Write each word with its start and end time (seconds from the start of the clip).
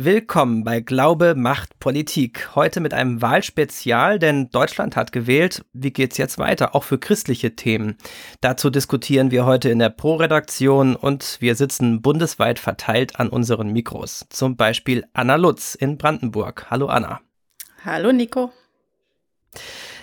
Willkommen 0.00 0.62
bei 0.62 0.78
Glaube 0.78 1.34
macht 1.34 1.80
Politik. 1.80 2.54
Heute 2.54 2.78
mit 2.78 2.94
einem 2.94 3.20
Wahlspezial, 3.20 4.20
denn 4.20 4.48
Deutschland 4.48 4.94
hat 4.94 5.10
gewählt. 5.10 5.64
Wie 5.72 5.92
geht's 5.92 6.18
jetzt 6.18 6.38
weiter? 6.38 6.76
Auch 6.76 6.84
für 6.84 6.98
christliche 6.98 7.56
Themen. 7.56 7.96
Dazu 8.40 8.70
diskutieren 8.70 9.32
wir 9.32 9.44
heute 9.44 9.70
in 9.70 9.80
der 9.80 9.90
Pro-Redaktion 9.90 10.94
und 10.94 11.38
wir 11.40 11.56
sitzen 11.56 12.00
bundesweit 12.00 12.60
verteilt 12.60 13.18
an 13.18 13.28
unseren 13.28 13.72
Mikros. 13.72 14.26
Zum 14.30 14.56
Beispiel 14.56 15.04
Anna 15.14 15.34
Lutz 15.34 15.74
in 15.74 15.98
Brandenburg. 15.98 16.66
Hallo 16.70 16.86
Anna. 16.86 17.20
Hallo 17.84 18.12
Nico. 18.12 18.52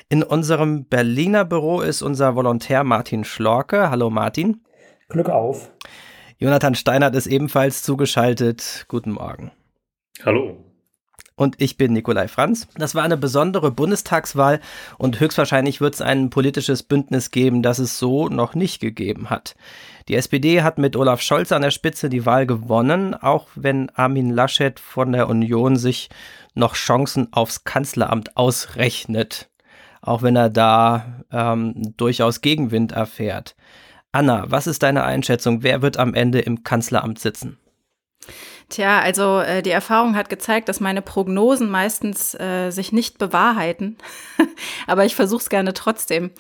In 0.09 0.23
unserem 0.23 0.89
Berliner 0.89 1.46
Büro 1.46 1.80
ist 1.80 2.02
unser 2.02 2.36
Volontär 2.36 2.84
Martin 2.84 3.23
Schlorke. 3.23 3.89
Hallo 3.89 4.09
Martin. 4.09 4.66
Glück 5.07 5.30
auf. 5.30 5.71
Jonathan 6.38 6.75
Steinert 6.75 7.16
ist 7.16 7.27
ebenfalls 7.27 7.82
zugeschaltet. 7.82 8.84
Guten 8.89 9.12
Morgen. 9.12 9.54
Hallo. 10.23 10.57
Und 11.38 11.62
ich 11.62 11.76
bin 11.76 11.91
Nikolai 11.91 12.30
Franz. 12.30 12.67
Das 12.77 12.95
war 12.95 13.03
eine 13.03 13.17
besondere 13.17 13.70
Bundestagswahl 13.70 14.62
und 14.98 15.20
höchstwahrscheinlich 15.20 15.81
wird 15.81 15.95
es 15.95 16.02
ein 16.02 16.30
politisches 16.30 16.81
Bündnis 16.84 17.30
geben, 17.30 17.62
das 17.62 17.77
es 17.77 17.99
so 17.99 18.30
noch 18.30 18.55
nicht 18.55 18.80
gegeben 18.80 19.30
hat. 19.30 19.55
Die 20.08 20.16
SPD 20.16 20.62
hat 20.62 20.77
mit 20.77 20.95
Olaf 20.95 21.20
Scholz 21.20 21.52
an 21.52 21.62
der 21.62 21.72
Spitze 21.72 22.08
die 22.08 22.25
Wahl 22.25 22.45
gewonnen, 22.45 23.13
auch 23.16 23.48
wenn 23.55 23.89
Armin 23.89 24.30
Laschet 24.30 24.80
von 24.80 25.12
der 25.12 25.27
Union 25.27 25.75
sich 25.75 26.09
noch 26.53 26.75
Chancen 26.75 27.34
aufs 27.34 27.66
Kanzleramt 27.66 28.38
ausrechnet, 28.38 29.50
auch 30.02 30.22
wenn 30.22 30.38
er 30.38 30.50
da 30.50 31.23
ähm, 31.34 31.94
durchaus 31.97 32.39
Gegenwind 32.39 32.94
erfährt. 32.94 33.58
Anna, 34.13 34.45
was 34.47 34.67
ist 34.67 34.84
deine 34.84 35.03
Einschätzung? 35.03 35.63
Wer 35.63 35.81
wird 35.81 35.97
am 35.97 36.13
Ende 36.13 36.39
im 36.39 36.63
Kanzleramt 36.63 37.20
sitzen? 37.20 37.58
Tja, 38.70 38.99
also 38.99 39.39
äh, 39.39 39.61
die 39.61 39.71
Erfahrung 39.71 40.15
hat 40.15 40.29
gezeigt, 40.29 40.70
dass 40.70 40.79
meine 40.79 41.02
Prognosen 41.02 41.70
meistens 41.70 42.33
äh, 42.35 42.71
sich 42.71 42.91
nicht 42.91 43.17
bewahrheiten. 43.20 43.97
Aber 44.88 45.05
ich 45.05 45.16
versuche 45.16 45.41
es 45.41 45.50
gerne 45.50 45.73
trotzdem. 45.73 46.31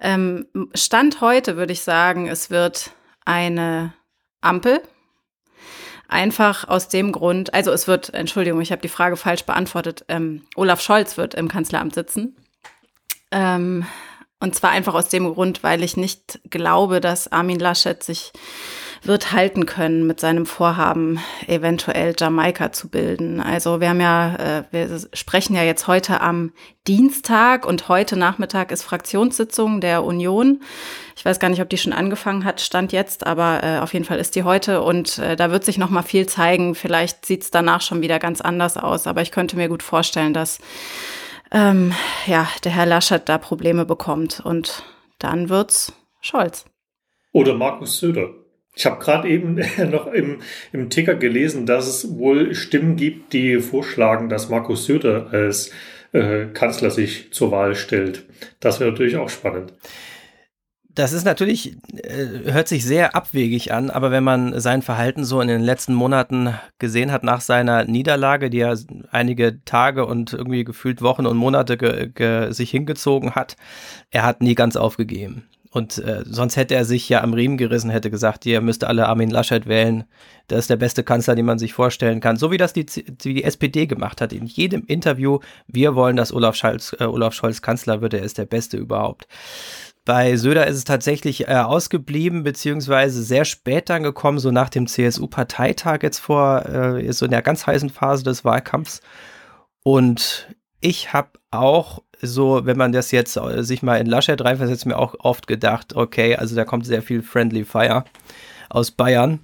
Ähm, 0.00 0.46
Stand 0.74 1.20
heute 1.20 1.56
würde 1.56 1.72
ich 1.72 1.80
sagen, 1.80 2.28
es 2.28 2.50
wird 2.50 2.90
eine 3.24 3.94
Ampel. 4.40 4.82
Einfach 6.08 6.68
aus 6.68 6.88
dem 6.88 7.12
Grund, 7.12 7.54
also 7.54 7.70
es 7.70 7.86
wird, 7.86 8.12
Entschuldigung, 8.12 8.60
ich 8.60 8.72
habe 8.72 8.82
die 8.82 8.88
Frage 8.88 9.16
falsch 9.16 9.44
beantwortet. 9.44 10.04
Ähm, 10.08 10.42
Olaf 10.56 10.80
Scholz 10.80 11.16
wird 11.16 11.34
im 11.34 11.48
Kanzleramt 11.48 11.94
sitzen. 11.94 12.36
Ähm, 13.30 13.86
und 14.40 14.54
zwar 14.54 14.70
einfach 14.70 14.94
aus 14.94 15.08
dem 15.08 15.32
Grund, 15.32 15.62
weil 15.62 15.84
ich 15.84 15.96
nicht 15.96 16.40
glaube, 16.50 17.00
dass 17.00 17.30
Armin 17.30 17.60
Laschet 17.60 18.02
sich 18.02 18.32
wird 19.02 19.32
halten 19.32 19.66
können 19.66 20.06
mit 20.06 20.20
seinem 20.20 20.44
Vorhaben, 20.44 21.20
eventuell 21.46 22.14
Jamaika 22.18 22.72
zu 22.72 22.88
bilden. 22.88 23.40
Also 23.40 23.80
wir 23.80 23.88
haben 23.88 24.00
ja, 24.00 24.36
äh, 24.36 24.64
wir 24.70 25.00
sprechen 25.14 25.54
ja 25.54 25.62
jetzt 25.62 25.86
heute 25.86 26.20
am 26.20 26.52
Dienstag 26.86 27.66
und 27.66 27.88
heute 27.88 28.16
Nachmittag 28.16 28.70
ist 28.70 28.82
Fraktionssitzung 28.82 29.80
der 29.80 30.04
Union. 30.04 30.60
Ich 31.16 31.24
weiß 31.24 31.40
gar 31.40 31.48
nicht, 31.48 31.62
ob 31.62 31.70
die 31.70 31.78
schon 31.78 31.92
angefangen 31.92 32.44
hat, 32.44 32.60
stand 32.60 32.92
jetzt, 32.92 33.26
aber 33.26 33.62
äh, 33.62 33.78
auf 33.78 33.92
jeden 33.94 34.04
Fall 34.04 34.18
ist 34.18 34.36
die 34.36 34.44
heute 34.44 34.82
und 34.82 35.18
äh, 35.18 35.34
da 35.34 35.50
wird 35.50 35.64
sich 35.64 35.78
noch 35.78 35.90
mal 35.90 36.02
viel 36.02 36.26
zeigen. 36.26 36.74
Vielleicht 36.74 37.24
sieht 37.24 37.42
es 37.42 37.50
danach 37.50 37.80
schon 37.80 38.02
wieder 38.02 38.18
ganz 38.18 38.40
anders 38.40 38.76
aus, 38.76 39.06
aber 39.06 39.22
ich 39.22 39.30
könnte 39.32 39.56
mir 39.56 39.68
gut 39.68 39.82
vorstellen, 39.82 40.34
dass 40.34 40.58
ähm, 41.52 41.92
ja 42.26 42.46
der 42.64 42.72
Herr 42.72 42.86
Laschet 42.86 43.22
da 43.26 43.38
Probleme 43.38 43.86
bekommt 43.86 44.40
und 44.44 44.84
dann 45.18 45.48
wird's 45.48 45.92
Scholz. 46.20 46.66
Oder 47.32 47.54
Markus 47.54 47.98
Söder. 47.98 48.39
Ich 48.80 48.86
habe 48.86 48.98
gerade 48.98 49.28
eben 49.28 49.60
noch 49.90 50.06
im, 50.06 50.38
im 50.72 50.88
Ticker 50.88 51.14
gelesen, 51.14 51.66
dass 51.66 51.86
es 51.86 52.16
wohl 52.16 52.54
Stimmen 52.54 52.96
gibt, 52.96 53.34
die 53.34 53.58
vorschlagen, 53.58 54.30
dass 54.30 54.48
Markus 54.48 54.86
Söder 54.86 55.28
als 55.32 55.70
äh, 56.12 56.46
Kanzler 56.46 56.90
sich 56.90 57.30
zur 57.30 57.50
Wahl 57.50 57.74
stellt. 57.74 58.24
Das 58.58 58.80
wäre 58.80 58.90
natürlich 58.90 59.18
auch 59.18 59.28
spannend. 59.28 59.74
Das 60.88 61.12
ist 61.12 61.24
natürlich, 61.24 61.76
äh, 61.94 62.50
hört 62.50 62.68
sich 62.68 62.86
sehr 62.86 63.14
abwegig 63.14 63.70
an, 63.70 63.90
aber 63.90 64.10
wenn 64.10 64.24
man 64.24 64.58
sein 64.58 64.80
Verhalten 64.80 65.24
so 65.24 65.42
in 65.42 65.48
den 65.48 65.60
letzten 65.60 65.92
Monaten 65.92 66.54
gesehen 66.78 67.12
hat 67.12 67.22
nach 67.22 67.42
seiner 67.42 67.84
Niederlage, 67.84 68.48
die 68.48 68.60
er 68.60 68.78
einige 69.10 69.62
Tage 69.66 70.06
und 70.06 70.32
irgendwie 70.32 70.64
gefühlt 70.64 71.02
Wochen 71.02 71.26
und 71.26 71.36
Monate 71.36 71.76
ge, 71.76 72.08
ge, 72.08 72.52
sich 72.52 72.70
hingezogen 72.70 73.34
hat, 73.34 73.56
er 74.10 74.22
hat 74.22 74.40
nie 74.40 74.54
ganz 74.54 74.76
aufgegeben. 74.76 75.44
Und 75.72 75.98
äh, 75.98 76.24
sonst 76.26 76.56
hätte 76.56 76.74
er 76.74 76.84
sich 76.84 77.08
ja 77.08 77.22
am 77.22 77.32
Riemen 77.32 77.56
gerissen, 77.56 77.90
hätte 77.90 78.10
gesagt, 78.10 78.44
ihr 78.44 78.60
müsst 78.60 78.82
alle 78.82 79.06
Armin 79.06 79.30
Laschet 79.30 79.66
wählen. 79.66 80.04
Das 80.48 80.60
ist 80.60 80.70
der 80.70 80.76
beste 80.76 81.04
Kanzler, 81.04 81.36
den 81.36 81.46
man 81.46 81.60
sich 81.60 81.74
vorstellen 81.74 82.20
kann. 82.20 82.36
So 82.36 82.50
wie 82.50 82.56
das 82.56 82.72
die, 82.72 82.84
die 82.84 83.44
SPD 83.44 83.86
gemacht 83.86 84.20
hat. 84.20 84.32
In 84.32 84.46
jedem 84.46 84.84
Interview, 84.86 85.38
wir 85.68 85.94
wollen, 85.94 86.16
dass 86.16 86.32
Olaf 86.32 86.56
Scholz, 86.56 86.96
äh, 86.98 87.04
Olaf 87.04 87.34
Scholz 87.34 87.62
Kanzler 87.62 88.00
wird, 88.00 88.14
er 88.14 88.22
ist 88.22 88.36
der 88.36 88.46
Beste 88.46 88.78
überhaupt. 88.78 89.28
Bei 90.04 90.36
Söder 90.36 90.66
ist 90.66 90.76
es 90.76 90.84
tatsächlich 90.84 91.46
äh, 91.46 91.54
ausgeblieben, 91.54 92.42
beziehungsweise 92.42 93.22
sehr 93.22 93.44
spät 93.44 93.90
dann 93.90 94.02
gekommen, 94.02 94.40
so 94.40 94.50
nach 94.50 94.70
dem 94.70 94.88
CSU-Parteitag 94.88 96.02
jetzt 96.02 96.18
vor, 96.18 96.66
äh, 96.66 97.12
so 97.12 97.26
in 97.26 97.30
der 97.30 97.42
ganz 97.42 97.66
heißen 97.66 97.90
Phase 97.90 98.24
des 98.24 98.44
Wahlkampfs. 98.44 99.02
Und 99.84 100.48
ich 100.80 101.12
habe 101.12 101.38
auch 101.52 102.02
so, 102.22 102.66
wenn 102.66 102.76
man 102.76 102.92
das 102.92 103.10
jetzt 103.10 103.36
äh, 103.36 103.62
sich 103.62 103.82
mal 103.82 103.96
in 103.96 104.06
Laschet 104.06 104.42
reinversetzt, 104.42 104.86
mir 104.86 104.98
auch 104.98 105.14
oft 105.18 105.46
gedacht, 105.46 105.94
okay, 105.96 106.36
also 106.36 106.54
da 106.54 106.64
kommt 106.64 106.86
sehr 106.86 107.02
viel 107.02 107.22
Friendly 107.22 107.64
Fire 107.64 108.04
aus 108.68 108.90
Bayern 108.90 109.40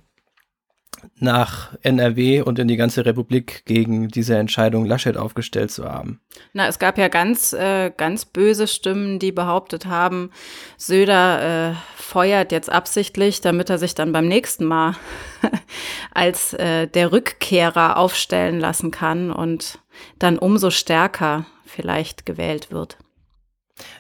nach 1.18 1.74
NRW 1.82 2.42
und 2.42 2.58
in 2.58 2.68
die 2.68 2.76
ganze 2.76 3.06
Republik 3.06 3.64
gegen 3.64 4.08
diese 4.08 4.36
Entscheidung 4.36 4.84
Laschet 4.86 5.16
aufgestellt 5.16 5.70
zu 5.70 5.84
haben. 5.84 6.20
Na, 6.52 6.66
es 6.66 6.78
gab 6.78 6.98
ja 6.98 7.08
ganz, 7.08 7.52
äh, 7.52 7.90
ganz 7.96 8.24
böse 8.24 8.66
Stimmen, 8.66 9.18
die 9.18 9.32
behauptet 9.32 9.86
haben, 9.86 10.30
Söder 10.76 11.70
äh, 11.70 11.74
feuert 11.96 12.52
jetzt 12.52 12.70
absichtlich, 12.70 13.40
damit 13.40 13.70
er 13.70 13.78
sich 13.78 13.94
dann 13.94 14.12
beim 14.12 14.28
nächsten 14.28 14.64
Mal 14.64 14.94
als 16.14 16.52
äh, 16.54 16.86
der 16.86 17.12
Rückkehrer 17.12 17.96
aufstellen 17.96 18.60
lassen 18.60 18.90
kann 18.90 19.30
und 19.30 19.80
dann 20.18 20.38
umso 20.38 20.70
stärker 20.70 21.46
vielleicht 21.64 22.26
gewählt 22.26 22.70
wird. 22.70 22.98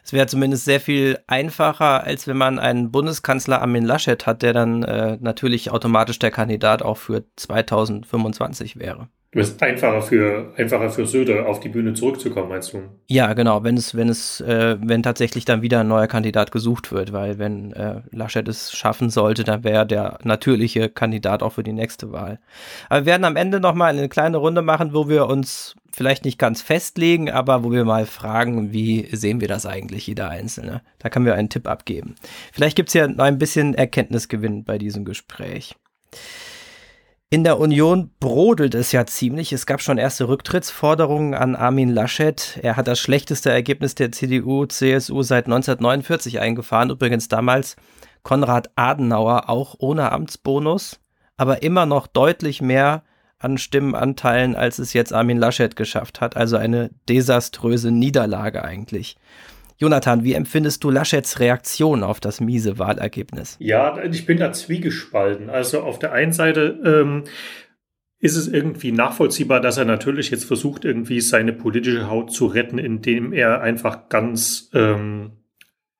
Es 0.04 0.12
wäre 0.12 0.26
zumindest 0.26 0.64
sehr 0.64 0.80
viel 0.80 1.18
einfacher, 1.26 2.04
als 2.04 2.26
wenn 2.26 2.36
man 2.36 2.58
einen 2.58 2.90
Bundeskanzler 2.90 3.60
Armin 3.60 3.84
Laschet 3.84 4.26
hat, 4.26 4.42
der 4.42 4.52
dann 4.52 4.82
äh, 4.82 5.18
natürlich 5.20 5.70
automatisch 5.70 6.18
der 6.18 6.30
Kandidat 6.30 6.82
auch 6.82 6.96
für 6.96 7.24
2025 7.36 8.78
wäre. 8.78 9.08
Du 9.32 9.40
bist 9.40 9.60
einfacher 9.62 10.00
für, 10.02 10.54
einfacher 10.56 10.88
für 10.88 11.04
Söder 11.04 11.46
auf 11.46 11.60
die 11.60 11.68
Bühne 11.68 11.94
zurückzukommen, 11.94 12.48
meinst 12.48 12.72
du? 12.72 12.82
Ja, 13.08 13.32
genau, 13.34 13.64
wenn 13.64 13.76
es, 13.76 13.94
wenn 13.94 14.08
es, 14.08 14.40
äh, 14.40 14.76
wenn 14.80 15.02
tatsächlich 15.02 15.44
dann 15.44 15.62
wieder 15.62 15.80
ein 15.80 15.88
neuer 15.88 16.06
Kandidat 16.06 16.52
gesucht 16.52 16.92
wird, 16.92 17.12
weil 17.12 17.38
wenn 17.38 17.72
äh, 17.72 18.02
Laschet 18.12 18.46
es 18.48 18.72
schaffen 18.72 19.10
sollte, 19.10 19.44
dann 19.44 19.64
wäre 19.64 19.78
er 19.78 19.84
der 19.84 20.18
natürliche 20.22 20.88
Kandidat 20.88 21.42
auch 21.42 21.54
für 21.54 21.64
die 21.64 21.72
nächste 21.72 22.12
Wahl. 22.12 22.38
Aber 22.88 23.00
wir 23.00 23.06
werden 23.06 23.24
am 23.24 23.36
Ende 23.36 23.60
nochmal 23.60 23.90
eine 23.90 24.08
kleine 24.08 24.36
Runde 24.36 24.62
machen, 24.62 24.94
wo 24.94 25.08
wir 25.08 25.26
uns 25.26 25.74
vielleicht 25.92 26.24
nicht 26.24 26.38
ganz 26.38 26.62
festlegen, 26.62 27.30
aber 27.30 27.64
wo 27.64 27.72
wir 27.72 27.84
mal 27.84 28.06
fragen, 28.06 28.72
wie 28.72 29.08
sehen 29.14 29.40
wir 29.40 29.48
das 29.48 29.66
eigentlich, 29.66 30.06
jeder 30.06 30.30
Einzelne. 30.30 30.82
Da 30.98 31.10
können 31.10 31.26
wir 31.26 31.34
einen 31.34 31.48
Tipp 31.50 31.66
abgeben. 31.66 32.14
Vielleicht 32.52 32.76
gibt 32.76 32.90
es 32.90 32.94
ja 32.94 33.08
noch 33.08 33.24
ein 33.24 33.38
bisschen 33.38 33.74
Erkenntnisgewinn 33.74 34.64
bei 34.64 34.78
diesem 34.78 35.04
Gespräch. 35.04 35.74
In 37.28 37.42
der 37.42 37.58
Union 37.58 38.12
brodelt 38.20 38.76
es 38.76 38.92
ja 38.92 39.04
ziemlich. 39.04 39.52
Es 39.52 39.66
gab 39.66 39.82
schon 39.82 39.98
erste 39.98 40.28
Rücktrittsforderungen 40.28 41.34
an 41.34 41.56
Armin 41.56 41.88
Laschet. 41.88 42.56
Er 42.62 42.76
hat 42.76 42.86
das 42.86 43.00
schlechteste 43.00 43.50
Ergebnis 43.50 43.96
der 43.96 44.12
CDU-CSU 44.12 45.22
seit 45.22 45.46
1949 45.46 46.38
eingefahren. 46.38 46.90
Übrigens 46.90 47.26
damals 47.26 47.74
Konrad 48.22 48.70
Adenauer 48.76 49.50
auch 49.50 49.74
ohne 49.78 50.12
Amtsbonus, 50.12 51.00
aber 51.36 51.64
immer 51.64 51.84
noch 51.84 52.06
deutlich 52.06 52.62
mehr 52.62 53.02
an 53.40 53.58
Stimmenanteilen, 53.58 54.54
als 54.54 54.78
es 54.78 54.92
jetzt 54.92 55.12
Armin 55.12 55.38
Laschet 55.38 55.74
geschafft 55.74 56.20
hat. 56.20 56.36
Also 56.36 56.56
eine 56.56 56.90
desaströse 57.08 57.90
Niederlage 57.90 58.64
eigentlich. 58.64 59.16
Jonathan, 59.78 60.24
wie 60.24 60.32
empfindest 60.32 60.82
du 60.84 60.90
Laschets 60.90 61.38
Reaktion 61.38 62.02
auf 62.02 62.20
das 62.20 62.40
miese 62.40 62.78
Wahlergebnis? 62.78 63.56
Ja, 63.58 64.02
ich 64.02 64.24
bin 64.24 64.38
da 64.38 64.52
zwiegespalten. 64.52 65.50
Also 65.50 65.82
auf 65.82 65.98
der 65.98 66.12
einen 66.12 66.32
Seite 66.32 66.80
ähm, 66.84 67.24
ist 68.18 68.36
es 68.36 68.48
irgendwie 68.48 68.92
nachvollziehbar, 68.92 69.60
dass 69.60 69.76
er 69.76 69.84
natürlich 69.84 70.30
jetzt 70.30 70.44
versucht, 70.44 70.84
irgendwie 70.84 71.20
seine 71.20 71.52
politische 71.52 72.08
Haut 72.08 72.32
zu 72.32 72.46
retten, 72.46 72.78
indem 72.78 73.32
er 73.32 73.60
einfach 73.60 74.08
ganz, 74.08 74.70
ähm, 74.72 75.32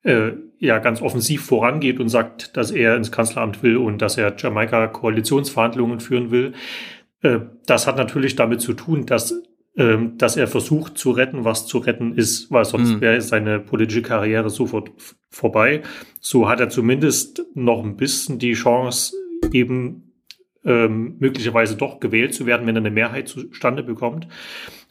äh, 0.03 0.31
ja, 0.57 0.79
ganz 0.79 1.01
offensiv 1.01 1.45
vorangeht 1.45 1.99
und 1.99 2.09
sagt, 2.09 2.57
dass 2.57 2.71
er 2.71 2.95
ins 2.95 3.11
Kanzleramt 3.11 3.61
will 3.61 3.77
und 3.77 4.01
dass 4.01 4.17
er 4.17 4.35
Jamaika-Koalitionsverhandlungen 4.35 5.99
führen 5.99 6.31
will. 6.31 6.53
Äh, 7.21 7.39
das 7.67 7.85
hat 7.85 7.97
natürlich 7.97 8.35
damit 8.35 8.61
zu 8.61 8.73
tun, 8.73 9.05
dass 9.05 9.35
ähm, 9.77 10.17
dass 10.17 10.35
er 10.35 10.47
versucht 10.47 10.97
zu 10.97 11.11
retten, 11.11 11.45
was 11.45 11.67
zu 11.67 11.77
retten 11.77 12.15
ist, 12.15 12.51
weil 12.51 12.65
sonst 12.65 12.95
mhm. 12.95 13.01
wäre 13.01 13.21
seine 13.21 13.59
politische 13.59 14.01
Karriere 14.01 14.49
sofort 14.49 14.91
vorbei. 15.29 15.83
So 16.19 16.49
hat 16.49 16.59
er 16.59 16.69
zumindest 16.69 17.45
noch 17.53 17.83
ein 17.83 17.95
bisschen 17.95 18.39
die 18.39 18.53
Chance, 18.53 19.15
eben 19.51 20.13
ähm, 20.65 21.17
möglicherweise 21.19 21.77
doch 21.77 21.99
gewählt 21.99 22.33
zu 22.33 22.47
werden, 22.47 22.65
wenn 22.65 22.75
er 22.75 22.81
eine 22.81 22.91
Mehrheit 22.91 23.27
zustande 23.27 23.83
bekommt. 23.83 24.27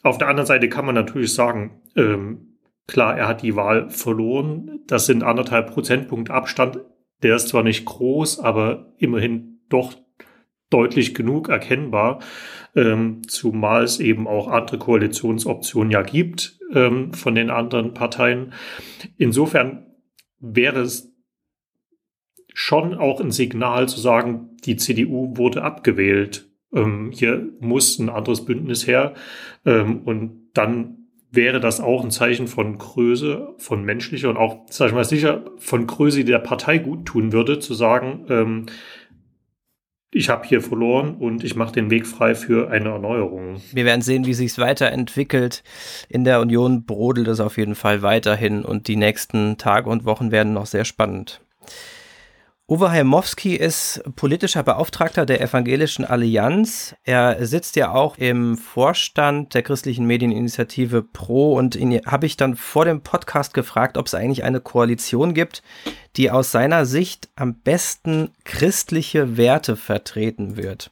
Auf 0.03 0.17
der 0.17 0.29
anderen 0.29 0.47
Seite 0.47 0.69
kann 0.69 0.85
man 0.85 0.95
natürlich 0.95 1.33
sagen, 1.33 1.81
ähm, 1.95 2.57
klar, 2.87 3.17
er 3.17 3.27
hat 3.27 3.43
die 3.43 3.57
Wahl 3.57 3.89
verloren. 3.89 4.79
Das 4.87 5.05
sind 5.05 5.21
anderthalb 5.21 5.73
Prozentpunkt 5.73 6.29
Abstand. 6.29 6.79
Der 7.23 7.35
ist 7.35 7.49
zwar 7.49 7.63
nicht 7.63 7.83
groß, 7.83 8.39
aber 8.39 8.93
immerhin 8.97 9.59
doch 9.69 9.93
deutlich 10.69 11.15
genug 11.15 11.49
erkennbar, 11.49 12.19
ähm, 12.77 13.27
zumal 13.27 13.83
es 13.83 13.99
eben 13.99 14.27
auch 14.27 14.47
andere 14.47 14.77
Koalitionsoptionen 14.77 15.91
ja 15.91 16.03
gibt 16.03 16.59
ähm, 16.73 17.11
von 17.11 17.33
den 17.33 17.49
anderen 17.49 17.95
Parteien. 17.95 18.53
Insofern 19.17 19.87
wäre 20.39 20.81
es 20.81 21.11
schon 22.53 22.93
auch 22.93 23.19
ein 23.19 23.31
Signal 23.31 23.89
zu 23.89 23.99
sagen, 23.99 24.55
die 24.63 24.77
CDU 24.77 25.35
wurde 25.37 25.63
abgewählt. 25.63 26.49
Ähm, 26.71 27.11
hier 27.11 27.49
muss 27.59 27.97
ein 27.97 28.09
anderes 28.09 28.45
Bündnis 28.45 28.85
her. 28.85 29.15
Ähm, 29.65 30.01
und 30.03 30.49
dann 30.53 31.07
wäre 31.31 31.59
das 31.59 31.81
auch 31.81 32.03
ein 32.03 32.11
Zeichen 32.11 32.47
von 32.47 32.77
Größe, 32.77 33.55
von 33.57 33.83
menschlicher 33.83 34.29
und 34.29 34.37
auch, 34.37 34.65
sag 34.69 34.89
ich 34.89 34.93
mal 34.93 35.03
sicher, 35.03 35.45
von 35.57 35.87
Größe, 35.87 36.19
die 36.19 36.31
der 36.31 36.39
Partei 36.39 36.77
gut 36.77 37.05
tun 37.05 37.31
würde, 37.33 37.59
zu 37.59 37.73
sagen, 37.73 38.25
ähm, 38.29 38.65
ich 40.17 40.29
habe 40.29 40.47
hier 40.47 40.61
verloren 40.61 41.15
und 41.15 41.43
ich 41.43 41.55
mache 41.55 41.73
den 41.73 41.91
Weg 41.91 42.07
frei 42.07 42.33
für 42.33 42.71
eine 42.71 42.89
Erneuerung. 42.89 43.61
Wir 43.71 43.85
werden 43.85 44.01
sehen, 44.01 44.25
wie 44.25 44.33
sich 44.33 44.51
es 44.51 44.59
weiterentwickelt. 44.59 45.63
In 46.09 46.23
der 46.23 46.41
Union 46.41 46.85
brodelt 46.85 47.27
es 47.27 47.39
auf 47.39 47.57
jeden 47.57 47.75
Fall 47.75 48.01
weiterhin 48.01 48.65
und 48.65 48.87
die 48.87 48.95
nächsten 48.95 49.57
Tage 49.57 49.89
und 49.89 50.05
Wochen 50.05 50.31
werden 50.31 50.53
noch 50.53 50.65
sehr 50.65 50.85
spannend. 50.85 51.41
Uwe 52.69 52.91
Heimowski 52.91 53.55
ist 53.55 54.01
politischer 54.17 54.61
Beauftragter 54.61 55.25
der 55.25 55.39
Evangelischen 55.39 56.03
Allianz. 56.03 56.97
Er 57.05 57.47
sitzt 57.47 57.77
ja 57.77 57.93
auch 57.93 58.17
im 58.17 58.57
Vorstand 58.57 59.53
der 59.53 59.63
christlichen 59.63 60.05
Medieninitiative 60.05 61.01
Pro 61.01 61.53
und 61.53 61.77
ihn 61.77 62.01
habe 62.05 62.25
ich 62.25 62.35
dann 62.35 62.57
vor 62.57 62.83
dem 62.83 62.99
Podcast 62.99 63.53
gefragt, 63.53 63.97
ob 63.97 64.07
es 64.07 64.15
eigentlich 64.15 64.43
eine 64.43 64.59
Koalition 64.59 65.33
gibt, 65.33 65.63
die 66.17 66.29
aus 66.29 66.51
seiner 66.51 66.85
Sicht 66.85 67.29
am 67.37 67.53
besten 67.53 68.31
christliche 68.43 69.37
Werte 69.37 69.77
vertreten 69.77 70.57
wird. 70.57 70.91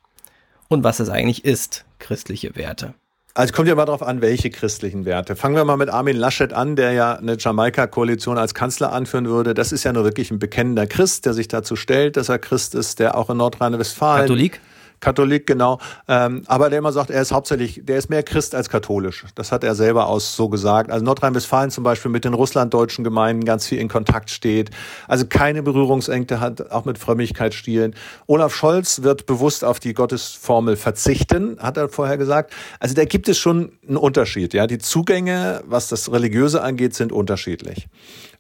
Und 0.69 0.85
was 0.85 1.01
es 1.01 1.09
eigentlich 1.09 1.43
ist, 1.43 1.83
christliche 1.99 2.55
Werte. 2.55 2.93
Also 3.37 3.53
kommt 3.53 3.67
ja 3.67 3.75
mal 3.75 3.83
darauf 3.83 4.01
an, 4.01 4.21
welche 4.21 4.49
christlichen 4.49 5.03
Werte. 5.03 5.35
Fangen 5.35 5.57
wir 5.57 5.65
mal 5.65 5.75
mit 5.75 5.89
Armin 5.89 6.15
Laschet 6.15 6.53
an, 6.53 6.77
der 6.77 6.93
ja 6.93 7.15
eine 7.15 7.35
Jamaika-Koalition 7.37 8.37
als 8.37 8.53
Kanzler 8.53 8.93
anführen 8.93 9.25
würde. 9.25 9.53
Das 9.53 9.73
ist 9.73 9.83
ja 9.83 9.91
nur 9.91 10.05
wirklich 10.05 10.31
ein 10.31 10.39
bekennender 10.39 10.87
Christ, 10.87 11.25
der 11.25 11.33
sich 11.33 11.49
dazu 11.49 11.75
stellt, 11.75 12.15
dass 12.15 12.29
er 12.29 12.39
Christ 12.39 12.75
ist, 12.75 12.99
der 12.99 13.17
auch 13.17 13.29
in 13.29 13.35
Nordrhein-Westfalen. 13.35 14.21
Katholik? 14.21 14.61
Katholik, 14.99 15.47
genau. 15.47 15.79
Ähm, 16.07 16.43
aber 16.47 16.69
der 16.69 16.79
immer 16.79 16.91
sagt, 16.91 17.09
er 17.09 17.21
ist 17.21 17.31
hauptsächlich, 17.31 17.81
der 17.83 17.97
ist 17.97 18.09
mehr 18.09 18.23
Christ 18.23 18.55
als 18.55 18.69
katholisch. 18.69 19.25
Das 19.35 19.51
hat 19.51 19.63
er 19.63 19.75
selber 19.75 20.07
aus 20.07 20.35
so 20.35 20.49
gesagt. 20.49 20.91
Also 20.91 21.05
Nordrhein-Westfalen 21.05 21.71
zum 21.71 21.83
Beispiel 21.83 22.11
mit 22.11 22.25
den 22.25 22.33
russlanddeutschen 22.33 23.03
Gemeinden 23.03 23.45
ganz 23.45 23.67
viel 23.67 23.79
in 23.79 23.87
Kontakt 23.87 24.29
steht. 24.29 24.71
Also 25.07 25.25
keine 25.27 25.63
Berührungsängste 25.63 26.39
hat, 26.39 26.71
auch 26.71 26.85
mit 26.85 26.97
Frömmigkeitsstilen. 26.97 27.95
Olaf 28.27 28.53
Scholz 28.53 29.03
wird 29.03 29.25
bewusst 29.25 29.63
auf 29.63 29.79
die 29.79 29.93
Gottesformel 29.93 30.75
verzichten, 30.75 31.57
hat 31.59 31.77
er 31.77 31.89
vorher 31.89 32.17
gesagt. 32.17 32.53
Also 32.79 32.95
da 32.95 33.05
gibt 33.05 33.29
es 33.29 33.37
schon 33.37 33.71
einen 33.87 33.97
Unterschied. 33.97 34.53
Ja, 34.53 34.67
die 34.67 34.79
Zugänge, 34.79 35.61
was 35.65 35.89
das 35.89 36.11
Religiöse 36.11 36.61
angeht, 36.61 36.93
sind 36.93 37.11
unterschiedlich. 37.11 37.87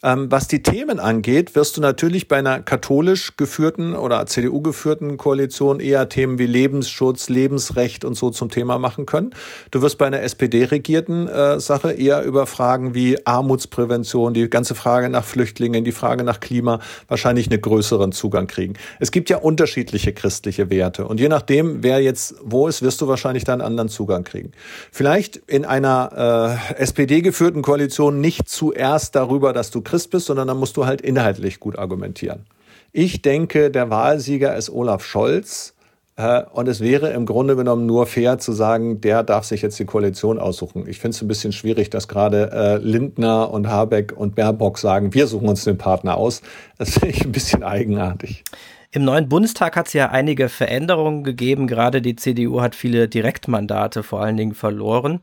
Ähm, 0.03 0.31
was 0.31 0.47
die 0.47 0.61
Themen 0.61 0.99
angeht, 0.99 1.55
wirst 1.55 1.77
du 1.77 1.81
natürlich 1.81 2.27
bei 2.27 2.37
einer 2.37 2.61
katholisch 2.61 3.37
geführten 3.37 3.95
oder 3.95 4.25
CDU 4.25 4.61
geführten 4.61 5.17
Koalition 5.17 5.79
eher 5.79 6.09
Themen 6.09 6.37
wie 6.37 6.44
Lebensschutz, 6.45 7.29
Lebensrecht 7.29 8.05
und 8.05 8.15
so 8.15 8.29
zum 8.29 8.49
Thema 8.49 8.77
machen 8.79 9.05
können. 9.05 9.31
Du 9.71 9.81
wirst 9.81 9.97
bei 9.97 10.07
einer 10.07 10.21
SPD-regierten 10.21 11.27
äh, 11.27 11.59
Sache 11.59 11.91
eher 11.91 12.23
über 12.23 12.45
Fragen 12.47 12.93
wie 12.95 13.25
Armutsprävention, 13.25 14.33
die 14.33 14.49
ganze 14.49 14.75
Frage 14.75 15.09
nach 15.09 15.23
Flüchtlingen, 15.23 15.83
die 15.83 15.91
Frage 15.91 16.23
nach 16.23 16.39
Klima 16.39 16.79
wahrscheinlich 17.07 17.49
einen 17.49 17.61
größeren 17.61 18.11
Zugang 18.11 18.47
kriegen. 18.47 18.73
Es 18.99 19.11
gibt 19.11 19.29
ja 19.29 19.37
unterschiedliche 19.37 20.13
christliche 20.13 20.69
Werte 20.69 21.07
und 21.07 21.19
je 21.19 21.29
nachdem, 21.29 21.83
wer 21.83 22.01
jetzt 22.01 22.35
wo 22.43 22.67
ist, 22.67 22.81
wirst 22.81 23.01
du 23.01 23.07
wahrscheinlich 23.07 23.43
da 23.43 23.53
einen 23.53 23.61
anderen 23.61 23.89
Zugang 23.89 24.23
kriegen. 24.23 24.51
Vielleicht 24.91 25.37
in 25.47 25.65
einer 25.65 26.59
äh, 26.77 26.81
SPD 26.81 27.21
geführten 27.21 27.61
Koalition 27.61 28.21
nicht 28.21 28.49
zuerst 28.49 29.15
darüber, 29.15 29.53
dass 29.53 29.71
du 29.71 29.81
Christ 29.81 30.11
bist, 30.11 30.27
sondern 30.27 30.47
dann 30.47 30.57
musst 30.57 30.77
du 30.77 30.85
halt 30.85 31.01
inhaltlich 31.01 31.59
gut 31.59 31.77
argumentieren. 31.77 32.45
Ich 32.91 33.21
denke, 33.21 33.71
der 33.71 33.89
Wahlsieger 33.89 34.55
ist 34.55 34.69
Olaf 34.69 35.03
Scholz. 35.03 35.74
Äh, 36.17 36.43
und 36.51 36.67
es 36.67 36.79
wäre 36.79 37.11
im 37.11 37.25
Grunde 37.25 37.55
genommen 37.55 37.85
nur 37.85 38.05
fair 38.05 38.37
zu 38.37 38.53
sagen, 38.53 39.01
der 39.01 39.23
darf 39.23 39.45
sich 39.45 39.61
jetzt 39.61 39.77
die 39.79 39.85
Koalition 39.85 40.39
aussuchen. 40.39 40.87
Ich 40.87 40.99
finde 40.99 41.15
es 41.15 41.21
ein 41.21 41.27
bisschen 41.27 41.51
schwierig, 41.51 41.89
dass 41.89 42.07
gerade 42.07 42.51
äh, 42.51 42.77
Lindner 42.77 43.51
und 43.51 43.67
Habeck 43.67 44.13
und 44.15 44.35
Baerbock 44.35 44.77
sagen, 44.77 45.13
wir 45.13 45.27
suchen 45.27 45.49
uns 45.49 45.63
den 45.63 45.77
Partner 45.77 46.17
aus. 46.17 46.41
Das 46.77 46.91
finde 46.91 47.09
ich 47.09 47.25
ein 47.25 47.31
bisschen 47.31 47.63
eigenartig. 47.63 48.43
Im 48.91 49.03
neuen 49.03 49.27
Bundestag 49.27 49.75
hat 49.75 49.87
es 49.87 49.93
ja 49.93 50.09
einige 50.11 50.47
Veränderungen 50.47 51.25
gegeben. 51.25 51.67
Gerade 51.67 52.01
die 52.01 52.15
CDU 52.15 52.61
hat 52.61 52.75
viele 52.75 53.09
Direktmandate 53.09 54.03
vor 54.03 54.21
allen 54.21 54.37
Dingen 54.37 54.53
verloren. 54.53 55.19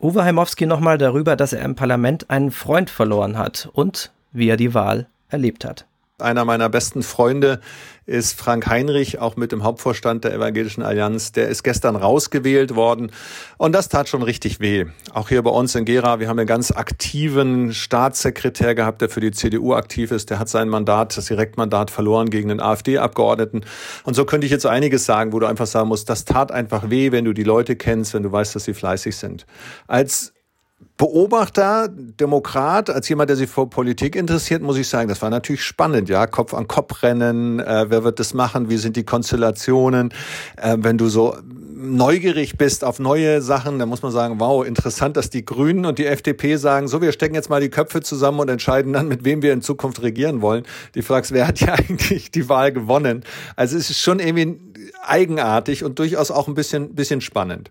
Uwe 0.00 0.24
Heimowski 0.24 0.64
nochmal 0.64 0.96
darüber, 0.96 1.36
dass 1.36 1.52
er 1.52 1.62
im 1.64 1.74
Parlament 1.74 2.30
einen 2.30 2.50
Freund 2.50 2.88
verloren 2.88 3.36
hat 3.36 3.68
und 3.74 4.10
wie 4.32 4.48
er 4.48 4.56
die 4.56 4.72
Wahl 4.72 5.06
erlebt 5.28 5.66
hat. 5.66 5.84
Einer 6.20 6.44
meiner 6.44 6.68
besten 6.68 7.02
Freunde 7.02 7.58
ist 8.06 8.38
Frank 8.38 8.68
Heinrich, 8.68 9.18
auch 9.18 9.34
mit 9.34 9.50
dem 9.50 9.64
Hauptvorstand 9.64 10.22
der 10.22 10.32
Evangelischen 10.32 10.84
Allianz. 10.84 11.32
Der 11.32 11.48
ist 11.48 11.64
gestern 11.64 11.96
rausgewählt 11.96 12.76
worden 12.76 13.10
und 13.58 13.72
das 13.72 13.88
tat 13.88 14.08
schon 14.08 14.22
richtig 14.22 14.60
weh. 14.60 14.84
Auch 15.12 15.28
hier 15.30 15.42
bei 15.42 15.50
uns 15.50 15.74
in 15.74 15.84
Gera, 15.84 16.20
wir 16.20 16.28
haben 16.28 16.38
einen 16.38 16.46
ganz 16.46 16.70
aktiven 16.70 17.72
Staatssekretär 17.74 18.76
gehabt, 18.76 19.00
der 19.00 19.08
für 19.08 19.18
die 19.18 19.32
CDU 19.32 19.74
aktiv 19.74 20.12
ist. 20.12 20.30
Der 20.30 20.38
hat 20.38 20.48
sein 20.48 20.68
Mandat, 20.68 21.16
das 21.16 21.24
Direktmandat 21.24 21.90
verloren 21.90 22.30
gegen 22.30 22.48
den 22.48 22.60
AfD-Abgeordneten. 22.60 23.64
Und 24.04 24.14
so 24.14 24.24
könnte 24.24 24.44
ich 24.44 24.52
jetzt 24.52 24.66
einiges 24.66 25.06
sagen, 25.06 25.32
wo 25.32 25.40
du 25.40 25.46
einfach 25.46 25.66
sagen 25.66 25.88
musst, 25.88 26.08
das 26.08 26.24
tat 26.24 26.52
einfach 26.52 26.90
weh, 26.90 27.10
wenn 27.10 27.24
du 27.24 27.32
die 27.32 27.42
Leute 27.42 27.74
kennst, 27.74 28.14
wenn 28.14 28.22
du 28.22 28.30
weißt, 28.30 28.54
dass 28.54 28.62
sie 28.62 28.74
fleißig 28.74 29.16
sind. 29.16 29.46
Als 29.88 30.33
Beobachter, 30.96 31.88
Demokrat, 31.88 32.88
als 32.88 33.08
jemand, 33.08 33.28
der 33.28 33.36
sich 33.36 33.50
für 33.50 33.66
Politik 33.66 34.14
interessiert, 34.16 34.62
muss 34.62 34.76
ich 34.76 34.88
sagen, 34.88 35.08
das 35.08 35.20
war 35.22 35.30
natürlich 35.30 35.64
spannend, 35.64 36.08
ja, 36.08 36.26
Kopf 36.26 36.54
an 36.54 36.68
Kopf 36.68 37.02
rennen, 37.02 37.58
äh, 37.60 37.86
wer 37.88 38.04
wird 38.04 38.20
das 38.20 38.32
machen, 38.32 38.70
wie 38.70 38.76
sind 38.76 38.96
die 38.96 39.04
Konstellationen, 39.04 40.12
äh, 40.56 40.76
wenn 40.78 40.96
du 40.96 41.08
so 41.08 41.36
neugierig 41.84 42.56
bist 42.56 42.84
auf 42.84 42.98
neue 42.98 43.42
Sachen, 43.42 43.78
dann 43.78 43.88
muss 43.88 44.02
man 44.02 44.12
sagen, 44.12 44.40
wow, 44.40 44.64
interessant, 44.64 45.16
dass 45.16 45.30
die 45.30 45.44
Grünen 45.44 45.84
und 45.84 45.98
die 45.98 46.06
FDP 46.06 46.56
sagen, 46.56 46.88
so, 46.88 47.00
wir 47.02 47.12
stecken 47.12 47.34
jetzt 47.34 47.50
mal 47.50 47.60
die 47.60 47.68
Köpfe 47.68 48.00
zusammen 48.00 48.40
und 48.40 48.48
entscheiden 48.48 48.92
dann, 48.92 49.08
mit 49.08 49.24
wem 49.24 49.42
wir 49.42 49.52
in 49.52 49.62
Zukunft 49.62 50.02
regieren 50.02 50.40
wollen. 50.40 50.64
Die 50.94 51.02
fragst, 51.02 51.32
wer 51.32 51.46
hat 51.46 51.60
ja 51.60 51.74
eigentlich 51.74 52.30
die 52.30 52.48
Wahl 52.48 52.72
gewonnen? 52.72 53.24
Also 53.56 53.76
es 53.76 53.90
ist 53.90 54.00
schon 54.00 54.18
irgendwie 54.18 54.58
eigenartig 55.08 55.84
und 55.84 55.98
durchaus 55.98 56.30
auch 56.30 56.48
ein 56.48 56.54
bisschen, 56.54 56.94
bisschen 56.94 57.20
spannend. 57.20 57.70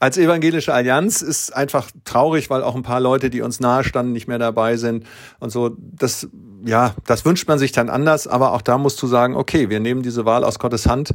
Als 0.00 0.18
evangelische 0.18 0.72
Allianz 0.72 1.22
ist 1.22 1.54
einfach 1.54 1.90
traurig, 2.04 2.50
weil 2.50 2.62
auch 2.62 2.74
ein 2.74 2.82
paar 2.82 3.00
Leute, 3.00 3.30
die 3.30 3.42
uns 3.42 3.60
nahe 3.60 3.84
standen, 3.84 4.12
nicht 4.12 4.28
mehr 4.28 4.38
dabei 4.38 4.76
sind 4.76 5.06
und 5.40 5.50
so. 5.50 5.76
Das, 5.78 6.28
ja, 6.64 6.94
das 7.06 7.24
wünscht 7.24 7.48
man 7.48 7.58
sich 7.58 7.72
dann 7.72 7.90
anders, 7.90 8.26
aber 8.26 8.52
auch 8.52 8.62
da 8.62 8.78
musst 8.78 9.00
du 9.02 9.06
sagen, 9.06 9.36
okay, 9.36 9.70
wir 9.70 9.80
nehmen 9.80 10.02
diese 10.02 10.24
Wahl 10.24 10.44
aus 10.44 10.58
Gottes 10.58 10.86
Hand 10.86 11.14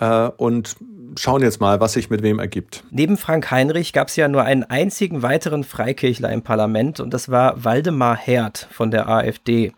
äh, 0.00 0.28
und 0.36 0.76
schauen 1.18 1.42
jetzt 1.42 1.60
mal, 1.60 1.80
was 1.80 1.94
sich 1.94 2.10
mit 2.10 2.22
wem 2.22 2.38
ergibt. 2.38 2.84
Neben 2.90 3.16
Frank 3.16 3.50
Heinrich 3.50 3.92
gab 3.92 4.08
es 4.08 4.16
ja 4.16 4.28
nur 4.28 4.42
einen 4.42 4.64
einzigen 4.64 5.22
weiteren 5.22 5.64
Freikirchler 5.64 6.30
im 6.32 6.42
Parlament 6.42 7.00
und 7.00 7.14
das 7.14 7.30
war 7.30 7.64
Waldemar 7.64 8.16
Herd 8.16 8.68
von 8.70 8.90
der 8.90 9.08
AfD. 9.08 9.72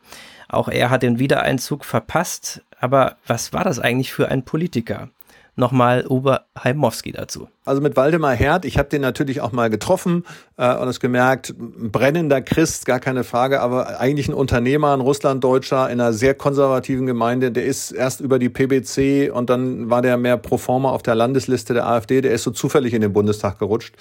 Auch 0.49 0.69
er 0.69 0.91
hat 0.91 1.03
den 1.03 1.19
Wiedereinzug 1.19 1.85
verpasst. 1.85 2.63
Aber 2.81 3.17
was 3.27 3.53
war 3.53 3.65
das 3.65 3.79
eigentlich 3.79 4.13
für 4.13 4.29
ein 4.29 4.45
Politiker? 4.45 5.11
Nochmal 5.59 6.05
Uwe 6.09 6.39
Heimowski 6.65 7.13
dazu. 7.13 7.49
Also 7.69 7.83
mit 7.83 7.97
Waldemar 7.97 8.35
Herd, 8.35 8.65
ich 8.65 8.79
habe 8.79 8.89
den 8.89 9.03
natürlich 9.03 9.43
auch 9.43 9.53
mal 9.53 9.69
getroffen 9.69 10.25
äh, 10.57 10.75
und 10.75 10.89
es 10.89 11.01
gemerkt, 11.01 11.55
brennender 11.59 12.41
Christ, 12.41 12.87
gar 12.87 12.99
keine 12.99 13.25
Frage, 13.25 13.61
aber 13.61 14.01
eigentlich 14.01 14.27
ein 14.27 14.35
Unternehmer, 14.35 14.95
ein 14.95 15.01
Russlanddeutscher 15.01 15.91
in 15.91 16.01
einer 16.01 16.15
sehr 16.15 16.35
konservativen 16.35 17.05
Gemeinde, 17.05 17.53
der 17.53 17.67
ist 17.67 17.93
erst 17.93 18.21
über 18.21 18.39
die 18.39 18.49
PBC 18.49 19.31
und 19.31 19.51
dann 19.51 19.91
war 19.91 20.01
der 20.01 20.17
mehr 20.17 20.39
pro 20.39 20.57
forma 20.57 20.89
auf 20.91 21.03
der 21.03 21.15
Landesliste 21.15 21.75
der 21.75 21.87
AfD, 21.87 22.23
der 22.23 22.33
ist 22.33 22.43
so 22.43 22.51
zufällig 22.51 22.95
in 22.95 23.03
den 23.03 23.13
Bundestag 23.13 23.59
gerutscht. 23.59 23.95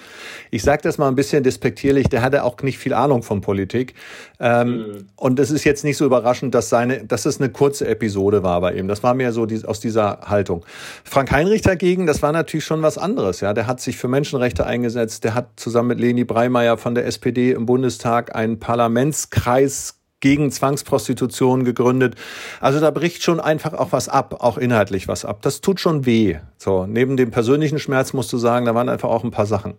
Ich 0.50 0.62
sage 0.62 0.80
das 0.82 0.96
mal 0.96 1.08
ein 1.08 1.14
bisschen 1.14 1.44
despektierlich, 1.44 2.08
der 2.08 2.22
hatte 2.22 2.44
auch 2.44 2.56
nicht 2.62 2.78
viel 2.78 2.94
Ahnung 2.94 3.22
von 3.22 3.42
Politik. 3.42 3.94
Ähm, 4.40 4.68
mhm. 4.68 5.06
Und 5.16 5.38
es 5.40 5.50
ist 5.50 5.64
jetzt 5.64 5.84
nicht 5.84 5.98
so 5.98 6.06
überraschend, 6.06 6.54
dass 6.54 6.70
seine, 6.70 7.04
dass 7.04 7.26
es 7.26 7.38
eine 7.38 7.50
kurze 7.50 7.86
Episode 7.86 8.42
war 8.42 8.62
bei 8.62 8.72
ihm. 8.72 8.88
Das 8.88 9.02
war 9.02 9.12
mir 9.12 9.32
so 9.32 9.44
die, 9.44 9.62
aus 9.66 9.78
dieser 9.78 10.20
Haltung. 10.22 10.64
Frank 11.04 11.30
Heinrich 11.30 11.60
dagegen, 11.60 12.06
das 12.06 12.22
war 12.22 12.32
natürlich 12.32 12.64
schon 12.64 12.80
was 12.80 12.96
anderes, 12.96 13.40
ja 13.40 13.57
der 13.58 13.66
hat 13.66 13.80
sich 13.80 13.96
für 13.96 14.06
Menschenrechte 14.06 14.64
eingesetzt, 14.64 15.24
der 15.24 15.34
hat 15.34 15.58
zusammen 15.58 15.88
mit 15.88 15.98
Leni 15.98 16.22
Breimeyer 16.22 16.78
von 16.78 16.94
der 16.94 17.06
SPD 17.06 17.50
im 17.50 17.66
Bundestag 17.66 18.36
einen 18.36 18.60
Parlamentskreis 18.60 19.97
gegen 20.20 20.50
Zwangsprostitution 20.50 21.64
gegründet. 21.64 22.16
Also 22.60 22.80
da 22.80 22.90
bricht 22.90 23.22
schon 23.22 23.40
einfach 23.40 23.72
auch 23.72 23.92
was 23.92 24.08
ab, 24.08 24.36
auch 24.40 24.58
inhaltlich 24.58 25.08
was 25.08 25.24
ab. 25.24 25.42
Das 25.42 25.60
tut 25.60 25.80
schon 25.80 26.06
weh. 26.06 26.38
So, 26.56 26.86
neben 26.86 27.16
dem 27.16 27.30
persönlichen 27.30 27.78
Schmerz 27.78 28.12
musst 28.12 28.32
du 28.32 28.38
sagen, 28.38 28.66
da 28.66 28.74
waren 28.74 28.88
einfach 28.88 29.08
auch 29.08 29.22
ein 29.22 29.30
paar 29.30 29.46
Sachen. 29.46 29.74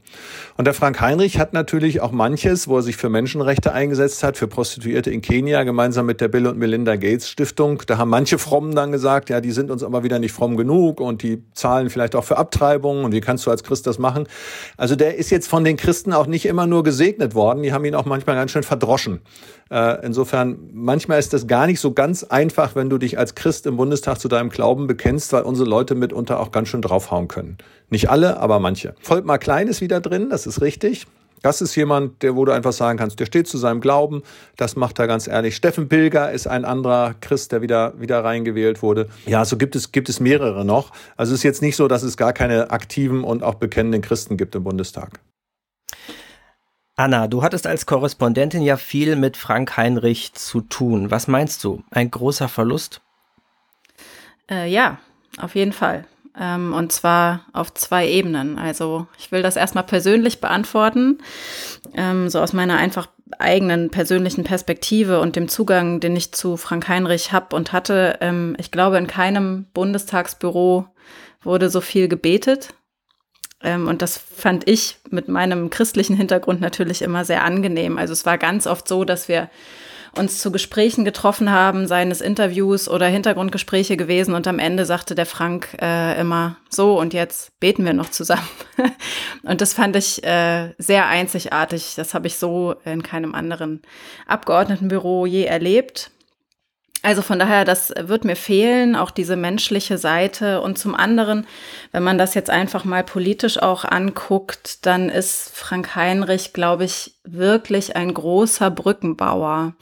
Und 0.56 0.66
der 0.66 0.74
Frank 0.74 1.02
Heinrich 1.02 1.38
hat 1.38 1.52
natürlich 1.52 2.00
auch 2.00 2.12
manches, 2.12 2.70
wo 2.70 2.78
er 2.78 2.84
sich 2.84 2.96
für 2.96 3.10
Menschenrechte 3.10 3.74
eingesetzt 3.74 4.24
hat, 4.24 4.38
für 4.38 4.48
Prostituierte 4.48 5.12
in 5.12 5.22
Kenia, 5.22 5.64
gemeinsam 5.64 6.06
mit 6.06 6.22
der 6.22 6.30
Bill 6.30 6.48
und 6.48 6.58
Melinda 6.58 6.96
Gates 6.96 7.28
Stiftung. 7.28 7.84
Da 7.86 7.98
haben 7.98 8.10
manche 8.10 8.38
Frommen 8.38 8.76
dann 8.76 8.94
gesagt, 8.94 9.30
ja, 9.30 9.42
die 9.42 9.52
sind 9.52 9.72
uns 9.72 9.84
aber 9.84 10.04
wieder 10.04 10.20
nicht 10.20 10.32
fromm 10.32 10.56
genug 10.56 11.02
und 11.02 11.22
die 11.22 11.44
zahlen 11.54 11.90
vielleicht 11.90 12.16
auch 12.16 12.24
für 12.24 12.38
Abtreibungen 12.38 13.04
und 13.04 13.12
wie 13.12 13.22
kannst 13.22 13.46
du 13.46 13.52
als 13.52 13.64
Christ 13.64 13.86
das 13.86 14.00
machen? 14.00 14.28
Also 14.78 14.96
der 14.96 15.18
ist 15.18 15.32
jetzt 15.32 15.50
von 15.50 15.66
den 15.66 15.76
Christen 15.76 16.14
auch 16.14 16.28
nicht 16.28 16.46
immer 16.46 16.66
nur 16.66 16.84
gesegnet 16.84 17.36
worden, 17.36 17.62
die 17.62 17.74
haben 17.74 17.84
ihn 17.84 17.96
auch 17.96 18.06
manchmal 18.06 18.38
ganz 18.38 18.52
schön 18.52 18.64
verdroschen. 18.64 19.20
Äh, 19.70 20.06
insofern, 20.06 20.70
manchmal 20.74 21.20
ist 21.20 21.34
das 21.34 21.48
gar 21.48 21.68
nicht 21.68 21.80
so 21.80 21.94
ganz 21.94 22.24
einfach, 22.24 22.76
wenn 22.76 22.90
du 22.90 22.98
dich 22.98 23.18
als 23.18 23.36
Christ 23.36 23.66
im 23.68 23.78
Bundestag 23.78 24.20
zu 24.20 24.28
deinem 24.28 24.50
Glauben 24.50 24.88
bekennst, 24.88 25.32
weil 25.34 25.44
unsere 25.44 25.70
Leute 25.70 25.96
mitunter 25.96 26.40
auch 26.40 26.52
ganz 26.52 26.70
schön 26.70 26.82
draufhauen 26.82 27.28
können. 27.28 27.58
Nicht 27.90 28.10
alle, 28.10 28.40
aber 28.40 28.60
manche. 28.60 28.96
Volkmar 29.02 29.38
Klein 29.38 29.68
ist 29.68 29.82
wieder 29.82 30.02
drin, 30.02 30.30
das 30.30 30.48
ist 30.48 30.62
richtig. 30.62 31.06
Das 31.42 31.62
ist 31.62 31.76
jemand, 31.76 32.22
der, 32.22 32.36
wo 32.36 32.44
du 32.44 32.52
einfach 32.52 32.74
sagen 32.74 32.98
kannst, 32.98 33.20
der 33.20 33.26
steht 33.26 33.48
zu 33.48 33.58
seinem 33.58 33.80
Glauben, 33.80 34.24
das 34.58 34.76
macht 34.76 35.00
er 35.00 35.08
ganz 35.08 35.28
ehrlich. 35.28 35.56
Steffen 35.56 35.88
Pilger 35.88 36.32
ist 36.32 36.48
ein 36.48 36.66
anderer 36.66 37.16
Christ, 37.22 37.52
der 37.52 37.62
wieder, 37.62 37.94
wieder 37.98 38.24
reingewählt 38.24 38.82
wurde. 38.82 39.08
Ja, 39.26 39.46
so 39.46 39.56
gibt 39.56 39.76
es, 39.76 39.92
gibt 39.92 40.10
es 40.10 40.20
mehrere 40.20 40.66
noch. 40.66 40.92
Also 41.16 41.34
es 41.34 41.40
ist 41.40 41.44
jetzt 41.44 41.62
nicht 41.62 41.78
so, 41.78 41.88
dass 41.88 42.04
es 42.04 42.18
gar 42.18 42.34
keine 42.34 42.72
aktiven 42.72 43.24
und 43.24 43.44
auch 43.44 43.56
bekennenden 43.56 44.02
Christen 44.02 44.36
gibt 44.36 44.56
im 44.56 44.64
Bundestag. 44.64 45.22
Anna, 47.00 47.30
du 47.30 47.42
hattest 47.44 47.66
als 47.66 47.86
Korrespondentin 47.86 48.62
ja 48.62 48.76
viel 48.76 49.16
mit 49.16 49.38
Frank 49.38 49.78
Heinrich 49.78 50.34
zu 50.34 50.60
tun. 50.60 51.10
Was 51.10 51.30
meinst 51.30 51.64
du? 51.64 51.82
Ein 51.92 52.12
großer 52.12 52.50
Verlust? 52.50 53.00
Äh, 54.52 54.70
ja, 54.70 54.98
auf 55.40 55.56
jeden 55.56 55.72
Fall. 55.72 56.06
Ähm, 56.38 56.74
und 56.74 56.92
zwar 56.92 57.46
auf 57.54 57.74
zwei 57.74 58.06
Ebenen. 58.06 58.60
Also 58.60 59.08
ich 59.18 59.32
will 59.32 59.42
das 59.42 59.56
erstmal 59.56 59.86
persönlich 59.86 60.42
beantworten, 60.42 61.20
ähm, 61.94 62.28
so 62.28 62.42
aus 62.42 62.52
meiner 62.52 62.76
einfach 62.76 63.08
eigenen 63.38 63.92
persönlichen 63.92 64.44
Perspektive 64.44 65.22
und 65.22 65.38
dem 65.38 65.48
Zugang, 65.48 66.02
den 66.02 66.18
ich 66.18 66.34
zu 66.34 66.58
Frank 66.58 66.90
Heinrich 66.90 67.32
habe 67.32 67.56
und 67.56 67.72
hatte. 67.72 68.18
Ähm, 68.20 68.58
ich 68.60 68.72
glaube, 68.72 68.98
in 68.98 69.08
keinem 69.08 69.68
Bundestagsbüro 69.74 70.86
wurde 71.44 71.70
so 71.70 71.80
viel 71.80 72.10
gebetet 72.10 72.74
und 73.62 74.02
das 74.02 74.18
fand 74.18 74.68
ich 74.70 74.98
mit 75.10 75.28
meinem 75.28 75.70
christlichen 75.70 76.16
Hintergrund 76.16 76.62
natürlich 76.62 77.02
immer 77.02 77.26
sehr 77.26 77.44
angenehm. 77.44 77.98
Also 77.98 78.14
es 78.14 78.26
war 78.26 78.38
ganz 78.38 78.68
oft 78.68 78.88
so, 78.88 79.04
dass 79.04 79.28
wir 79.28 79.50
uns 80.18 80.40
zu 80.40 80.52
Gesprächen 80.52 81.06
getroffen 81.06 81.52
haben, 81.52 81.88
seines 81.88 82.22
Interviews 82.22 82.90
oder 82.90 83.08
Hintergrundgespräche 83.08 83.98
gewesen 83.98 84.34
und 84.34 84.48
am 84.48 84.60
Ende 84.60 84.86
sagte 84.86 85.16
der 85.16 85.26
Frank 85.26 85.78
äh, 85.82 86.20
immer 86.20 86.58
so 86.70 87.00
und 87.00 87.14
jetzt 87.14 87.60
beten 87.60 87.86
wir 87.86 87.94
noch 87.94 88.10
zusammen. 88.10 88.48
und 89.44 89.62
das 89.62 89.74
fand 89.74 89.96
ich 89.96 90.24
äh, 90.24 90.74
sehr 90.78 91.08
einzigartig. 91.08 91.94
Das 91.96 92.14
habe 92.14 92.28
ich 92.28 92.38
so 92.38 92.76
in 92.86 93.04
keinem 93.04 93.36
anderen 93.36 93.82
Abgeordnetenbüro 94.26 95.26
je 95.26 95.46
erlebt. 95.46 96.12
Also 97.02 97.22
von 97.22 97.40
daher, 97.40 97.64
das 97.64 97.94
wird 97.98 98.26
mir 98.26 98.36
fehlen, 98.36 98.98
auch 98.98 99.12
diese 99.12 99.38
menschliche 99.38 99.98
Seite. 99.98 100.60
Und 100.60 100.78
zum 100.78 100.96
anderen, 100.96 101.48
wenn 101.94 102.04
man 102.04 102.18
das 102.18 102.34
jetzt 102.34 102.50
einfach 102.50 102.84
mal 102.84 103.06
politisch 103.06 103.58
auch 103.62 103.86
anguckt, 103.86 104.86
dann 104.86 105.08
ist 105.08 105.52
Frank 105.56 105.96
Heinrich, 105.96 106.52
glaube 106.52 106.84
ich, 106.84 107.16
wirklich 107.24 107.96
ein 107.96 108.14
großer 108.14 108.70
Brückenbauer. 108.70 109.74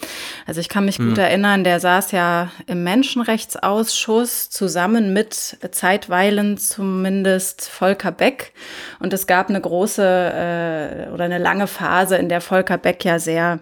Also 0.45 0.59
ich 0.61 0.69
kann 0.69 0.85
mich 0.85 0.99
mhm. 0.99 1.09
gut 1.09 1.17
erinnern, 1.17 1.63
der 1.63 1.79
saß 1.79 2.11
ja 2.11 2.51
im 2.67 2.83
Menschenrechtsausschuss 2.83 4.51
zusammen 4.51 5.11
mit 5.11 5.57
zeitweilen 5.71 6.59
zumindest 6.59 7.67
Volker 7.67 8.11
Beck. 8.11 8.53
Und 8.99 9.11
es 9.11 9.25
gab 9.25 9.49
eine 9.49 9.61
große 9.61 10.03
äh, 10.03 11.11
oder 11.11 11.25
eine 11.25 11.39
lange 11.39 11.65
Phase, 11.65 12.17
in 12.17 12.29
der 12.29 12.41
Volker 12.41 12.77
Beck 12.77 13.03
ja 13.05 13.17
sehr 13.17 13.59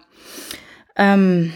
ähm, 0.97 1.53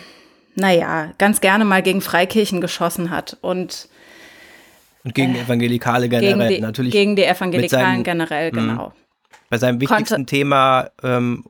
naja, 0.55 1.13
ganz 1.17 1.41
gerne 1.41 1.65
mal 1.65 1.81
gegen 1.81 2.01
Freikirchen 2.01 2.61
geschossen 2.61 3.09
hat 3.09 3.37
und 3.41 3.89
und 5.03 5.15
gegen 5.15 5.35
äh, 5.35 5.41
Evangelikale 5.41 6.09
generell, 6.09 6.49
gegen 6.49 6.49
die, 6.49 6.61
natürlich. 6.61 6.91
Gegen 6.91 7.15
die 7.15 7.23
Evangelikalen 7.23 7.85
seinen, 7.85 8.03
generell, 8.03 8.51
mhm. 8.51 8.55
genau. 8.55 8.93
Bei 9.49 9.57
seinem 9.57 9.79
wichtigsten 9.81 10.15
Konnte, 10.15 10.29
Thema 10.29 10.89
ähm, 11.03 11.43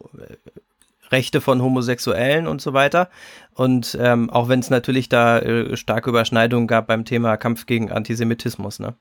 Rechte 1.12 1.42
von 1.42 1.62
Homosexuellen 1.62 2.48
und 2.48 2.62
so 2.62 2.74
weiter. 2.74 3.10
Und 3.56 3.98
ähm, 4.00 4.30
auch 4.30 4.48
wenn 4.48 4.60
es 4.60 4.70
natürlich 4.70 5.10
da 5.10 5.40
äh, 5.40 5.76
starke 5.76 6.10
Überschneidungen 6.10 6.68
gab 6.68 6.88
beim 6.88 7.06
Thema 7.06 7.38
Kampf 7.38 7.66
gegen 7.66 7.92
Antisemitismus, 7.92 8.80
ne? 8.80 8.96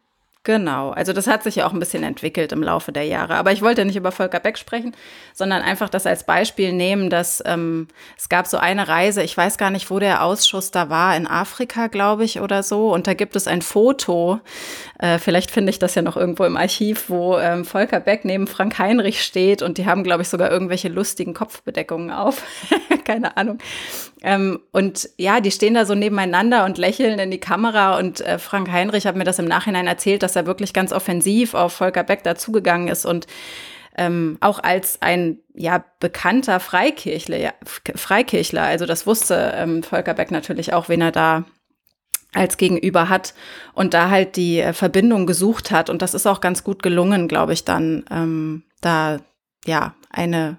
Genau, 0.48 0.92
also 0.92 1.12
das 1.12 1.26
hat 1.26 1.42
sich 1.42 1.56
ja 1.56 1.66
auch 1.66 1.74
ein 1.74 1.78
bisschen 1.78 2.02
entwickelt 2.02 2.52
im 2.52 2.62
Laufe 2.62 2.90
der 2.90 3.04
Jahre. 3.04 3.34
Aber 3.34 3.52
ich 3.52 3.60
wollte 3.60 3.84
nicht 3.84 3.96
über 3.96 4.12
Volker 4.12 4.40
Beck 4.40 4.56
sprechen, 4.56 4.96
sondern 5.34 5.60
einfach 5.60 5.90
das 5.90 6.06
als 6.06 6.24
Beispiel 6.24 6.72
nehmen, 6.72 7.10
dass 7.10 7.42
ähm, 7.44 7.86
es 8.16 8.30
gab 8.30 8.46
so 8.46 8.56
eine 8.56 8.88
Reise, 8.88 9.22
ich 9.22 9.36
weiß 9.36 9.58
gar 9.58 9.68
nicht, 9.68 9.90
wo 9.90 9.98
der 9.98 10.24
Ausschuss 10.24 10.70
da 10.70 10.88
war, 10.88 11.14
in 11.14 11.26
Afrika, 11.26 11.88
glaube 11.88 12.24
ich, 12.24 12.40
oder 12.40 12.62
so. 12.62 12.90
Und 12.94 13.06
da 13.06 13.12
gibt 13.12 13.36
es 13.36 13.46
ein 13.46 13.60
Foto, 13.60 14.40
äh, 14.98 15.18
vielleicht 15.18 15.50
finde 15.50 15.68
ich 15.68 15.78
das 15.78 15.94
ja 15.94 16.00
noch 16.00 16.16
irgendwo 16.16 16.44
im 16.44 16.56
Archiv, 16.56 17.10
wo 17.10 17.36
ähm, 17.36 17.66
Volker 17.66 18.00
Beck 18.00 18.24
neben 18.24 18.46
Frank 18.46 18.78
Heinrich 18.78 19.22
steht 19.22 19.60
und 19.60 19.76
die 19.76 19.84
haben, 19.84 20.02
glaube 20.02 20.22
ich, 20.22 20.30
sogar 20.30 20.50
irgendwelche 20.50 20.88
lustigen 20.88 21.34
Kopfbedeckungen 21.34 22.10
auf. 22.10 22.42
Keine 23.04 23.36
Ahnung. 23.36 23.58
Ähm, 24.22 24.60
und 24.72 25.08
ja, 25.16 25.40
die 25.40 25.50
stehen 25.50 25.74
da 25.74 25.84
so 25.84 25.94
nebeneinander 25.94 26.64
und 26.64 26.78
lächeln 26.78 27.18
in 27.18 27.30
die 27.30 27.38
Kamera. 27.38 27.98
Und 27.98 28.20
äh, 28.20 28.38
Frank 28.38 28.70
Heinrich 28.72 29.06
hat 29.06 29.16
mir 29.16 29.24
das 29.24 29.38
im 29.38 29.44
Nachhinein 29.44 29.86
erzählt, 29.86 30.22
dass 30.22 30.34
er 30.38 30.46
wirklich 30.46 30.72
ganz 30.72 30.92
offensiv 30.92 31.54
auf 31.54 31.74
Volker 31.74 32.04
Beck 32.04 32.22
dazugegangen 32.22 32.88
ist 32.88 33.04
und 33.04 33.26
ähm, 33.98 34.38
auch 34.40 34.60
als 34.60 35.02
ein 35.02 35.40
ja 35.54 35.84
bekannter 35.98 36.60
Freikirchler, 36.60 37.36
ja, 37.36 37.52
Freikirchler, 37.96 38.62
also 38.62 38.86
das 38.86 39.06
wusste 39.06 39.52
ähm, 39.56 39.82
Volker 39.82 40.14
Beck 40.14 40.30
natürlich 40.30 40.72
auch, 40.72 40.88
wen 40.88 41.00
er 41.00 41.12
da 41.12 41.44
als 42.32 42.56
Gegenüber 42.56 43.08
hat 43.08 43.34
und 43.74 43.94
da 43.94 44.10
halt 44.10 44.36
die 44.36 44.60
äh, 44.60 44.72
Verbindung 44.72 45.26
gesucht 45.26 45.70
hat. 45.70 45.90
Und 45.90 46.02
das 46.02 46.14
ist 46.14 46.26
auch 46.26 46.40
ganz 46.40 46.62
gut 46.62 46.82
gelungen, 46.82 47.26
glaube 47.26 47.52
ich, 47.52 47.64
dann 47.64 48.04
ähm, 48.10 48.64
da 48.80 49.18
ja 49.66 49.94
eine 50.10 50.58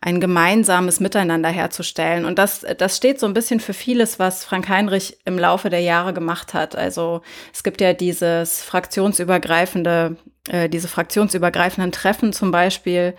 ein 0.00 0.20
gemeinsames 0.20 1.00
Miteinander 1.00 1.48
herzustellen. 1.48 2.24
Und 2.24 2.38
das, 2.38 2.64
das 2.78 2.96
steht 2.96 3.18
so 3.18 3.26
ein 3.26 3.34
bisschen 3.34 3.60
für 3.60 3.72
vieles, 3.72 4.18
was 4.18 4.44
Frank 4.44 4.68
Heinrich 4.68 5.18
im 5.24 5.38
Laufe 5.38 5.70
der 5.70 5.80
Jahre 5.80 6.12
gemacht 6.12 6.54
hat. 6.54 6.76
Also 6.76 7.22
es 7.52 7.62
gibt 7.62 7.80
ja 7.80 7.92
dieses 7.92 8.62
fraktionsübergreifende, 8.62 10.16
äh, 10.48 10.68
diese 10.68 10.88
fraktionsübergreifenden 10.88 11.92
Treffen 11.92 12.32
zum 12.32 12.50
Beispiel 12.50 13.14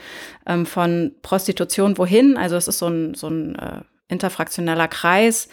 ähm, 0.45 0.65
von 0.65 1.15
Prostitution 1.21 1.97
wohin. 1.97 2.37
Also 2.37 2.55
es 2.55 2.67
ist 2.67 2.77
so 2.79 2.87
ein, 2.87 3.13
so 3.15 3.27
ein 3.27 3.55
äh, 3.55 3.81
interfraktioneller 4.09 4.87
Kreis, 4.87 5.49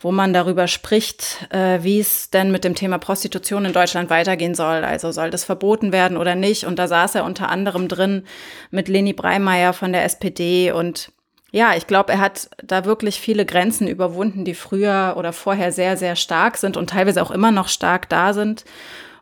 wo 0.00 0.12
man 0.12 0.32
darüber 0.32 0.66
spricht, 0.68 1.46
äh, 1.50 1.82
wie 1.82 2.00
es 2.00 2.30
denn 2.30 2.50
mit 2.50 2.64
dem 2.64 2.74
Thema 2.74 2.98
Prostitution 2.98 3.64
in 3.64 3.72
Deutschland 3.72 4.10
weitergehen 4.10 4.54
soll. 4.54 4.84
Also 4.84 5.12
soll 5.12 5.30
das 5.30 5.44
verboten 5.44 5.92
werden 5.92 6.16
oder 6.16 6.34
nicht? 6.34 6.64
Und 6.64 6.78
da 6.78 6.88
saß 6.88 7.16
er 7.16 7.24
unter 7.24 7.48
anderem 7.48 7.88
drin 7.88 8.24
mit 8.70 8.88
Leni 8.88 9.12
Breimeyer 9.12 9.72
von 9.72 9.92
der 9.92 10.04
SPD 10.04 10.72
und 10.72 11.12
ja, 11.50 11.74
ich 11.74 11.86
glaube, 11.86 12.12
er 12.12 12.18
hat 12.18 12.50
da 12.62 12.84
wirklich 12.84 13.20
viele 13.20 13.46
Grenzen 13.46 13.88
überwunden, 13.88 14.44
die 14.44 14.52
früher 14.52 15.14
oder 15.16 15.32
vorher 15.32 15.72
sehr, 15.72 15.96
sehr 15.96 16.14
stark 16.14 16.58
sind 16.58 16.76
und 16.76 16.90
teilweise 16.90 17.22
auch 17.22 17.30
immer 17.30 17.50
noch 17.50 17.68
stark 17.68 18.06
da 18.10 18.34
sind. 18.34 18.66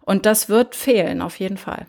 Und 0.01 0.27
das 0.27 0.49
wird 0.49 0.75
fehlen, 0.75 1.23
auf 1.23 1.39
jeden 1.39 1.57
Fall 1.57 1.87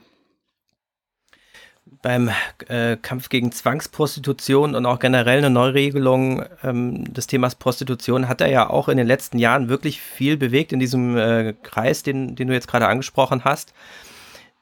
beim 2.01 2.29
äh, 2.67 2.97
Kampf 2.97 3.29
gegen 3.29 3.51
Zwangsprostitution 3.51 4.75
und 4.75 4.85
auch 4.85 4.99
generell 4.99 5.39
eine 5.39 5.49
Neuregelung 5.49 6.43
ähm, 6.63 7.13
des 7.13 7.27
Themas 7.27 7.55
Prostitution 7.55 8.27
hat 8.27 8.41
er 8.41 8.49
ja 8.49 8.69
auch 8.69 8.87
in 8.89 8.97
den 8.97 9.07
letzten 9.07 9.39
Jahren 9.39 9.69
wirklich 9.69 10.01
viel 10.01 10.37
bewegt 10.37 10.73
in 10.73 10.79
diesem 10.79 11.17
äh, 11.17 11.53
Kreis, 11.63 12.03
den, 12.03 12.35
den 12.35 12.47
du 12.47 12.53
jetzt 12.53 12.67
gerade 12.67 12.87
angesprochen 12.87 13.43
hast. 13.43 13.73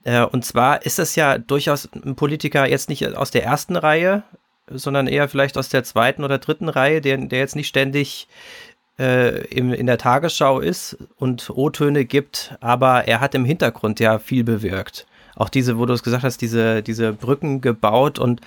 Äh, 0.04 0.24
und 0.24 0.46
zwar 0.46 0.86
ist 0.86 1.00
das 1.00 1.16
ja 1.16 1.38
durchaus 1.38 1.90
ein 1.94 2.16
Politiker 2.16 2.68
jetzt 2.68 2.90
nicht 2.90 3.16
aus 3.16 3.32
der 3.32 3.44
ersten 3.44 3.76
Reihe, 3.76 4.24
sondern 4.70 5.08
eher 5.08 5.30
vielleicht 5.30 5.58
aus 5.58 5.70
der 5.70 5.84
zweiten 5.84 6.24
oder 6.24 6.38
dritten 6.38 6.70
Reihe, 6.70 7.02
der, 7.02 7.18
der 7.18 7.40
jetzt 7.40 7.56
nicht 7.56 7.68
ständig 7.68 8.28
äh, 8.98 9.46
im, 9.48 9.74
in 9.74 9.86
der 9.86 9.98
Tagesschau 9.98 10.60
ist 10.60 10.98
und 11.18 11.50
O-Töne 11.50 12.06
gibt, 12.06 12.56
aber 12.62 13.08
er 13.08 13.20
hat 13.20 13.36
im 13.36 13.46
Hintergrund 13.46 14.00
ja 14.00 14.20
viel 14.20 14.44
bewirkt 14.44 15.06
auch 15.36 15.50
diese, 15.50 15.78
wo 15.78 15.86
du 15.86 15.94
es 15.94 16.04
gesagt 16.04 16.24
hast, 16.24 16.42
diese, 16.42 16.82
diese 16.82 17.14
Brücken 17.14 17.62
gebaut 17.62 18.20
und 18.20 18.42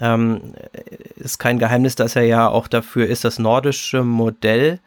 ähm, 0.00 0.54
ist 1.16 1.38
kein 1.38 1.58
Geheimnis, 1.58 1.96
dass 1.96 2.16
er 2.16 2.22
ja 2.22 2.48
auch 2.48 2.68
dafür 2.68 3.06
ist, 3.06 3.24
das 3.24 3.38
nordische 3.38 4.04
Modell 4.04 4.80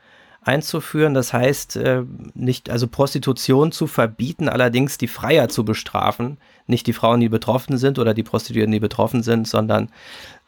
einzuführen. 0.44 1.14
Das 1.14 1.34
heißt, 1.34 1.76
äh, 1.78 2.04
nicht, 2.34 2.70
also 2.70 2.88
Prostitution 2.88 3.72
zu 3.72 3.88
verbieten, 3.88 4.50
allerdings 4.50 4.98
die 4.98 5.08
Freier 5.08 5.50
zu 5.50 5.64
bestrafen. 5.64 6.38
Nicht 6.68 6.88
die 6.88 6.94
Frauen, 6.94 7.20
die 7.20 7.30
betroffen 7.30 7.78
sind 7.78 8.00
oder 8.00 8.14
die 8.14 8.24
Prostituierten, 8.24 8.72
die 8.72 8.80
betroffen 8.80 9.24
sind, 9.24 9.48
sondern 9.48 9.90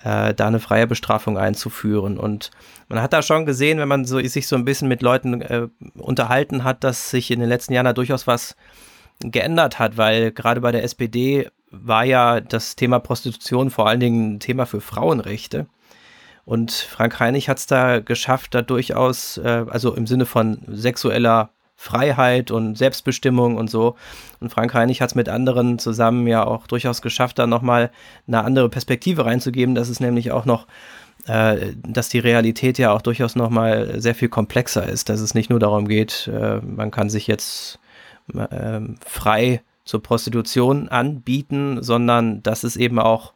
äh, 0.04 0.34
da 0.34 0.48
eine 0.48 0.60
freie 0.60 0.88
Bestrafung 0.88 1.38
einzuführen. 1.38 2.18
Und 2.18 2.50
man 2.88 3.02
hat 3.02 3.14
da 3.14 3.22
schon 3.22 3.46
gesehen, 3.46 3.78
wenn 3.78 3.88
man 3.88 4.06
so, 4.06 4.20
sich 4.20 4.48
so 4.48 4.56
ein 4.56 4.66
bisschen 4.66 4.88
mit 4.88 5.02
Leuten 5.02 5.42
äh, 5.42 5.68
unterhalten 5.96 6.64
hat, 6.64 6.84
dass 6.84 7.12
sich 7.12 7.30
in 7.30 7.40
den 7.40 7.50
letzten 7.50 7.74
Jahren 7.74 7.86
da 7.86 7.94
durchaus 7.94 8.26
was 8.26 8.56
geändert 9.20 9.80
hat, 9.80 9.98
weil 9.98 10.32
gerade 10.32 10.62
bei 10.62 10.72
der 10.72 10.84
SPD 10.84 11.50
war 11.72 12.04
ja 12.04 12.40
das 12.40 12.76
Thema 12.76 13.00
Prostitution 13.00 13.70
vor 13.70 13.88
allen 13.88 14.00
Dingen 14.00 14.36
ein 14.36 14.40
Thema 14.40 14.66
für 14.66 14.82
Frauenrechte. 14.82 15.68
Und 16.46 16.72
Frank 16.72 17.20
Heinig 17.20 17.50
hat 17.50 17.58
es 17.58 17.68
da 17.68 18.00
geschafft, 18.00 18.54
da 18.54 18.62
durchaus, 18.62 19.38
äh, 19.38 19.66
also 19.70 19.96
im 19.96 20.06
Sinne 20.08 20.26
von 20.26 20.60
sexueller 20.68 21.52
Freiheit 21.76 22.52
und 22.52 22.78
Selbstbestimmung 22.78 23.58
und 23.58 23.70
so. 23.70 23.96
Und 24.40 24.50
Frank 24.50 24.74
Heinig 24.74 25.02
hat 25.02 25.10
es 25.10 25.16
mit 25.16 25.30
anderen 25.30 25.80
zusammen 25.80 26.28
ja 26.28 26.46
auch 26.46 26.68
durchaus 26.68 27.02
geschafft, 27.02 27.40
da 27.40 27.48
nochmal 27.48 27.92
eine 28.28 28.44
andere 28.44 28.70
Perspektive 28.70 29.26
reinzugeben, 29.26 29.74
dass 29.74 29.90
es 29.90 30.00
nämlich 30.00 30.32
auch 30.32 30.46
noch, 30.46 30.68
äh, 31.28 31.74
dass 31.76 32.10
die 32.10 32.20
Realität 32.20 32.78
ja 32.78 32.92
auch 32.92 33.02
durchaus 33.02 33.36
nochmal 33.36 34.00
sehr 34.00 34.16
viel 34.16 34.30
komplexer 34.30 34.88
ist, 34.88 35.10
dass 35.10 35.22
es 35.22 35.34
nicht 35.34 35.50
nur 35.50 35.60
darum 35.60 35.88
geht, 35.88 36.30
äh, 36.34 36.60
man 36.62 36.92
kann 36.92 37.10
sich 37.10 37.28
jetzt 37.28 37.80
äh, 38.34 38.82
frei 39.06 39.62
zur 39.86 40.02
Prostitution 40.02 40.90
anbieten, 40.90 41.84
sondern 41.84 42.42
dass 42.44 42.64
es 42.64 42.76
eben 42.76 43.00
auch 43.00 43.34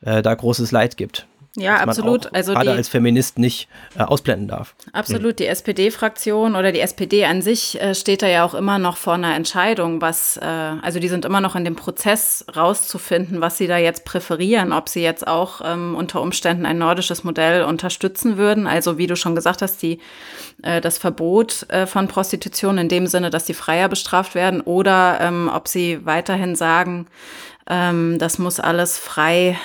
äh, 0.00 0.22
da 0.22 0.34
großes 0.34 0.72
Leid 0.72 0.96
gibt. 0.96 1.26
Ja, 1.56 1.78
absolut. 1.78 2.32
also 2.32 2.54
gerade 2.54 2.70
als 2.70 2.88
Feminist 2.88 3.36
nicht 3.36 3.68
äh, 3.98 4.02
ausblenden 4.02 4.46
darf. 4.46 4.76
Absolut. 4.92 5.40
Die 5.40 5.46
SPD-Fraktion 5.46 6.54
oder 6.54 6.70
die 6.70 6.78
SPD 6.78 7.24
an 7.24 7.42
sich 7.42 7.80
äh, 7.80 7.96
steht 7.96 8.22
da 8.22 8.28
ja 8.28 8.44
auch 8.44 8.54
immer 8.54 8.78
noch 8.78 8.96
vor 8.96 9.14
einer 9.14 9.34
Entscheidung, 9.34 10.00
was, 10.00 10.36
äh, 10.36 10.44
also 10.44 11.00
die 11.00 11.08
sind 11.08 11.24
immer 11.24 11.40
noch 11.40 11.56
in 11.56 11.64
dem 11.64 11.74
Prozess 11.74 12.44
rauszufinden, 12.54 13.40
was 13.40 13.58
sie 13.58 13.66
da 13.66 13.78
jetzt 13.78 14.04
präferieren, 14.04 14.72
ob 14.72 14.88
sie 14.88 15.02
jetzt 15.02 15.26
auch 15.26 15.60
ähm, 15.64 15.96
unter 15.96 16.22
Umständen 16.22 16.66
ein 16.66 16.78
nordisches 16.78 17.24
Modell 17.24 17.64
unterstützen 17.64 18.36
würden. 18.36 18.68
Also 18.68 18.96
wie 18.96 19.08
du 19.08 19.16
schon 19.16 19.34
gesagt 19.34 19.60
hast, 19.60 19.82
die, 19.82 19.98
äh, 20.62 20.80
das 20.80 20.98
Verbot 20.98 21.66
äh, 21.68 21.86
von 21.86 22.06
Prostitution 22.06 22.78
in 22.78 22.88
dem 22.88 23.08
Sinne, 23.08 23.30
dass 23.30 23.44
die 23.44 23.54
Freier 23.54 23.88
bestraft 23.88 24.36
werden 24.36 24.60
oder 24.60 25.18
ähm, 25.20 25.50
ob 25.52 25.66
sie 25.66 26.06
weiterhin 26.06 26.54
sagen, 26.54 27.08
ähm, 27.68 28.18
das 28.20 28.38
muss 28.38 28.60
alles 28.60 28.98
frei 28.98 29.58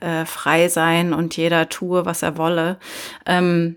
äh, 0.00 0.26
frei 0.26 0.68
sein 0.68 1.12
und 1.12 1.36
jeder 1.36 1.68
tue, 1.68 2.06
was 2.06 2.22
er 2.22 2.38
wolle. 2.38 2.78
Ähm, 3.24 3.76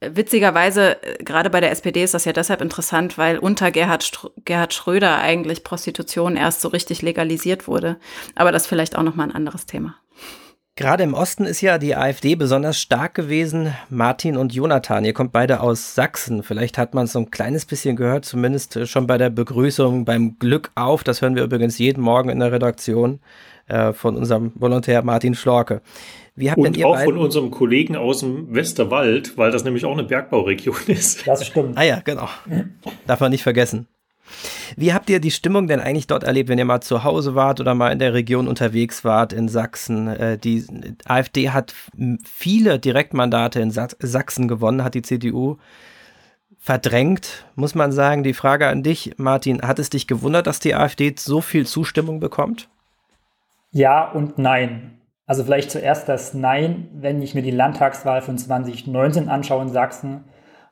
witzigerweise, 0.00 1.02
äh, 1.02 1.22
gerade 1.22 1.50
bei 1.50 1.60
der 1.60 1.70
SPD 1.70 2.02
ist 2.02 2.14
das 2.14 2.24
ja 2.24 2.32
deshalb 2.32 2.60
interessant, 2.60 3.18
weil 3.18 3.38
unter 3.38 3.70
Gerhard, 3.70 4.04
Str 4.04 4.30
Gerhard 4.44 4.74
Schröder 4.74 5.18
eigentlich 5.18 5.64
Prostitution 5.64 6.36
erst 6.36 6.60
so 6.60 6.68
richtig 6.68 7.02
legalisiert 7.02 7.66
wurde. 7.68 7.96
Aber 8.34 8.52
das 8.52 8.66
vielleicht 8.66 8.96
auch 8.96 9.02
nochmal 9.02 9.28
ein 9.28 9.34
anderes 9.34 9.66
Thema. 9.66 9.96
Gerade 10.76 11.04
im 11.04 11.14
Osten 11.14 11.44
ist 11.44 11.60
ja 11.60 11.78
die 11.78 11.94
AfD 11.94 12.34
besonders 12.34 12.80
stark 12.80 13.14
gewesen. 13.14 13.72
Martin 13.90 14.36
und 14.36 14.52
Jonathan, 14.52 15.04
ihr 15.04 15.12
kommt 15.12 15.30
beide 15.30 15.60
aus 15.60 15.94
Sachsen. 15.94 16.42
Vielleicht 16.42 16.78
hat 16.78 16.94
man 16.94 17.04
es 17.04 17.12
so 17.12 17.20
ein 17.20 17.30
kleines 17.30 17.64
bisschen 17.64 17.94
gehört, 17.94 18.24
zumindest 18.24 18.88
schon 18.88 19.06
bei 19.06 19.16
der 19.16 19.30
Begrüßung 19.30 20.04
beim 20.04 20.36
Glück 20.40 20.72
auf. 20.74 21.04
Das 21.04 21.22
hören 21.22 21.36
wir 21.36 21.44
übrigens 21.44 21.78
jeden 21.78 22.02
Morgen 22.02 22.28
in 22.28 22.40
der 22.40 22.50
Redaktion. 22.50 23.20
Äh, 23.66 23.94
von 23.94 24.16
unserem 24.16 24.52
Volontär 24.56 25.02
Martin 25.02 25.34
Schlorke. 25.34 25.80
Wie 26.36 26.50
habt 26.50 26.58
Und 26.58 26.84
auch 26.84 27.00
von 27.00 27.16
unserem 27.16 27.50
Kollegen 27.50 27.96
aus 27.96 28.20
dem 28.20 28.54
Westerwald, 28.54 29.38
weil 29.38 29.50
das 29.50 29.64
nämlich 29.64 29.86
auch 29.86 29.92
eine 29.92 30.04
Bergbauregion 30.04 30.76
ist. 30.88 31.26
Das 31.26 31.46
stimmt. 31.46 31.78
Ah 31.78 31.82
ja, 31.82 32.00
genau. 32.00 32.28
Darf 33.06 33.20
man 33.20 33.30
nicht 33.30 33.42
vergessen. 33.42 33.86
Wie 34.76 34.92
habt 34.92 35.08
ihr 35.08 35.20
die 35.20 35.30
Stimmung 35.30 35.66
denn 35.66 35.80
eigentlich 35.80 36.06
dort 36.06 36.24
erlebt, 36.24 36.48
wenn 36.48 36.58
ihr 36.58 36.64
mal 36.64 36.80
zu 36.80 37.04
Hause 37.04 37.34
wart 37.34 37.60
oder 37.60 37.74
mal 37.74 37.92
in 37.92 37.98
der 37.98 38.14
Region 38.14 38.48
unterwegs 38.48 39.04
wart 39.04 39.32
in 39.32 39.48
Sachsen? 39.48 40.08
Äh, 40.08 40.38
die 40.38 40.64
AfD 41.06 41.50
hat 41.50 41.74
viele 42.24 42.78
Direktmandate 42.78 43.60
in 43.60 43.70
Sachsen 43.70 44.48
gewonnen, 44.48 44.84
hat 44.84 44.94
die 44.94 45.02
CDU 45.02 45.56
verdrängt, 46.58 47.46
muss 47.54 47.74
man 47.74 47.92
sagen. 47.92 48.24
Die 48.24 48.34
Frage 48.34 48.66
an 48.68 48.82
dich, 48.82 49.12
Martin, 49.16 49.62
hat 49.62 49.78
es 49.78 49.90
dich 49.90 50.06
gewundert, 50.06 50.46
dass 50.46 50.60
die 50.60 50.74
AfD 50.74 51.14
so 51.16 51.40
viel 51.40 51.66
Zustimmung 51.66 52.20
bekommt? 52.20 52.68
Ja 53.74 54.08
und 54.08 54.38
nein. 54.38 55.00
Also 55.26 55.42
vielleicht 55.42 55.72
zuerst 55.72 56.08
das 56.08 56.32
Nein, 56.32 56.88
wenn 56.94 57.20
ich 57.20 57.34
mir 57.34 57.42
die 57.42 57.50
Landtagswahl 57.50 58.22
von 58.22 58.38
2019 58.38 59.28
anschaue 59.28 59.62
in 59.62 59.68
Sachsen. 59.68 60.24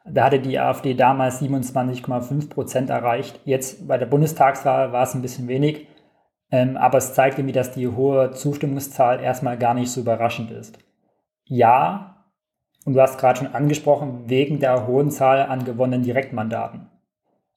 Da 0.04 0.24
hatte 0.24 0.38
die 0.38 0.58
AfD 0.58 0.94
damals 0.94 1.42
27,5 1.42 2.48
Prozent 2.48 2.90
erreicht. 2.90 3.40
Jetzt 3.44 3.88
bei 3.88 3.98
der 3.98 4.06
Bundestagswahl 4.06 4.92
war 4.92 5.02
es 5.02 5.14
ein 5.14 5.22
bisschen 5.22 5.48
wenig. 5.48 5.88
Ähm, 6.52 6.76
aber 6.76 6.98
es 6.98 7.12
zeigt 7.12 7.38
irgendwie, 7.38 7.52
dass 7.52 7.72
die 7.72 7.88
hohe 7.88 8.30
Zustimmungszahl 8.30 9.20
erstmal 9.20 9.58
gar 9.58 9.74
nicht 9.74 9.90
so 9.90 10.00
überraschend 10.00 10.52
ist. 10.52 10.78
Ja, 11.46 12.28
und 12.84 12.94
du 12.94 13.00
hast 13.00 13.18
gerade 13.18 13.40
schon 13.40 13.52
angesprochen, 13.54 14.28
wegen 14.28 14.60
der 14.60 14.86
hohen 14.86 15.10
Zahl 15.10 15.46
an 15.46 15.64
gewonnenen 15.64 16.04
Direktmandaten. 16.04 16.88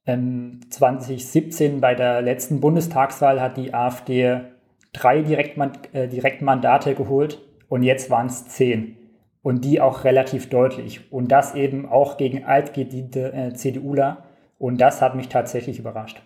Ähm, 0.07 0.61
2017 0.71 1.81
bei 1.81 1.93
der 1.93 2.23
letzten 2.23 2.61
Bundestagswahl 2.61 3.39
hat 3.41 3.57
die 3.57 3.75
AfD 3.75 4.41
drei 4.95 5.21
Direktmand 5.21 5.93
äh, 5.93 6.07
Direktmandate 6.07 6.95
geholt 6.95 7.41
und 7.67 7.83
jetzt 7.83 8.09
waren 8.09 8.27
es 8.27 8.47
zehn. 8.47 8.97
Und 9.41 9.63
die 9.63 9.79
auch 9.79 10.05
relativ 10.05 10.49
deutlich. 10.49 11.11
Und 11.11 11.27
das 11.31 11.53
eben 11.53 11.87
auch 11.87 12.17
gegen 12.17 12.45
altgediente 12.45 13.31
äh, 13.31 13.53
CDUler. 13.53 14.23
Und 14.57 14.81
das 14.81 15.03
hat 15.03 15.13
mich 15.13 15.29
tatsächlich 15.29 15.77
überrascht. 15.77 16.19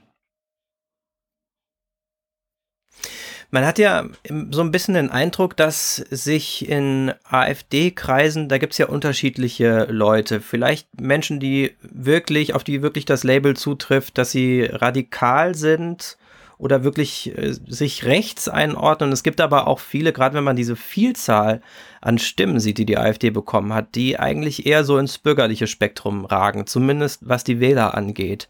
Man 3.52 3.66
hat 3.66 3.80
ja 3.80 4.06
so 4.52 4.62
ein 4.62 4.70
bisschen 4.70 4.94
den 4.94 5.10
Eindruck, 5.10 5.58
dass 5.58 5.96
sich 5.96 6.70
in 6.70 7.12
AfD-Kreisen, 7.24 8.48
da 8.48 8.60
gibt 8.60 8.74
es 8.74 8.78
ja 8.78 8.86
unterschiedliche 8.86 9.88
Leute. 9.90 10.40
Vielleicht 10.40 11.02
Menschen, 11.02 11.40
die 11.40 11.76
wirklich, 11.82 12.54
auf 12.54 12.64
die 12.64 12.84
wirklich 12.84 13.06
das 13.06 13.24
Label 13.24 13.58
zutrifft, 13.58 14.20
dass 14.20 14.32
sie 14.32 14.66
radikal 14.66 15.56
sind 15.56 16.19
oder 16.60 16.84
wirklich 16.84 17.36
äh, 17.36 17.54
sich 17.54 18.06
rechts 18.06 18.48
einordnen. 18.48 19.12
Es 19.12 19.24
gibt 19.24 19.42
aber 19.42 19.66
auch 19.68 19.80
viele, 19.80 20.14
gerade 20.14 20.36
wenn 20.36 20.44
man 20.44 20.58
diese 20.58 20.76
Vielzahl 20.76 21.62
an 22.02 22.20
Stimmen 22.20 22.60
sieht, 22.60 22.78
die 22.78 22.86
die 22.86 22.98
AfD 22.98 23.32
bekommen 23.32 23.74
hat, 23.74 23.96
die 23.96 24.20
eigentlich 24.20 24.68
eher 24.68 24.84
so 24.84 24.98
ins 24.98 25.18
bürgerliche 25.18 25.68
Spektrum 25.68 26.26
ragen, 26.26 26.68
zumindest 26.68 27.28
was 27.28 27.44
die 27.46 27.62
Wähler 27.62 27.96
angeht. 27.96 28.50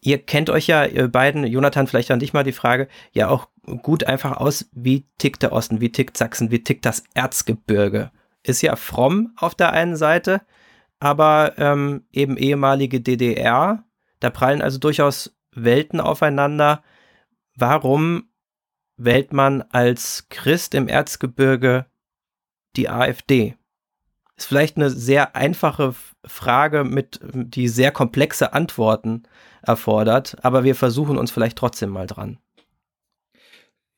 Ihr 0.00 0.18
kennt 0.18 0.50
euch 0.50 0.68
ja, 0.68 0.84
ihr 0.84 1.08
beiden, 1.08 1.44
Jonathan, 1.44 1.88
vielleicht 1.88 2.12
an 2.12 2.20
dich 2.20 2.32
mal 2.32 2.44
die 2.44 2.52
Frage, 2.52 2.86
ja 3.12 3.28
auch 3.28 3.48
gut 3.82 4.04
einfach 4.04 4.36
aus, 4.36 4.70
wie 4.72 5.04
tickt 5.18 5.42
der 5.42 5.52
Osten, 5.52 5.80
wie 5.80 5.90
tickt 5.90 6.16
Sachsen, 6.16 6.52
wie 6.52 6.62
tickt 6.62 6.86
das 6.86 7.02
Erzgebirge. 7.14 8.12
Ist 8.44 8.62
ja 8.62 8.76
fromm 8.76 9.32
auf 9.36 9.56
der 9.56 9.72
einen 9.72 9.96
Seite, 9.96 10.42
aber 11.00 11.54
ähm, 11.58 12.04
eben 12.12 12.36
ehemalige 12.36 13.00
DDR. 13.00 13.82
Da 14.20 14.30
prallen 14.30 14.62
also 14.62 14.78
durchaus 14.78 15.36
Welten 15.50 16.00
aufeinander 16.00 16.84
warum 17.56 18.28
wählt 18.96 19.32
man 19.32 19.62
als 19.62 20.28
Christ 20.30 20.74
im 20.74 20.88
Erzgebirge 20.88 21.86
die 22.76 22.88
AfD? 22.88 23.56
Ist 24.36 24.46
vielleicht 24.46 24.76
eine 24.76 24.90
sehr 24.90 25.34
einfache 25.34 25.94
Frage, 26.24 26.84
mit, 26.84 27.20
die 27.22 27.68
sehr 27.68 27.90
komplexe 27.90 28.52
Antworten 28.52 29.22
erfordert, 29.62 30.36
aber 30.42 30.62
wir 30.64 30.74
versuchen 30.74 31.16
uns 31.16 31.30
vielleicht 31.30 31.56
trotzdem 31.56 31.90
mal 31.90 32.06
dran. 32.06 32.38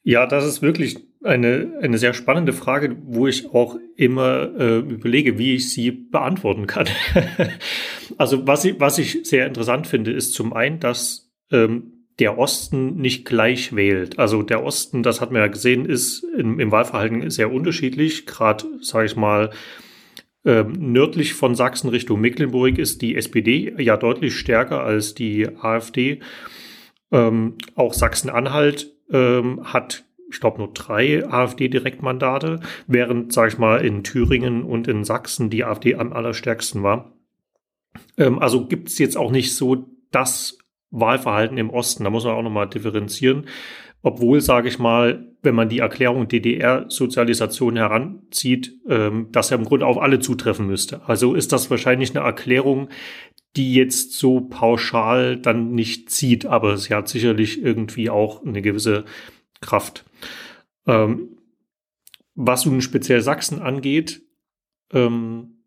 Ja, 0.02 0.26
das 0.26 0.46
ist 0.46 0.62
wirklich 0.62 0.96
eine, 1.24 1.78
eine 1.82 1.98
sehr 1.98 2.14
spannende 2.14 2.52
Frage, 2.52 2.96
wo 3.02 3.26
ich 3.26 3.52
auch 3.52 3.76
immer 3.96 4.54
äh, 4.58 4.78
überlege, 4.78 5.38
wie 5.38 5.54
ich 5.54 5.72
sie 5.72 5.90
beantworten 5.90 6.66
kann. 6.66 6.86
also 8.16 8.46
was 8.46 8.64
ich, 8.64 8.78
was 8.78 8.98
ich 8.98 9.28
sehr 9.28 9.46
interessant 9.46 9.86
finde, 9.86 10.12
ist 10.12 10.34
zum 10.34 10.52
einen, 10.52 10.78
dass 10.78 11.30
ähm, 11.50 11.97
der 12.18 12.36
Osten 12.38 12.96
nicht 12.96 13.24
gleich 13.24 13.74
wählt. 13.76 14.18
Also 14.18 14.42
der 14.42 14.64
Osten, 14.64 15.02
das 15.02 15.20
hat 15.20 15.30
man 15.30 15.42
ja 15.42 15.48
gesehen, 15.48 15.84
ist 15.84 16.24
im, 16.24 16.58
im 16.58 16.72
Wahlverhalten 16.72 17.30
sehr 17.30 17.52
unterschiedlich. 17.52 18.26
Gerade, 18.26 18.64
sage 18.80 19.06
ich 19.06 19.16
mal, 19.16 19.50
ähm, 20.44 20.92
nördlich 20.92 21.34
von 21.34 21.54
Sachsen 21.54 21.90
Richtung 21.90 22.20
Mecklenburg 22.20 22.78
ist 22.78 23.02
die 23.02 23.16
SPD 23.16 23.74
ja 23.78 23.96
deutlich 23.96 24.36
stärker 24.36 24.82
als 24.82 25.14
die 25.14 25.48
AfD. 25.60 26.20
Ähm, 27.10 27.54
auch 27.74 27.94
Sachsen-Anhalt 27.94 28.92
ähm, 29.10 29.60
hat, 29.72 30.04
ich 30.30 30.40
glaube, 30.40 30.58
nur 30.58 30.72
drei 30.72 31.26
AfD-Direktmandate, 31.26 32.60
während, 32.86 33.32
sage 33.32 33.48
ich 33.52 33.58
mal, 33.58 33.84
in 33.84 34.04
Thüringen 34.04 34.62
und 34.64 34.88
in 34.88 35.04
Sachsen 35.04 35.50
die 35.50 35.64
AfD 35.64 35.94
am 35.94 36.12
allerstärksten 36.12 36.82
war. 36.82 37.12
Ähm, 38.16 38.38
also 38.38 38.66
gibt 38.66 38.88
es 38.88 38.98
jetzt 38.98 39.16
auch 39.16 39.30
nicht 39.30 39.54
so 39.54 39.86
das 40.10 40.57
Wahlverhalten 40.90 41.58
im 41.58 41.70
Osten. 41.70 42.04
Da 42.04 42.10
muss 42.10 42.24
man 42.24 42.34
auch 42.34 42.42
nochmal 42.42 42.68
differenzieren. 42.68 43.46
Obwohl, 44.02 44.40
sage 44.40 44.68
ich 44.68 44.78
mal, 44.78 45.26
wenn 45.42 45.54
man 45.54 45.68
die 45.68 45.80
Erklärung 45.80 46.28
DDR-Sozialisation 46.28 47.76
heranzieht, 47.76 48.78
ähm, 48.88 49.28
das 49.32 49.50
ja 49.50 49.56
im 49.56 49.64
Grunde 49.64 49.86
auf 49.86 49.98
alle 49.98 50.20
zutreffen 50.20 50.66
müsste. 50.66 51.02
Also 51.08 51.34
ist 51.34 51.52
das 51.52 51.70
wahrscheinlich 51.70 52.16
eine 52.16 52.24
Erklärung, 52.24 52.88
die 53.56 53.74
jetzt 53.74 54.12
so 54.12 54.40
pauschal 54.40 55.36
dann 55.36 55.72
nicht 55.72 56.10
zieht, 56.10 56.46
aber 56.46 56.76
sie 56.76 56.94
hat 56.94 57.08
sicherlich 57.08 57.60
irgendwie 57.60 58.08
auch 58.08 58.44
eine 58.44 58.62
gewisse 58.62 59.04
Kraft. 59.60 60.04
Ähm, 60.86 61.36
was 62.34 62.66
nun 62.66 62.80
speziell 62.80 63.20
Sachsen 63.20 63.60
angeht, 63.60 64.22
ähm, 64.92 65.64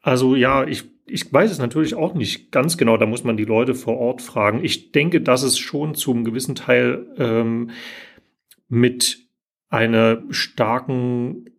also 0.00 0.36
ja, 0.36 0.64
ich, 0.64 0.84
ich 1.12 1.32
weiß 1.32 1.50
es 1.50 1.58
natürlich 1.58 1.94
auch 1.94 2.14
nicht 2.14 2.50
ganz 2.50 2.76
genau, 2.76 2.96
da 2.96 3.06
muss 3.06 3.24
man 3.24 3.36
die 3.36 3.44
Leute 3.44 3.74
vor 3.74 3.98
Ort 3.98 4.22
fragen. 4.22 4.64
Ich 4.64 4.92
denke, 4.92 5.20
dass 5.20 5.42
es 5.42 5.58
schon 5.58 5.94
zum 5.94 6.24
gewissen 6.24 6.54
Teil 6.54 7.06
ähm, 7.18 7.70
mit 8.68 9.18
einer 9.68 10.22
starken 10.30 11.50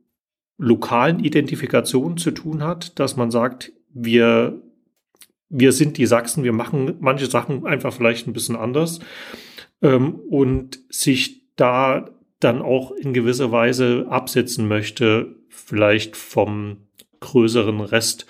lokalen 0.57 1.19
Identifikation 1.19 2.17
zu 2.17 2.31
tun 2.31 2.63
hat, 2.63 2.99
dass 2.99 3.15
man 3.15 3.31
sagt, 3.31 3.71
wir, 3.89 4.61
wir 5.49 5.71
sind 5.71 5.97
die 5.97 6.05
Sachsen, 6.05 6.43
wir 6.43 6.53
machen 6.53 6.95
manche 6.99 7.27
Sachen 7.27 7.65
einfach 7.65 7.93
vielleicht 7.93 8.27
ein 8.27 8.33
bisschen 8.33 8.55
anders 8.55 8.99
ähm, 9.81 10.15
und 10.15 10.79
sich 10.89 11.53
da 11.55 12.09
dann 12.39 12.61
auch 12.61 12.91
in 12.91 13.13
gewisser 13.13 13.51
Weise 13.51 14.07
absetzen 14.09 14.67
möchte, 14.67 15.35
vielleicht 15.49 16.17
vom 16.17 16.87
größeren 17.19 17.79
Rest 17.81 18.25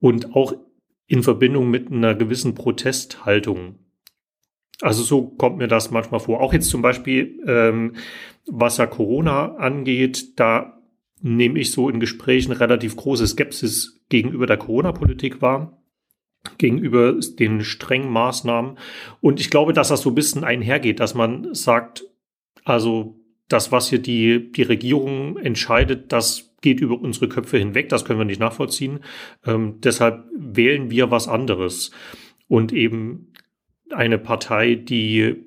und 0.00 0.34
auch 0.34 0.54
in 1.06 1.22
Verbindung 1.22 1.70
mit 1.70 1.90
einer 1.90 2.14
gewissen 2.14 2.54
Protesthaltung. 2.54 3.76
Also 4.80 5.02
so 5.02 5.26
kommt 5.26 5.58
mir 5.58 5.68
das 5.68 5.90
manchmal 5.90 6.20
vor. 6.20 6.40
Auch 6.40 6.52
jetzt 6.52 6.70
zum 6.70 6.82
Beispiel, 6.82 7.40
ähm, 7.46 7.94
was 8.46 8.76
ja 8.76 8.86
Corona 8.86 9.56
angeht, 9.56 10.38
da 10.38 10.78
nehme 11.20 11.58
ich 11.58 11.72
so 11.72 11.88
in 11.88 11.98
Gesprächen 11.98 12.52
relativ 12.52 12.96
große 12.96 13.26
Skepsis 13.26 14.00
gegenüber 14.08 14.46
der 14.46 14.56
Corona-Politik 14.56 15.42
wahr, 15.42 15.82
gegenüber 16.58 17.14
den 17.38 17.62
strengen 17.62 18.10
Maßnahmen. 18.10 18.78
Und 19.20 19.40
ich 19.40 19.50
glaube, 19.50 19.72
dass 19.72 19.88
das 19.88 20.02
so 20.02 20.10
ein 20.10 20.14
bisschen 20.14 20.44
einhergeht, 20.44 21.00
dass 21.00 21.14
man 21.14 21.54
sagt, 21.54 22.04
also 22.64 23.17
das, 23.48 23.72
was 23.72 23.88
hier 23.88 23.98
die, 23.98 24.52
die 24.52 24.62
Regierung 24.62 25.36
entscheidet, 25.38 26.12
das 26.12 26.54
geht 26.60 26.80
über 26.80 27.00
unsere 27.00 27.28
Köpfe 27.28 27.58
hinweg, 27.58 27.88
das 27.88 28.04
können 28.04 28.18
wir 28.18 28.24
nicht 28.24 28.40
nachvollziehen. 28.40 29.00
Ähm, 29.46 29.80
deshalb 29.80 30.24
wählen 30.36 30.90
wir 30.90 31.10
was 31.10 31.28
anderes. 31.28 31.90
Und 32.48 32.72
eben 32.72 33.32
eine 33.90 34.18
Partei, 34.18 34.74
die 34.74 35.44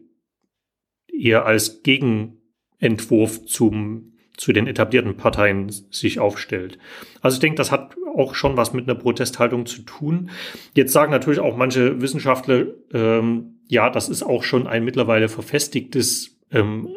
eher 1.12 1.46
als 1.46 1.84
Gegenentwurf 1.84 3.46
zum 3.46 4.08
zu 4.38 4.54
den 4.54 4.66
etablierten 4.66 5.18
Parteien 5.18 5.70
sich 5.92 6.20
aufstellt. 6.20 6.80
Also 7.22 7.36
ich 7.36 7.42
denke, 7.42 7.58
das 7.58 7.72
hat 7.72 7.96
auch 8.16 8.34
schon 8.34 8.58
was 8.58 8.74
mit 8.74 8.90
einer 8.90 8.98
Protesthaltung 8.98 9.68
zu 9.68 9.84
tun. 9.84 10.32
Jetzt 10.74 10.94
sagen 10.94 11.12
natürlich 11.12 11.40
auch 11.40 11.56
manche 11.56 12.02
Wissenschaftler, 12.02 12.66
ähm, 12.92 13.60
ja, 13.68 13.92
das 13.92 14.10
ist 14.10 14.24
auch 14.24 14.44
schon 14.44 14.66
ein 14.66 14.84
mittlerweile 14.84 15.30
verfestigtes 15.30 16.40
ähm, 16.50 16.90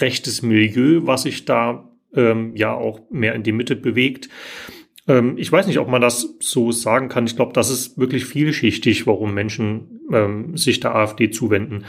rechtes 0.00 0.42
Milieu, 0.42 1.00
was 1.04 1.22
sich 1.22 1.44
da 1.44 1.90
ähm, 2.14 2.54
ja 2.54 2.72
auch 2.74 3.00
mehr 3.10 3.34
in 3.34 3.42
die 3.42 3.52
Mitte 3.52 3.76
bewegt. 3.76 4.28
Ähm, 5.06 5.36
ich 5.36 5.50
weiß 5.50 5.66
nicht, 5.66 5.78
ob 5.78 5.88
man 5.88 6.00
das 6.00 6.36
so 6.40 6.72
sagen 6.72 7.08
kann. 7.08 7.26
Ich 7.26 7.36
glaube, 7.36 7.52
das 7.52 7.70
ist 7.70 7.98
wirklich 7.98 8.24
vielschichtig, 8.24 9.06
warum 9.06 9.34
Menschen 9.34 10.00
ähm, 10.12 10.56
sich 10.56 10.80
der 10.80 10.94
AfD 10.94 11.30
zuwenden. 11.30 11.84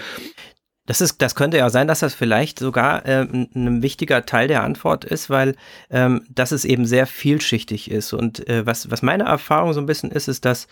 Das, 0.86 1.02
ist, 1.02 1.22
das 1.22 1.34
könnte 1.34 1.58
ja 1.58 1.70
sein, 1.70 1.88
dass 1.88 2.02
das 2.02 2.14
vielleicht 2.14 2.60
sogar 2.60 3.06
äh, 3.06 3.22
ein 3.24 3.82
wichtiger 3.82 4.26
Teil 4.26 4.48
der 4.48 4.64
Antwort 4.64 5.04
ist, 5.04 5.30
weil 5.30 5.56
ähm, 5.90 6.24
dass 6.30 6.52
es 6.52 6.64
eben 6.64 6.86
sehr 6.86 7.08
vielschichtig 7.08 7.90
ist. 7.90 8.14
Und 8.14 8.48
äh, 8.48 8.66
was, 8.66 8.92
was 8.92 9.02
meine 9.02 9.24
Erfahrung 9.24 9.74
so 9.74 9.80
ein 9.80 9.88
bisschen 9.88 10.12
ist, 10.12 10.28
ist, 10.28 10.46
dass 10.46 10.68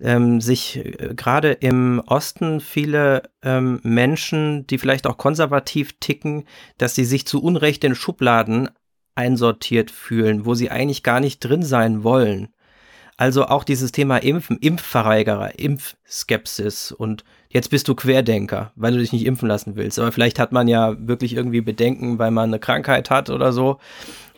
ähm, 0.00 0.40
sich 0.40 0.78
äh, 0.78 1.14
gerade 1.14 1.52
im 1.52 2.02
Osten 2.06 2.60
viele 2.60 3.24
ähm, 3.42 3.80
Menschen, 3.82 4.66
die 4.66 4.78
vielleicht 4.78 5.06
auch 5.06 5.18
konservativ 5.18 5.98
ticken, 6.00 6.44
dass 6.78 6.94
sie 6.94 7.04
sich 7.04 7.26
zu 7.26 7.42
Unrecht 7.42 7.84
in 7.84 7.94
Schubladen 7.94 8.70
einsortiert 9.14 9.90
fühlen, 9.90 10.46
wo 10.46 10.54
sie 10.54 10.70
eigentlich 10.70 11.02
gar 11.02 11.20
nicht 11.20 11.40
drin 11.40 11.62
sein 11.62 12.02
wollen. 12.04 12.48
Also 13.18 13.46
auch 13.46 13.64
dieses 13.64 13.92
Thema 13.92 14.16
Impfen, 14.16 14.56
Impfverweigerer, 14.58 15.58
Impfskepsis 15.58 16.92
und 16.92 17.24
jetzt 17.52 17.70
bist 17.70 17.86
du 17.86 17.94
Querdenker, 17.94 18.72
weil 18.76 18.92
du 18.92 18.98
dich 18.98 19.12
nicht 19.12 19.26
impfen 19.26 19.48
lassen 19.48 19.76
willst. 19.76 19.98
Aber 19.98 20.10
vielleicht 20.10 20.38
hat 20.38 20.52
man 20.52 20.68
ja 20.68 20.96
wirklich 20.98 21.36
irgendwie 21.36 21.60
Bedenken, 21.60 22.18
weil 22.18 22.30
man 22.30 22.50
eine 22.50 22.58
Krankheit 22.58 23.10
hat 23.10 23.30
oder 23.30 23.52
so. 23.52 23.78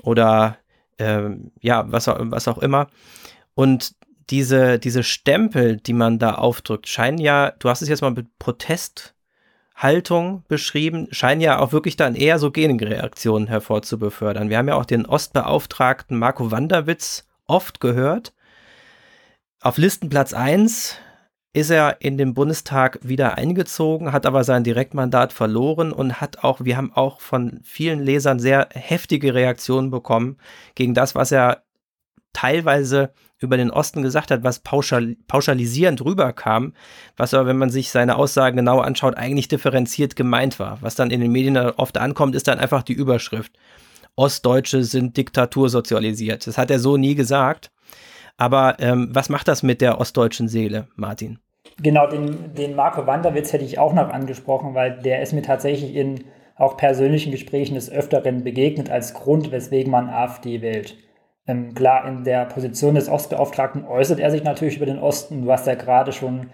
Oder 0.02 0.58
äh, 0.98 1.30
ja, 1.60 1.90
was, 1.90 2.08
was 2.08 2.48
auch 2.48 2.58
immer. 2.58 2.88
Und 3.54 3.94
diese, 4.30 4.78
diese 4.78 5.02
Stempel, 5.02 5.76
die 5.76 5.92
man 5.92 6.18
da 6.18 6.34
aufdrückt, 6.34 6.88
scheinen 6.88 7.18
ja, 7.18 7.52
du 7.52 7.68
hast 7.68 7.82
es 7.82 7.88
jetzt 7.88 8.00
mal 8.00 8.10
mit 8.10 8.26
Protesthaltung 8.38 10.42
beschrieben, 10.48 11.06
scheinen 11.12 11.40
ja 11.40 11.60
auch 11.60 11.72
wirklich 11.72 11.96
dann 11.96 12.16
eher 12.16 12.40
so 12.40 12.50
Gegenreaktionen 12.50 13.46
hervorzubefördern. 13.46 14.50
Wir 14.50 14.58
haben 14.58 14.68
ja 14.68 14.74
auch 14.74 14.86
den 14.86 15.06
Ostbeauftragten 15.06 16.18
Marco 16.18 16.50
Wanderwitz 16.50 17.28
oft 17.46 17.80
gehört. 17.80 18.32
Auf 19.60 19.78
Listenplatz 19.78 20.32
1 20.32 20.98
ist 21.54 21.70
er 21.70 22.00
in 22.00 22.18
den 22.18 22.34
Bundestag 22.34 22.98
wieder 23.02 23.38
eingezogen, 23.38 24.12
hat 24.12 24.26
aber 24.26 24.42
sein 24.42 24.64
Direktmandat 24.64 25.32
verloren 25.32 25.92
und 25.92 26.20
hat 26.20 26.42
auch, 26.42 26.64
wir 26.64 26.76
haben 26.76 26.92
auch 26.92 27.20
von 27.20 27.60
vielen 27.62 28.00
Lesern 28.00 28.40
sehr 28.40 28.68
heftige 28.72 29.34
Reaktionen 29.34 29.90
bekommen 29.90 30.36
gegen 30.74 30.94
das, 30.94 31.14
was 31.14 31.30
er 31.30 31.62
teilweise 32.32 33.12
über 33.38 33.56
den 33.56 33.70
Osten 33.70 34.02
gesagt 34.02 34.32
hat, 34.32 34.42
was 34.42 34.58
pauschal, 34.58 35.16
pauschalisierend 35.28 36.04
rüberkam, 36.04 36.72
was 37.16 37.34
aber, 37.34 37.46
wenn 37.46 37.58
man 37.58 37.70
sich 37.70 37.90
seine 37.90 38.16
Aussagen 38.16 38.56
genau 38.56 38.80
anschaut, 38.80 39.16
eigentlich 39.16 39.46
differenziert 39.46 40.16
gemeint 40.16 40.58
war. 40.58 40.78
Was 40.80 40.96
dann 40.96 41.12
in 41.12 41.20
den 41.20 41.30
Medien 41.30 41.56
oft 41.56 41.98
ankommt, 41.98 42.34
ist 42.34 42.48
dann 42.48 42.58
einfach 42.58 42.82
die 42.82 42.94
Überschrift. 42.94 43.52
Ostdeutsche 44.16 44.82
sind 44.82 45.16
diktatursozialisiert. 45.16 46.48
Das 46.48 46.58
hat 46.58 46.72
er 46.72 46.80
so 46.80 46.96
nie 46.96 47.14
gesagt. 47.14 47.70
Aber 48.36 48.76
ähm, 48.80 49.10
was 49.12 49.28
macht 49.28 49.46
das 49.46 49.62
mit 49.62 49.80
der 49.80 50.00
ostdeutschen 50.00 50.48
Seele, 50.48 50.88
Martin? 50.96 51.38
Genau, 51.82 52.06
den, 52.06 52.54
den 52.54 52.76
Marco 52.76 53.06
Wanderwitz 53.06 53.52
hätte 53.52 53.64
ich 53.64 53.78
auch 53.78 53.92
noch 53.92 54.10
angesprochen, 54.10 54.74
weil 54.74 55.00
der 55.02 55.22
ist 55.22 55.32
mir 55.32 55.42
tatsächlich 55.42 55.94
in 55.94 56.24
auch 56.56 56.76
persönlichen 56.76 57.32
Gesprächen 57.32 57.74
des 57.74 57.90
Öfteren 57.90 58.44
begegnet 58.44 58.90
als 58.90 59.14
Grund, 59.14 59.50
weswegen 59.50 59.90
man 59.90 60.08
AfD 60.08 60.62
wählt. 60.62 60.96
Ähm, 61.46 61.74
klar, 61.74 62.06
in 62.06 62.24
der 62.24 62.46
Position 62.46 62.94
des 62.94 63.08
Ostbeauftragten 63.08 63.84
äußert 63.84 64.20
er 64.20 64.30
sich 64.30 64.44
natürlich 64.44 64.76
über 64.76 64.86
den 64.86 64.98
Osten. 64.98 65.42
Du 65.42 65.50
hast 65.50 65.66
ja 65.66 65.74
gerade 65.74 66.12
schon 66.12 66.50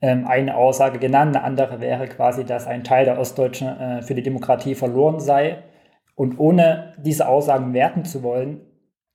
ähm, 0.00 0.26
eine 0.26 0.56
Aussage 0.56 0.98
genannt. 0.98 1.36
Eine 1.36 1.44
andere 1.44 1.80
wäre 1.80 2.08
quasi, 2.08 2.44
dass 2.44 2.66
ein 2.66 2.84
Teil 2.84 3.04
der 3.04 3.18
Ostdeutschen 3.18 3.68
äh, 3.68 4.02
für 4.02 4.14
die 4.14 4.22
Demokratie 4.22 4.74
verloren 4.74 5.20
sei. 5.20 5.58
Und 6.16 6.38
ohne 6.38 6.94
diese 6.98 7.28
Aussagen 7.28 7.74
werten 7.74 8.04
zu 8.04 8.22
wollen, 8.22 8.60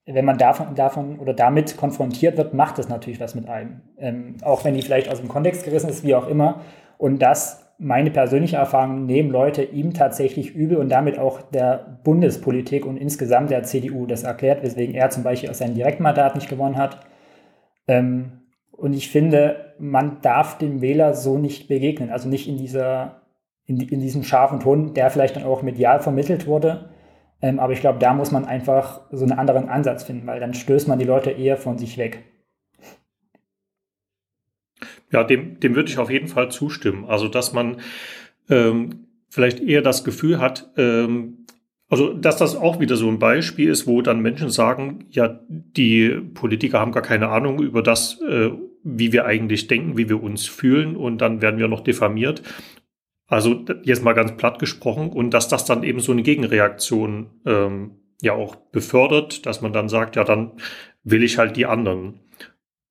wenn 0.05 0.25
man 0.25 0.38
davon, 0.38 0.75
davon 0.75 1.19
oder 1.19 1.33
damit 1.33 1.77
konfrontiert 1.77 2.38
wird, 2.38 2.53
macht 2.53 2.77
das 2.77 2.89
natürlich 2.89 3.19
was 3.19 3.35
mit 3.35 3.47
einem. 3.47 3.81
Ähm, 3.97 4.38
auch 4.41 4.63
wenn 4.65 4.73
die 4.73 4.81
vielleicht 4.81 5.09
aus 5.09 5.19
dem 5.19 5.27
Kontext 5.27 5.63
gerissen 5.63 5.89
ist, 5.89 6.03
wie 6.03 6.15
auch 6.15 6.27
immer. 6.27 6.62
Und 6.97 7.21
das, 7.21 7.73
meine 7.77 8.09
persönliche 8.12 8.57
Erfahrung, 8.57 9.05
nehmen 9.05 9.29
Leute 9.29 9.63
ihm 9.63 9.93
tatsächlich 9.93 10.55
übel 10.55 10.77
und 10.77 10.89
damit 10.89 11.19
auch 11.19 11.41
der 11.41 11.99
Bundespolitik 12.03 12.85
und 12.85 12.97
insgesamt 12.97 13.51
der 13.51 13.63
CDU 13.63 14.05
das 14.05 14.23
erklärt, 14.23 14.63
weswegen 14.63 14.95
er 14.95 15.09
zum 15.09 15.23
Beispiel 15.23 15.49
auch 15.49 15.55
sein 15.55 15.75
Direktmandat 15.75 16.35
nicht 16.35 16.49
gewonnen 16.49 16.77
hat. 16.77 17.05
Ähm, 17.88 18.41
und 18.71 18.93
ich 18.93 19.09
finde, 19.09 19.73
man 19.77 20.21
darf 20.21 20.57
dem 20.57 20.81
Wähler 20.81 21.13
so 21.13 21.38
nicht 21.38 21.67
begegnen, 21.67 22.09
also 22.09 22.29
nicht 22.29 22.47
in 22.47 22.57
dieser, 22.57 23.21
in, 23.65 23.79
in 23.79 23.99
diesem 23.99 24.23
scharfen 24.23 24.59
Ton, 24.59 24.93
der 24.93 25.09
vielleicht 25.12 25.35
dann 25.35 25.43
auch 25.43 25.62
medial 25.62 25.99
vermittelt 25.99 26.47
wurde 26.47 26.89
ähm, 27.41 27.60
aber 27.60 27.73
ich 27.73 27.82
glaube, 27.82 27.99
da 27.99 28.13
muss 28.13 28.32
man 28.32 28.45
einfach 28.45 29.02
so 29.12 29.23
einen 29.23 29.38
anderen 29.38 29.69
Ansatz 29.69 30.04
finden, 30.04 30.28
weil 30.28 30.39
dann 30.39 30.54
stößt 30.54 30.88
man 30.88 30.99
die 30.99 31.06
Leute 31.06 31.32
eher 31.32 31.58
von 31.58 31.78
sich 31.78 31.97
weg. 31.97 32.23
Ja, 35.12 35.23
dem, 35.23 35.60
dem 35.60 35.75
würde 35.75 35.89
ich 35.89 35.97
auf 35.97 36.12
jeden 36.12 36.28
Fall 36.28 36.52
zustimmen. 36.52 37.06
Also, 37.06 37.28
dass 37.28 37.54
man 37.54 37.78
ähm, 38.49 39.08
vielleicht 39.30 39.60
eher 39.60 39.82
das 39.82 40.04
Gefühl 40.04 40.39
hat, 40.39 40.69
ähm, 40.78 41.45
also, 41.89 42.13
dass 42.13 42.38
das 42.38 42.56
auch 42.56 42.80
wieder 42.80 42.95
so 42.95 43.08
ein 43.08 43.17
Beispiel 43.17 43.69
ist, 43.69 43.88
wo 43.88 44.04
dann 44.04 44.21
Menschen 44.21 44.52
sagen, 44.52 45.06
ja, 45.10 45.39
die 45.49 46.10
Politiker 46.36 46.80
haben 46.80 46.91
gar 46.91 47.02
keine 47.02 47.30
Ahnung 47.30 47.60
über 47.63 47.82
das, 47.82 48.21
äh, 48.21 48.52
wie 48.84 49.12
wir 49.12 49.25
eigentlich 49.25 49.67
denken, 49.67 49.97
wie 49.97 50.08
wir 50.08 50.21
uns 50.21 50.45
fühlen 50.45 50.95
und 50.95 51.19
dann 51.19 51.41
werden 51.41 51.60
wir 51.60 51.67
noch 51.67 51.82
diffamiert. 51.82 52.43
Also 53.29 53.63
jetzt 53.83 54.03
mal 54.03 54.13
ganz 54.13 54.35
platt 54.37 54.57
gesprochen 54.57 55.09
und 55.11 55.33
dass 55.33 55.47
das 55.47 55.63
dann 55.63 55.83
eben 55.83 55.99
so 55.99 56.11
eine 56.11 56.23
Gegenreaktion 56.23 57.29
ähm, 57.45 57.99
ja 58.21 58.33
auch 58.33 58.55
befördert, 58.55 59.45
dass 59.45 59.61
man 59.61 59.71
dann 59.71 59.87
sagt, 59.87 60.15
ja, 60.15 60.23
dann 60.23 60.53
will 61.03 61.23
ich 61.23 61.37
halt 61.37 61.55
die 61.55 61.67
anderen, 61.67 62.21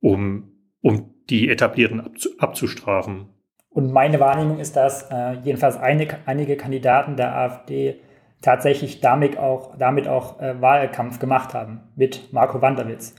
um, 0.01 0.53
um 0.81 1.13
die 1.29 1.51
Etablierten 1.51 2.01
abzu 2.01 2.31
abzustrafen. 2.39 3.27
Und 3.69 3.93
meine 3.93 4.21
Wahrnehmung 4.21 4.61
ist, 4.61 4.77
dass 4.77 5.11
äh, 5.11 5.35
jedenfalls 5.45 5.77
eine, 5.77 6.07
einige 6.25 6.57
Kandidaten 6.57 7.17
der 7.17 7.37
AfD 7.37 8.01
tatsächlich 8.41 9.01
damit 9.01 9.37
auch, 9.39 9.77
damit 9.77 10.07
auch 10.09 10.41
äh, 10.41 10.61
Wahlkampf 10.61 11.19
gemacht 11.19 11.53
haben 11.53 11.81
mit 11.97 12.33
Marco 12.33 12.63
Wanderwitz. 12.63 13.17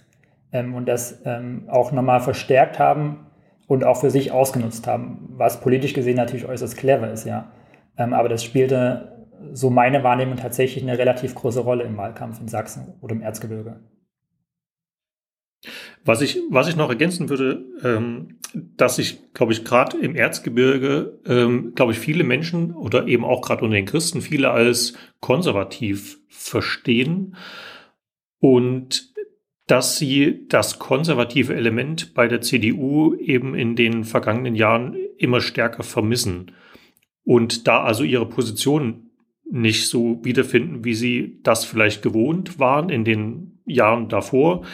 ähm, 0.51 0.73
und 0.73 0.87
das 0.87 1.21
ähm, 1.25 1.67
auch 1.69 1.91
nochmal 1.91 2.21
verstärkt 2.21 2.79
haben 2.79 3.27
und 3.69 3.83
auch 3.83 4.01
für 4.01 4.09
sich 4.09 4.31
ausgenutzt 4.31 4.87
haben, 4.87 5.29
was 5.37 5.61
politisch 5.61 5.93
gesehen 5.93 6.15
natürlich 6.15 6.47
äußerst 6.47 6.75
clever 6.75 7.11
ist, 7.11 7.25
ja. 7.25 7.51
Ähm, 7.97 8.13
aber 8.13 8.27
das 8.27 8.43
spielte 8.43 9.27
so 9.53 9.69
meine 9.69 10.03
Wahrnehmung 10.03 10.37
tatsächlich 10.37 10.83
eine 10.83 10.97
relativ 10.97 11.35
große 11.35 11.59
Rolle 11.59 11.83
im 11.83 11.95
Wahlkampf 11.95 12.41
in 12.41 12.47
Sachsen 12.47 12.95
oder 12.99 13.13
im 13.13 13.21
Erzgebirge. 13.21 13.79
Was 16.03 16.21
ich, 16.21 16.39
was 16.49 16.67
ich 16.67 16.75
noch 16.75 16.89
ergänzen 16.89 17.29
würde, 17.29 17.63
ähm, 17.83 18.39
dass 18.53 18.97
ich, 18.97 19.33
glaube 19.33 19.53
ich, 19.53 19.63
gerade 19.63 19.97
im 19.99 20.15
Erzgebirge, 20.15 21.19
ähm, 21.27 21.73
glaube 21.75 21.91
ich, 21.91 21.99
viele 21.99 22.23
Menschen 22.23 22.73
oder 22.73 23.07
eben 23.07 23.23
auch 23.23 23.41
gerade 23.41 23.63
unter 23.63 23.75
den 23.75 23.85
Christen 23.85 24.21
viele 24.21 24.49
als 24.49 24.93
konservativ 25.19 26.17
verstehen 26.27 27.35
und 28.39 29.08
dass 29.69 29.97
sie 29.97 30.47
das 30.47 30.79
konservative 30.79 31.55
Element 31.55 32.15
bei 32.15 32.27
der 32.27 32.41
CDU 32.41 33.13
eben 33.15 33.53
in 33.53 33.75
den 33.75 34.03
vergangenen 34.03 34.55
Jahren 34.55 34.97
immer 35.17 35.41
stärker 35.41 35.83
vermissen 35.83 36.53
und 37.23 37.67
da 37.67 37.83
also 37.83 38.03
ihre 38.03 38.27
Position 38.27 39.11
nicht 39.51 39.87
so 39.87 40.19
wiederfinden, 40.23 40.83
wie 40.83 40.95
sie 40.95 41.39
das 41.43 41.65
vielleicht 41.65 42.01
gewohnt 42.01 42.57
waren 42.57 42.89
in 42.89 43.03
den 43.03 43.59
Jahren 43.65 44.09
davor 44.09 44.65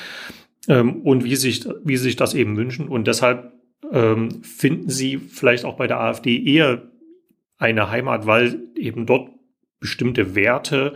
ähm, 0.69 1.01
und 1.01 1.25
wie 1.25 1.35
sich, 1.35 1.67
wie 1.83 1.97
sich 1.97 2.15
das 2.15 2.33
eben 2.33 2.55
wünschen. 2.55 2.87
Und 2.87 3.07
deshalb 3.07 3.51
ähm, 3.91 4.43
finden 4.43 4.89
sie 4.89 5.17
vielleicht 5.17 5.65
auch 5.65 5.75
bei 5.75 5.87
der 5.87 5.99
AfD 5.99 6.41
eher 6.41 6.89
eine 7.57 7.89
Heimat, 7.89 8.25
weil 8.27 8.61
eben 8.77 9.05
dort 9.05 9.29
bestimmte 9.81 10.35
Werte 10.35 10.93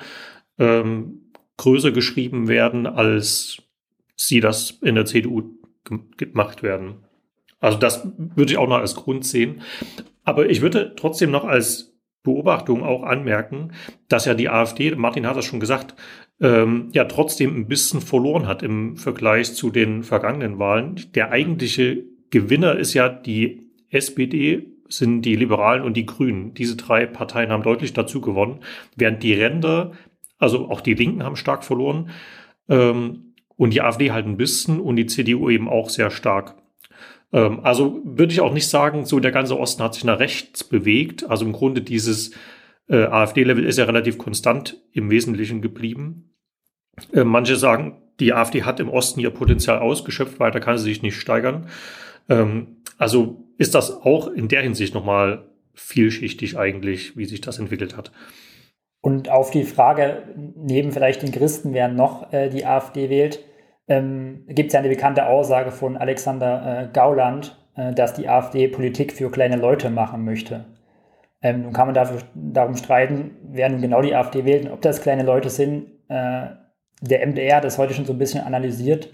ähm, 0.58 1.32
größer 1.58 1.92
geschrieben 1.92 2.48
werden, 2.48 2.88
als 2.88 3.62
sie 4.20 4.42
das 4.42 4.72
in 4.82 4.96
der 4.96 5.06
CDU 5.06 5.44
gemacht 6.18 6.62
werden. 6.62 7.06
Also 7.60 7.78
das 7.78 8.08
würde 8.18 8.52
ich 8.52 8.58
auch 8.58 8.68
noch 8.68 8.80
als 8.80 8.96
Grund 8.96 9.26
sehen. 9.26 9.62
Aber 10.24 10.50
ich 10.50 10.62
würde 10.62 10.94
trotzdem 10.96 11.32
noch 11.32 11.46
als 11.46 11.98
Beobachtung 12.22 12.84
auch 12.84 13.04
anmerken, 13.04 13.72
dass 14.10 14.26
ja 14.26 14.34
die 14.34 14.50
AfD, 14.50 14.94
Martin 14.96 15.26
hat 15.26 15.38
das 15.38 15.46
schon 15.46 15.62
gesagt, 15.62 15.96
ähm, 16.42 16.90
ja 16.92 17.06
trotzdem 17.06 17.56
ein 17.56 17.68
bisschen 17.68 18.02
verloren 18.02 18.46
hat 18.46 18.62
im 18.62 18.98
Vergleich 18.98 19.56
zu 19.56 19.70
den 19.70 20.04
vergangenen 20.04 20.60
Wahlen. 20.60 21.00
Der 21.16 21.32
eigentliche 21.32 22.04
Gewinner 22.30 22.78
ist 22.78 22.94
ja 22.94 23.08
die 23.08 23.72
SPD, 23.90 24.68
sind 24.90 25.22
die 25.22 25.36
Liberalen 25.36 25.84
und 25.84 25.96
die 25.96 26.06
Grünen. 26.06 26.54
Diese 26.54 26.76
drei 26.76 27.06
Parteien 27.06 27.52
haben 27.52 27.64
deutlich 27.64 27.94
dazu 27.94 28.20
gewonnen, 28.20 28.60
während 28.96 29.24
die 29.24 29.34
Ränder, 29.34 29.94
also 30.38 30.70
auch 30.70 30.82
die 30.82 30.94
Linken 30.94 31.24
haben 31.24 31.36
stark 31.38 31.64
verloren 31.64 32.10
ähm, 32.70 33.29
und 33.60 33.74
die 33.74 33.82
AfD 33.82 34.12
halt 34.12 34.26
ein 34.26 34.38
bisschen 34.38 34.80
und 34.80 34.96
die 34.96 35.06
CDU 35.06 35.50
eben 35.50 35.68
auch 35.68 35.90
sehr 35.90 36.12
stark. 36.12 36.56
Ähm, 37.34 37.60
also 37.62 38.02
würde 38.06 38.32
ich 38.32 38.40
auch 38.40 38.54
nicht 38.54 38.70
sagen, 38.70 39.06
so 39.06 39.20
der 39.20 39.32
ganze 39.32 39.60
Osten 39.60 39.84
hat 39.84 39.94
sich 39.94 40.06
nach 40.06 40.20
rechts 40.20 40.64
bewegt. 40.64 41.30
Also 41.30 41.46
im 41.46 41.52
Grunde 41.52 41.82
dieses 41.82 42.32
äh, 42.88 43.04
AfD-Level 43.04 43.66
ist 43.66 43.78
ja 43.78 43.84
relativ 43.84 44.18
konstant 44.18 44.82
im 44.94 45.12
Wesentlichen 45.12 45.62
geblieben. 45.62 46.34
Äh, 47.14 47.26
manche 47.26 47.58
sagen, 47.58 48.02
die 48.22 48.32
AfD 48.32 48.64
hat 48.64 48.80
im 48.80 48.90
Osten 48.90 49.20
ihr 49.20 49.30
Potenzial 49.30 49.80
ausgeschöpft, 49.80 50.40
weiter 50.40 50.62
kann 50.62 50.78
sie 50.78 50.86
sich 50.86 51.02
nicht 51.02 51.18
steigern. 51.20 51.68
Ähm, 52.30 52.78
also 52.98 53.44
ist 53.58 53.76
das 53.76 53.92
auch 53.92 54.30
in 54.30 54.48
der 54.48 54.62
Hinsicht 54.62 54.94
nochmal 54.94 55.50
vielschichtig 55.74 56.58
eigentlich, 56.58 57.18
wie 57.18 57.26
sich 57.26 57.42
das 57.42 57.60
entwickelt 57.60 57.98
hat. 57.98 58.14
Und 59.02 59.28
auf 59.28 59.52
die 59.52 59.66
Frage, 59.66 60.24
neben 60.56 60.94
vielleicht 60.94 61.24
den 61.24 61.34
Christen, 61.34 61.74
wer 61.74 61.90
noch 61.90 62.32
äh, 62.32 62.50
die 62.50 62.66
AfD 62.66 63.10
wählt, 63.10 63.44
ähm, 63.90 64.46
gibt 64.48 64.68
es 64.68 64.74
ja 64.74 64.80
eine 64.80 64.90
bekannte 64.90 65.26
Aussage 65.26 65.72
von 65.72 65.98
Alexander 65.98 66.84
äh, 66.84 66.88
Gauland, 66.94 67.58
äh, 67.76 67.94
dass 67.94 68.14
die 68.14 68.30
AfD 68.30 68.68
Politik 68.68 69.12
für 69.12 69.32
kleine 69.32 69.58
Leute 69.58 69.90
machen 69.90 70.24
möchte. 70.24 70.66
Ähm, 71.42 71.64
nun 71.64 71.74
kann 71.74 71.88
man 71.88 71.96
dafür, 71.96 72.20
darum 72.36 72.76
streiten, 72.76 73.32
wer 73.44 73.70
nun 73.70 73.82
genau 73.82 74.02
die 74.02 74.16
AfD 74.16 74.46
wählt 74.46 74.66
und 74.66 74.72
ob 74.72 74.82
das 74.82 75.02
kleine 75.02 75.24
Leute 75.24 75.50
sind. 75.50 75.88
Äh, 76.08 76.48
der 77.02 77.26
MDR 77.26 77.58
hat 77.58 77.64
das 77.64 77.78
heute 77.78 77.94
schon 77.94 78.06
so 78.06 78.14
ein 78.14 78.20
bisschen 78.20 78.44
analysiert 78.44 79.10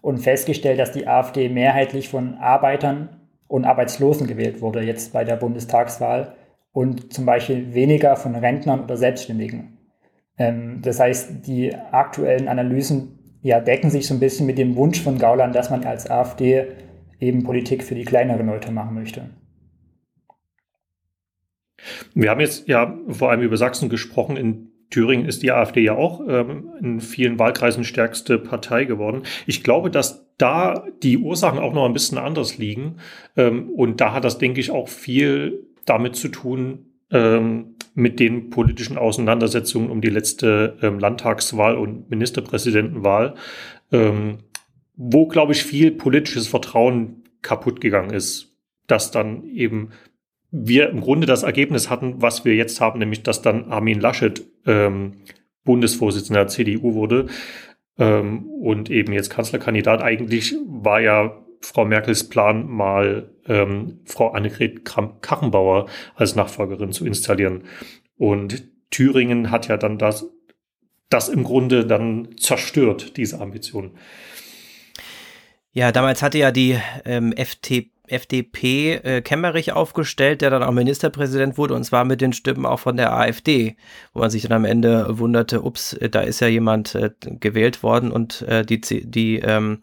und 0.00 0.18
festgestellt, 0.18 0.80
dass 0.80 0.92
die 0.92 1.06
AfD 1.06 1.48
mehrheitlich 1.48 2.08
von 2.08 2.34
Arbeitern 2.38 3.20
und 3.46 3.64
Arbeitslosen 3.64 4.26
gewählt 4.26 4.60
wurde, 4.60 4.82
jetzt 4.82 5.12
bei 5.12 5.24
der 5.24 5.36
Bundestagswahl, 5.36 6.34
und 6.72 7.12
zum 7.12 7.24
Beispiel 7.24 7.74
weniger 7.74 8.16
von 8.16 8.34
Rentnern 8.34 8.80
oder 8.84 8.96
Selbstständigen. 8.96 9.78
Ähm, 10.36 10.80
das 10.82 11.00
heißt, 11.00 11.46
die 11.46 11.74
aktuellen 11.74 12.48
Analysen 12.48 13.15
ja, 13.42 13.60
decken 13.60 13.90
sich 13.90 14.06
so 14.06 14.14
ein 14.14 14.20
bisschen 14.20 14.46
mit 14.46 14.58
dem 14.58 14.76
Wunsch 14.76 15.00
von 15.00 15.18
Gauland, 15.18 15.54
dass 15.54 15.70
man 15.70 15.84
als 15.84 16.10
AfD 16.10 16.66
eben 17.20 17.44
Politik 17.44 17.82
für 17.82 17.94
die 17.94 18.04
kleineren 18.04 18.46
Leute 18.46 18.72
machen 18.72 18.94
möchte. 18.94 19.30
Wir 22.14 22.30
haben 22.30 22.40
jetzt 22.40 22.68
ja 22.68 22.98
vor 23.08 23.30
allem 23.30 23.42
über 23.42 23.56
Sachsen 23.56 23.88
gesprochen. 23.88 24.36
In 24.36 24.72
Thüringen 24.90 25.26
ist 25.26 25.42
die 25.42 25.52
AfD 25.52 25.82
ja 25.82 25.94
auch 25.94 26.20
ähm, 26.26 26.70
in 26.80 27.00
vielen 27.00 27.38
Wahlkreisen 27.38 27.84
stärkste 27.84 28.38
Partei 28.38 28.84
geworden. 28.84 29.22
Ich 29.46 29.62
glaube, 29.62 29.90
dass 29.90 30.26
da 30.38 30.84
die 31.02 31.18
Ursachen 31.18 31.58
auch 31.58 31.72
noch 31.72 31.86
ein 31.86 31.92
bisschen 31.92 32.18
anders 32.18 32.58
liegen. 32.58 32.96
Ähm, 33.36 33.70
und 33.70 34.00
da 34.00 34.12
hat 34.12 34.24
das, 34.24 34.38
denke 34.38 34.60
ich, 34.60 34.70
auch 34.70 34.88
viel 34.88 35.66
damit 35.84 36.16
zu 36.16 36.28
tun, 36.28 36.86
ähm, 37.10 37.75
mit 37.96 38.20
den 38.20 38.50
politischen 38.50 38.98
Auseinandersetzungen 38.98 39.90
um 39.90 40.02
die 40.02 40.10
letzte 40.10 40.76
ähm, 40.82 40.98
Landtagswahl 40.98 41.76
und 41.76 42.10
Ministerpräsidentenwahl, 42.10 43.34
ähm, 43.90 44.38
wo, 44.96 45.26
glaube 45.26 45.52
ich, 45.52 45.64
viel 45.64 45.92
politisches 45.92 46.46
Vertrauen 46.46 47.24
kaputt 47.40 47.80
gegangen 47.80 48.10
ist, 48.10 48.54
dass 48.86 49.10
dann 49.10 49.44
eben 49.44 49.90
wir 50.50 50.90
im 50.90 51.00
Grunde 51.00 51.26
das 51.26 51.42
Ergebnis 51.42 51.88
hatten, 51.88 52.20
was 52.20 52.44
wir 52.44 52.54
jetzt 52.54 52.82
haben, 52.82 52.98
nämlich 52.98 53.22
dass 53.22 53.40
dann 53.40 53.72
Armin 53.72 54.00
Laschet 54.00 54.44
ähm, 54.66 55.12
Bundesvorsitzender 55.64 56.40
der 56.40 56.48
CDU 56.48 56.94
wurde 56.94 57.26
ähm, 57.98 58.46
und 58.46 58.90
eben 58.90 59.14
jetzt 59.14 59.30
Kanzlerkandidat. 59.30 60.02
Eigentlich 60.02 60.54
war 60.66 61.00
ja 61.00 61.42
Frau 61.62 61.86
Merkels 61.86 62.28
Plan, 62.28 62.68
mal 62.68 63.30
ähm, 63.48 64.00
Frau 64.04 64.30
Annegret 64.30 64.84
Kramp-Karrenbauer 64.84 65.86
als 66.14 66.36
Nachfolgerin 66.36 66.92
zu 66.92 67.06
installieren. 67.06 67.64
Und 68.16 68.64
Thüringen 68.90 69.50
hat 69.50 69.68
ja 69.68 69.76
dann 69.76 69.98
das, 69.98 70.26
das 71.10 71.28
im 71.28 71.44
Grunde 71.44 71.86
dann 71.86 72.36
zerstört, 72.38 73.16
diese 73.16 73.40
Ambition. 73.40 73.92
Ja, 75.72 75.92
damals 75.92 76.22
hatte 76.22 76.38
ja 76.38 76.52
die 76.52 76.78
ähm, 77.04 77.34
FT, 77.36 77.90
FDP 78.08 78.94
äh, 78.94 79.20
Kemmerich 79.20 79.72
aufgestellt, 79.72 80.40
der 80.40 80.48
dann 80.48 80.62
auch 80.62 80.72
Ministerpräsident 80.72 81.58
wurde, 81.58 81.74
und 81.74 81.84
zwar 81.84 82.04
mit 82.04 82.20
den 82.20 82.32
Stimmen 82.32 82.64
auch 82.64 82.80
von 82.80 82.96
der 82.96 83.12
AfD, 83.12 83.76
wo 84.14 84.20
man 84.20 84.30
sich 84.30 84.42
dann 84.44 84.52
am 84.52 84.64
Ende 84.64 85.18
wunderte, 85.18 85.62
ups, 85.62 85.96
da 86.10 86.20
ist 86.20 86.40
ja 86.40 86.46
jemand 86.46 86.94
äh, 86.94 87.10
gewählt 87.20 87.82
worden 87.82 88.10
und 88.10 88.42
äh, 88.42 88.64
die, 88.64 88.80
die 88.80 89.40
ähm, 89.40 89.82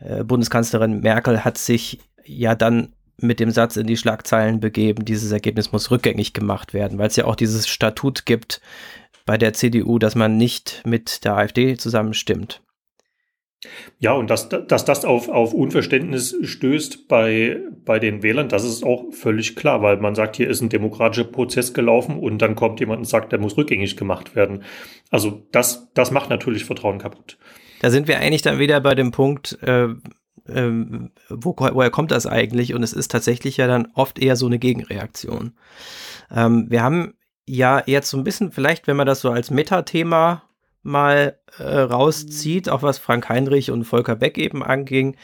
äh, 0.00 0.24
Bundeskanzlerin 0.24 1.00
Merkel 1.00 1.44
hat 1.44 1.58
sich 1.58 2.00
ja 2.24 2.54
dann 2.54 2.92
mit 3.16 3.40
dem 3.40 3.50
Satz 3.50 3.76
in 3.76 3.86
die 3.86 3.96
Schlagzeilen 3.96 4.60
begeben, 4.60 5.04
dieses 5.04 5.30
Ergebnis 5.30 5.72
muss 5.72 5.90
rückgängig 5.90 6.32
gemacht 6.32 6.72
werden, 6.72 6.98
weil 6.98 7.08
es 7.08 7.16
ja 7.16 7.26
auch 7.26 7.36
dieses 7.36 7.68
Statut 7.68 8.24
gibt 8.26 8.60
bei 9.26 9.36
der 9.36 9.52
CDU, 9.52 9.98
dass 9.98 10.14
man 10.14 10.36
nicht 10.36 10.82
mit 10.86 11.24
der 11.24 11.36
AfD 11.36 11.76
zusammenstimmt. 11.76 12.62
Ja, 13.98 14.12
und 14.12 14.30
dass, 14.30 14.48
dass 14.48 14.86
das 14.86 15.04
auf, 15.04 15.28
auf 15.28 15.52
Unverständnis 15.52 16.34
stößt 16.42 17.08
bei, 17.08 17.58
bei 17.84 17.98
den 17.98 18.22
Wählern, 18.22 18.48
das 18.48 18.64
ist 18.64 18.82
auch 18.82 19.12
völlig 19.12 19.54
klar, 19.54 19.82
weil 19.82 19.98
man 19.98 20.14
sagt, 20.14 20.36
hier 20.36 20.48
ist 20.48 20.62
ein 20.62 20.70
demokratischer 20.70 21.28
Prozess 21.28 21.74
gelaufen 21.74 22.18
und 22.18 22.38
dann 22.38 22.54
kommt 22.54 22.80
jemand 22.80 23.00
und 23.00 23.04
sagt, 23.04 23.32
der 23.32 23.38
muss 23.38 23.58
rückgängig 23.58 23.98
gemacht 23.98 24.34
werden. 24.34 24.64
Also 25.10 25.46
das, 25.52 25.92
das 25.92 26.10
macht 26.10 26.30
natürlich 26.30 26.64
Vertrauen 26.64 26.98
kaputt 26.98 27.36
da 27.80 27.90
sind 27.90 28.08
wir 28.08 28.18
eigentlich 28.18 28.42
dann 28.42 28.58
wieder 28.58 28.80
bei 28.80 28.94
dem 28.94 29.10
Punkt, 29.10 29.58
äh, 29.62 29.88
äh, 30.50 31.08
wo, 31.28 31.54
woher 31.56 31.90
kommt 31.90 32.10
das 32.10 32.26
eigentlich? 32.26 32.74
Und 32.74 32.82
es 32.82 32.92
ist 32.92 33.10
tatsächlich 33.10 33.56
ja 33.56 33.66
dann 33.66 33.88
oft 33.94 34.18
eher 34.18 34.36
so 34.36 34.46
eine 34.46 34.58
Gegenreaktion. 34.58 35.52
Ähm, 36.30 36.66
wir 36.68 36.82
haben 36.82 37.14
ja 37.46 37.82
jetzt 37.86 38.10
so 38.10 38.16
ein 38.16 38.24
bisschen, 38.24 38.52
vielleicht, 38.52 38.86
wenn 38.86 38.96
man 38.96 39.06
das 39.06 39.20
so 39.20 39.30
als 39.30 39.50
Metathema 39.50 40.42
mal 40.82 41.38
äh, 41.58 41.62
rauszieht, 41.62 42.68
auch 42.68 42.82
was 42.82 42.98
Frank 42.98 43.28
Heinrich 43.28 43.70
und 43.70 43.84
Volker 43.84 44.16
Beck 44.16 44.38
eben 44.38 44.62
anging, 44.62 45.16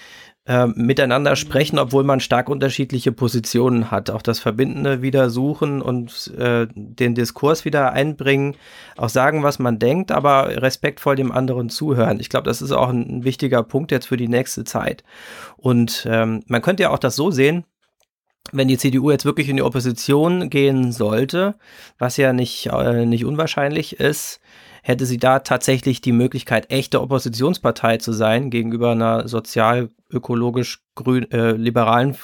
äh, 0.46 0.66
miteinander 0.66 1.36
sprechen, 1.36 1.78
obwohl 1.78 2.04
man 2.04 2.20
stark 2.20 2.48
unterschiedliche 2.48 3.12
Positionen 3.12 3.90
hat. 3.90 4.10
Auch 4.10 4.22
das 4.22 4.38
Verbindende 4.38 5.02
wieder 5.02 5.28
suchen 5.28 5.82
und 5.82 6.32
äh, 6.38 6.68
den 6.74 7.14
Diskurs 7.14 7.64
wieder 7.64 7.92
einbringen, 7.92 8.56
auch 8.96 9.08
sagen, 9.08 9.42
was 9.42 9.58
man 9.58 9.78
denkt, 9.78 10.12
aber 10.12 10.62
respektvoll 10.62 11.16
dem 11.16 11.32
anderen 11.32 11.68
zuhören. 11.68 12.20
Ich 12.20 12.28
glaube, 12.28 12.48
das 12.48 12.62
ist 12.62 12.72
auch 12.72 12.88
ein, 12.88 13.02
ein, 13.08 13.24
wichtiger 13.24 13.62
Punkt 13.62 13.90
jetzt 13.90 14.06
für 14.06 14.16
die 14.16 14.28
nächste 14.28 14.64
Zeit. 14.64 15.02
Und 15.56 16.06
ähm, 16.08 16.42
man 16.46 16.62
könnte 16.62 16.84
ja 16.84 16.90
auch 16.90 16.98
das 16.98 17.16
so 17.16 17.30
sehen, 17.30 17.64
wenn 18.52 18.68
die 18.68 18.78
CDU 18.78 19.10
jetzt 19.10 19.24
wirklich 19.24 19.48
in 19.48 19.56
die 19.56 19.62
Opposition 19.62 20.48
gehen 20.50 20.92
sollte, 20.92 21.56
was 21.98 22.16
ja 22.16 22.32
nicht, 22.32 22.66
äh, 22.66 23.04
nicht 23.04 23.24
unwahrscheinlich 23.24 23.98
ist, 23.98 24.40
hätte 24.86 25.04
sie 25.04 25.18
da 25.18 25.40
tatsächlich 25.40 26.00
die 26.00 26.12
Möglichkeit, 26.12 26.70
echte 26.70 27.00
Oppositionspartei 27.02 27.96
zu 27.96 28.12
sein 28.12 28.50
gegenüber 28.50 28.92
einer 28.92 29.26
sozial-ökologisch 29.26 30.80
äh, 31.04 31.50
liberalen 31.52 32.16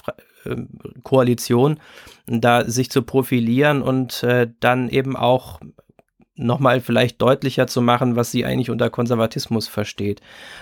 äh, 0.45 0.55
Koalition, 1.03 1.81
da 2.27 2.65
sich 2.65 2.89
zu 2.89 3.03
profilieren 3.03 3.83
und 3.83 4.23
äh, 4.23 4.49
dann 4.61 4.89
eben 4.89 5.17
auch 5.17 5.59
nochmal 6.35 6.81
vielleicht 6.81 7.21
deutlicher 7.21 7.67
zu 7.67 7.83
machen, 7.83 8.17
was 8.17 8.31
sie 8.31 8.45
eigentlich 8.45 8.71
unter 8.71 8.89
Konservatismus 8.89 9.69
versteht. 9.69 10.21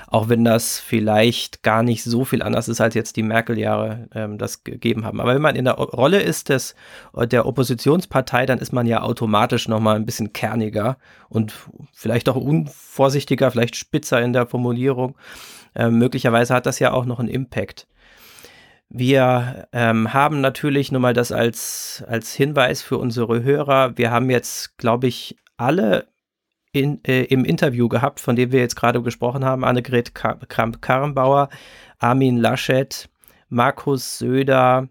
Auch 0.08 0.28
wenn 0.28 0.44
das 0.44 0.80
vielleicht 0.80 1.62
gar 1.62 1.82
nicht 1.82 2.02
so 2.02 2.24
viel 2.24 2.42
anders 2.42 2.68
ist, 2.68 2.80
als 2.80 2.94
jetzt 2.94 3.16
die 3.16 3.22
Merkel-Jahre 3.22 4.08
ähm, 4.14 4.36
das 4.36 4.64
gegeben 4.64 5.04
haben. 5.04 5.20
Aber 5.20 5.34
wenn 5.34 5.42
man 5.42 5.56
in 5.56 5.64
der 5.64 5.74
Rolle 5.74 6.20
ist 6.20 6.48
des, 6.48 6.74
der 7.14 7.46
Oppositionspartei, 7.46 8.46
dann 8.46 8.58
ist 8.58 8.72
man 8.72 8.86
ja 8.86 9.02
automatisch 9.02 9.68
nochmal 9.68 9.96
ein 9.96 10.06
bisschen 10.06 10.32
kerniger 10.32 10.96
und 11.28 11.54
vielleicht 11.92 12.28
auch 12.28 12.36
unvorsichtiger, 12.36 13.50
vielleicht 13.50 13.76
spitzer 13.76 14.20
in 14.20 14.32
der 14.32 14.46
Formulierung. 14.46 15.14
Ähm, 15.76 15.98
möglicherweise 15.98 16.52
hat 16.54 16.66
das 16.66 16.80
ja 16.80 16.92
auch 16.92 17.04
noch 17.04 17.20
einen 17.20 17.28
Impact. 17.28 17.86
Wir 18.92 19.68
ähm, 19.72 20.12
haben 20.12 20.40
natürlich 20.40 20.90
nur 20.90 21.00
mal 21.00 21.14
das 21.14 21.30
als, 21.30 22.02
als 22.08 22.34
Hinweis 22.34 22.82
für 22.82 22.98
unsere 22.98 23.44
Hörer. 23.44 23.96
Wir 23.96 24.10
haben 24.10 24.30
jetzt, 24.30 24.78
glaube 24.78 25.06
ich, 25.06 25.36
alle 25.60 26.08
in, 26.72 27.02
äh, 27.04 27.24
im 27.24 27.44
Interview 27.44 27.88
gehabt, 27.88 28.20
von 28.20 28.36
dem 28.36 28.52
wir 28.52 28.60
jetzt 28.60 28.76
gerade 28.76 29.02
gesprochen 29.02 29.44
haben. 29.44 29.64
Annegret 29.64 30.14
Kramp-Karrenbauer, 30.14 31.48
Armin 31.98 32.36
Laschet, 32.36 33.08
Markus 33.48 34.18
Söder, 34.18 34.88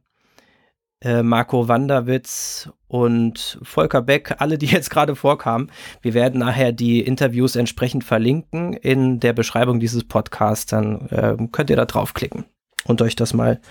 äh, 1.01 1.23
Marco 1.23 1.67
Wanderwitz 1.69 2.69
und 2.87 3.59
Volker 3.63 4.01
Beck, 4.01 4.35
alle, 4.39 4.57
die 4.57 4.65
jetzt 4.65 4.89
gerade 4.89 5.15
vorkamen. 5.15 5.71
Wir 6.01 6.13
werden 6.13 6.39
nachher 6.39 6.73
die 6.73 7.01
Interviews 7.01 7.55
entsprechend 7.55 8.03
verlinken 8.03 8.73
in 8.73 9.19
der 9.19 9.33
Beschreibung 9.33 9.79
dieses 9.79 10.03
Podcasts. 10.03 10.65
Dann 10.65 11.07
äh, 11.07 11.37
könnt 11.51 11.69
ihr 11.69 11.77
da 11.77 11.85
draufklicken 11.85 12.45
und 12.83 13.01
euch 13.01 13.15
das 13.15 13.33
mal 13.33 13.61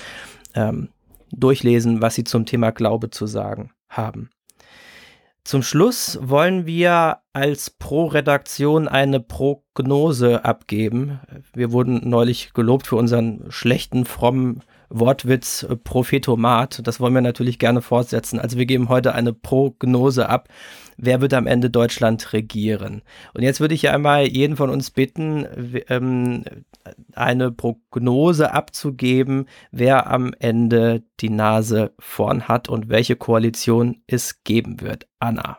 ähm, 0.54 0.88
durchlesen, 1.30 2.00
was 2.00 2.14
sie 2.14 2.24
zum 2.24 2.46
Thema 2.46 2.70
Glaube 2.70 3.10
zu 3.10 3.26
sagen 3.26 3.72
haben. 3.90 4.30
Zum 5.44 5.62
Schluss 5.62 6.18
wollen 6.20 6.66
wir 6.66 7.18
als 7.32 7.70
Pro-Redaktion 7.70 8.86
eine 8.86 9.20
Prognose 9.20 10.44
abgeben. 10.44 11.20
Wir 11.54 11.72
wurden 11.72 12.08
neulich 12.08 12.52
gelobt 12.52 12.86
für 12.86 12.96
unseren 12.96 13.46
schlechten, 13.48 14.04
frommen 14.04 14.62
Wortwitz 14.90 15.66
Prophetomat. 15.84 16.86
Das 16.86 17.00
wollen 17.00 17.14
wir 17.14 17.20
natürlich 17.20 17.58
gerne 17.58 17.82
fortsetzen. 17.82 18.38
Also 18.38 18.58
wir 18.58 18.66
geben 18.66 18.88
heute 18.88 19.14
eine 19.14 19.32
Prognose 19.32 20.28
ab 20.28 20.48
wer 20.98 21.20
wird 21.20 21.32
am 21.32 21.46
Ende 21.46 21.70
Deutschland 21.70 22.32
regieren? 22.32 23.02
Und 23.32 23.42
jetzt 23.42 23.60
würde 23.60 23.74
ich 23.74 23.82
ja 23.82 23.92
einmal 23.92 24.26
jeden 24.26 24.56
von 24.56 24.68
uns 24.68 24.90
bitten, 24.90 25.46
ähm, 25.88 26.44
eine 27.14 27.50
Prognose 27.50 28.52
abzugeben, 28.52 29.46
wer 29.70 30.10
am 30.10 30.34
Ende 30.38 31.02
die 31.20 31.30
Nase 31.30 31.92
vorn 31.98 32.48
hat 32.48 32.68
und 32.68 32.90
welche 32.90 33.16
Koalition 33.16 34.02
es 34.06 34.42
geben 34.44 34.80
wird. 34.80 35.06
Anna. 35.18 35.58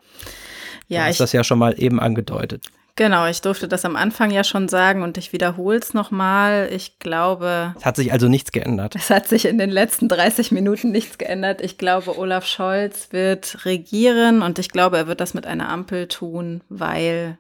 Ja, 0.87 1.01
du 1.01 1.05
hast 1.07 1.15
ich, 1.15 1.17
das 1.19 1.31
ja 1.33 1.43
schon 1.43 1.59
mal 1.59 1.81
eben 1.81 1.99
angedeutet. 1.99 2.67
Genau, 2.99 3.25
ich 3.27 3.39
durfte 3.39 3.69
das 3.69 3.85
am 3.85 3.95
Anfang 3.95 4.29
ja 4.29 4.43
schon 4.43 4.67
sagen 4.67 5.03
und 5.03 5.17
ich 5.17 5.31
wiederhole 5.31 5.77
es 5.77 5.93
nochmal. 5.93 6.67
Ich 6.69 6.99
glaube. 6.99 7.73
Es 7.77 7.85
hat 7.85 7.95
sich 7.95 8.11
also 8.11 8.27
nichts 8.27 8.51
geändert. 8.51 8.93
Es 8.93 9.09
hat 9.09 9.25
sich 9.25 9.45
in 9.45 9.57
den 9.57 9.69
letzten 9.69 10.09
30 10.09 10.51
Minuten 10.51 10.91
nichts 10.91 11.17
geändert. 11.17 11.61
Ich 11.61 11.77
glaube, 11.77 12.17
Olaf 12.17 12.45
Scholz 12.45 13.13
wird 13.13 13.63
regieren 13.63 14.41
und 14.41 14.59
ich 14.59 14.67
glaube, 14.67 14.97
er 14.97 15.07
wird 15.07 15.21
das 15.21 15.33
mit 15.33 15.47
einer 15.47 15.69
Ampel 15.69 16.09
tun, 16.09 16.59
weil 16.67 17.37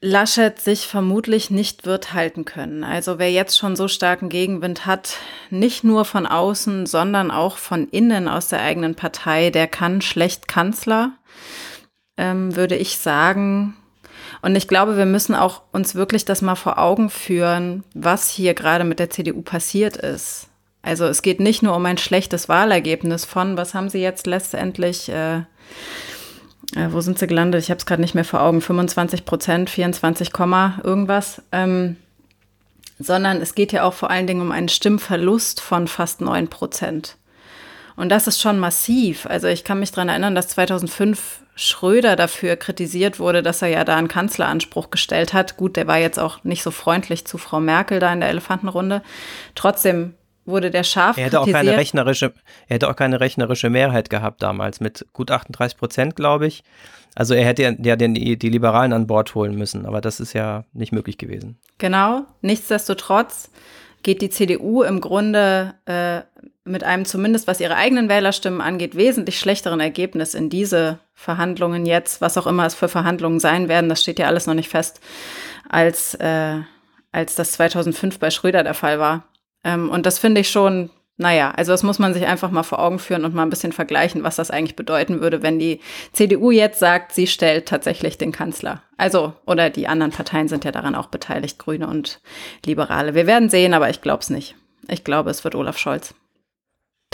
Laschet 0.00 0.60
sich 0.60 0.86
vermutlich 0.86 1.50
nicht 1.50 1.84
wird 1.84 2.14
halten 2.14 2.44
können. 2.44 2.84
Also 2.84 3.18
wer 3.18 3.32
jetzt 3.32 3.58
schon 3.58 3.74
so 3.74 3.88
starken 3.88 4.28
Gegenwind 4.28 4.86
hat, 4.86 5.16
nicht 5.50 5.82
nur 5.82 6.04
von 6.04 6.28
außen, 6.28 6.86
sondern 6.86 7.32
auch 7.32 7.56
von 7.56 7.88
innen 7.88 8.28
aus 8.28 8.46
der 8.46 8.62
eigenen 8.62 8.94
Partei, 8.94 9.50
der 9.50 9.66
kann 9.66 10.00
schlecht 10.00 10.46
Kanzler, 10.46 11.14
ähm, 12.16 12.54
würde 12.54 12.76
ich 12.76 12.98
sagen 12.98 13.74
und 14.44 14.56
ich 14.56 14.68
glaube, 14.68 14.98
wir 14.98 15.06
müssen 15.06 15.34
auch 15.34 15.62
uns 15.72 15.94
wirklich 15.94 16.26
das 16.26 16.42
mal 16.42 16.54
vor 16.54 16.78
Augen 16.78 17.08
führen, 17.08 17.82
was 17.94 18.28
hier 18.28 18.52
gerade 18.52 18.84
mit 18.84 18.98
der 18.98 19.08
CDU 19.08 19.40
passiert 19.40 19.96
ist. 19.96 20.48
Also 20.82 21.06
es 21.06 21.22
geht 21.22 21.40
nicht 21.40 21.62
nur 21.62 21.74
um 21.74 21.86
ein 21.86 21.96
schlechtes 21.96 22.46
Wahlergebnis 22.46 23.24
von, 23.24 23.56
was 23.56 23.72
haben 23.72 23.88
sie 23.88 24.02
jetzt 24.02 24.26
letztendlich, 24.26 25.08
äh, 25.08 25.36
äh, 25.36 26.90
wo 26.90 27.00
sind 27.00 27.18
sie 27.18 27.26
gelandet? 27.26 27.62
Ich 27.62 27.70
habe 27.70 27.78
es 27.78 27.86
gerade 27.86 28.02
nicht 28.02 28.14
mehr 28.14 28.26
vor 28.26 28.42
Augen, 28.42 28.60
25 28.60 29.24
Prozent, 29.24 29.70
24, 29.70 30.30
irgendwas. 30.84 31.40
Ähm, 31.50 31.96
sondern 32.98 33.40
es 33.40 33.54
geht 33.54 33.72
ja 33.72 33.84
auch 33.84 33.94
vor 33.94 34.10
allen 34.10 34.26
Dingen 34.26 34.42
um 34.42 34.52
einen 34.52 34.68
Stimmverlust 34.68 35.62
von 35.62 35.88
fast 35.88 36.20
9 36.20 36.48
Prozent. 36.48 37.16
Und 37.96 38.08
das 38.08 38.26
ist 38.26 38.40
schon 38.40 38.58
massiv. 38.58 39.26
Also 39.26 39.46
ich 39.46 39.64
kann 39.64 39.80
mich 39.80 39.92
daran 39.92 40.08
erinnern, 40.08 40.34
dass 40.34 40.48
2005 40.48 41.40
Schröder 41.56 42.16
dafür 42.16 42.56
kritisiert 42.56 43.20
wurde, 43.20 43.42
dass 43.42 43.62
er 43.62 43.68
ja 43.68 43.84
da 43.84 43.96
einen 43.96 44.08
Kanzleranspruch 44.08 44.90
gestellt 44.90 45.32
hat. 45.32 45.56
Gut, 45.56 45.76
der 45.76 45.86
war 45.86 45.98
jetzt 45.98 46.18
auch 46.18 46.42
nicht 46.42 46.62
so 46.62 46.72
freundlich 46.72 47.26
zu 47.26 47.38
Frau 47.38 47.60
Merkel 47.60 48.00
da 48.00 48.12
in 48.12 48.20
der 48.20 48.28
Elefantenrunde. 48.30 49.02
Trotzdem 49.54 50.14
wurde 50.44 50.70
der 50.70 50.82
scharf 50.82 51.16
er 51.16 51.26
hätte 51.26 51.36
kritisiert. 51.36 51.56
Auch 51.56 51.60
keine 51.60 51.76
rechnerische, 51.76 52.32
er 52.66 52.74
hätte 52.74 52.90
auch 52.90 52.96
keine 52.96 53.20
rechnerische 53.20 53.70
Mehrheit 53.70 54.10
gehabt 54.10 54.42
damals 54.42 54.80
mit 54.80 55.06
gut 55.12 55.30
38 55.30 55.78
Prozent, 55.78 56.16
glaube 56.16 56.46
ich. 56.46 56.64
Also 57.14 57.34
er 57.34 57.44
hätte 57.44 57.76
ja 57.80 57.96
den, 57.96 58.14
die, 58.14 58.34
Liberalen 58.36 58.92
an 58.92 59.06
Bord 59.06 59.34
holen 59.36 59.54
müssen, 59.54 59.86
aber 59.86 60.00
das 60.00 60.18
ist 60.18 60.32
ja 60.32 60.64
nicht 60.72 60.90
möglich 60.90 61.16
gewesen. 61.16 61.58
Genau. 61.78 62.22
Nichtsdestotrotz 62.40 63.50
geht 64.02 64.20
die 64.20 64.30
CDU 64.30 64.82
im 64.82 65.00
Grunde 65.00 65.74
äh, 65.86 66.22
mit 66.64 66.82
einem 66.82 67.04
zumindest, 67.04 67.46
was 67.46 67.60
ihre 67.60 67.76
eigenen 67.76 68.08
Wählerstimmen 68.08 68.60
angeht, 68.60 68.96
wesentlich 68.96 69.38
schlechteren 69.38 69.80
Ergebnis 69.80 70.34
in 70.34 70.48
diese 70.48 70.98
Verhandlungen 71.12 71.84
jetzt, 71.84 72.20
was 72.20 72.38
auch 72.38 72.46
immer 72.46 72.64
es 72.64 72.74
für 72.74 72.88
Verhandlungen 72.88 73.38
sein 73.38 73.68
werden, 73.68 73.88
das 73.88 74.00
steht 74.00 74.18
ja 74.18 74.26
alles 74.26 74.46
noch 74.46 74.54
nicht 74.54 74.70
fest, 74.70 75.00
als, 75.68 76.14
äh, 76.14 76.60
als 77.12 77.34
das 77.34 77.52
2005 77.52 78.18
bei 78.18 78.30
Schröder 78.30 78.64
der 78.64 78.74
Fall 78.74 78.98
war. 78.98 79.24
Ähm, 79.62 79.90
und 79.90 80.06
das 80.06 80.18
finde 80.18 80.40
ich 80.40 80.48
schon, 80.48 80.90
naja, 81.18 81.52
also 81.54 81.70
das 81.70 81.82
muss 81.82 81.98
man 81.98 82.14
sich 82.14 82.26
einfach 82.26 82.50
mal 82.50 82.62
vor 82.62 82.80
Augen 82.80 82.98
führen 82.98 83.24
und 83.24 83.34
mal 83.34 83.42
ein 83.42 83.50
bisschen 83.50 83.72
vergleichen, 83.72 84.24
was 84.24 84.36
das 84.36 84.50
eigentlich 84.50 84.74
bedeuten 84.74 85.20
würde, 85.20 85.42
wenn 85.42 85.58
die 85.58 85.80
CDU 86.12 86.50
jetzt 86.50 86.80
sagt, 86.80 87.12
sie 87.12 87.26
stellt 87.26 87.66
tatsächlich 87.66 88.16
den 88.16 88.32
Kanzler. 88.32 88.82
Also, 88.96 89.34
oder 89.46 89.68
die 89.68 89.86
anderen 89.86 90.12
Parteien 90.12 90.48
sind 90.48 90.64
ja 90.64 90.72
daran 90.72 90.94
auch 90.94 91.06
beteiligt, 91.06 91.58
Grüne 91.58 91.86
und 91.86 92.20
Liberale. 92.64 93.14
Wir 93.14 93.26
werden 93.26 93.50
sehen, 93.50 93.74
aber 93.74 93.90
ich 93.90 94.00
glaube 94.00 94.22
es 94.22 94.30
nicht. 94.30 94.56
Ich 94.88 95.04
glaube, 95.04 95.30
es 95.30 95.44
wird 95.44 95.54
Olaf 95.54 95.78
Scholz. 95.78 96.14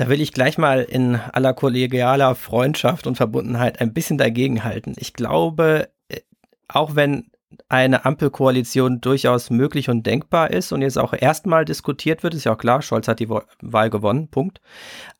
Da 0.00 0.08
will 0.08 0.22
ich 0.22 0.32
gleich 0.32 0.56
mal 0.56 0.80
in 0.80 1.16
aller 1.16 1.52
kollegialer 1.52 2.34
Freundschaft 2.34 3.06
und 3.06 3.16
Verbundenheit 3.16 3.82
ein 3.82 3.92
bisschen 3.92 4.16
dagegenhalten. 4.16 4.94
Ich 4.96 5.12
glaube, 5.12 5.90
äh, 6.08 6.20
auch 6.68 6.94
wenn 6.96 7.30
eine 7.68 8.06
Ampelkoalition 8.06 9.02
durchaus 9.02 9.50
möglich 9.50 9.90
und 9.90 10.06
denkbar 10.06 10.52
ist 10.52 10.72
und 10.72 10.80
jetzt 10.80 10.96
auch 10.96 11.12
erstmal 11.12 11.66
diskutiert 11.66 12.22
wird, 12.22 12.32
ist 12.32 12.44
ja 12.44 12.54
auch 12.54 12.58
klar, 12.58 12.80
Scholz 12.80 13.08
hat 13.08 13.20
die 13.20 13.28
Wahl 13.28 13.90
gewonnen, 13.90 14.28
Punkt. 14.28 14.62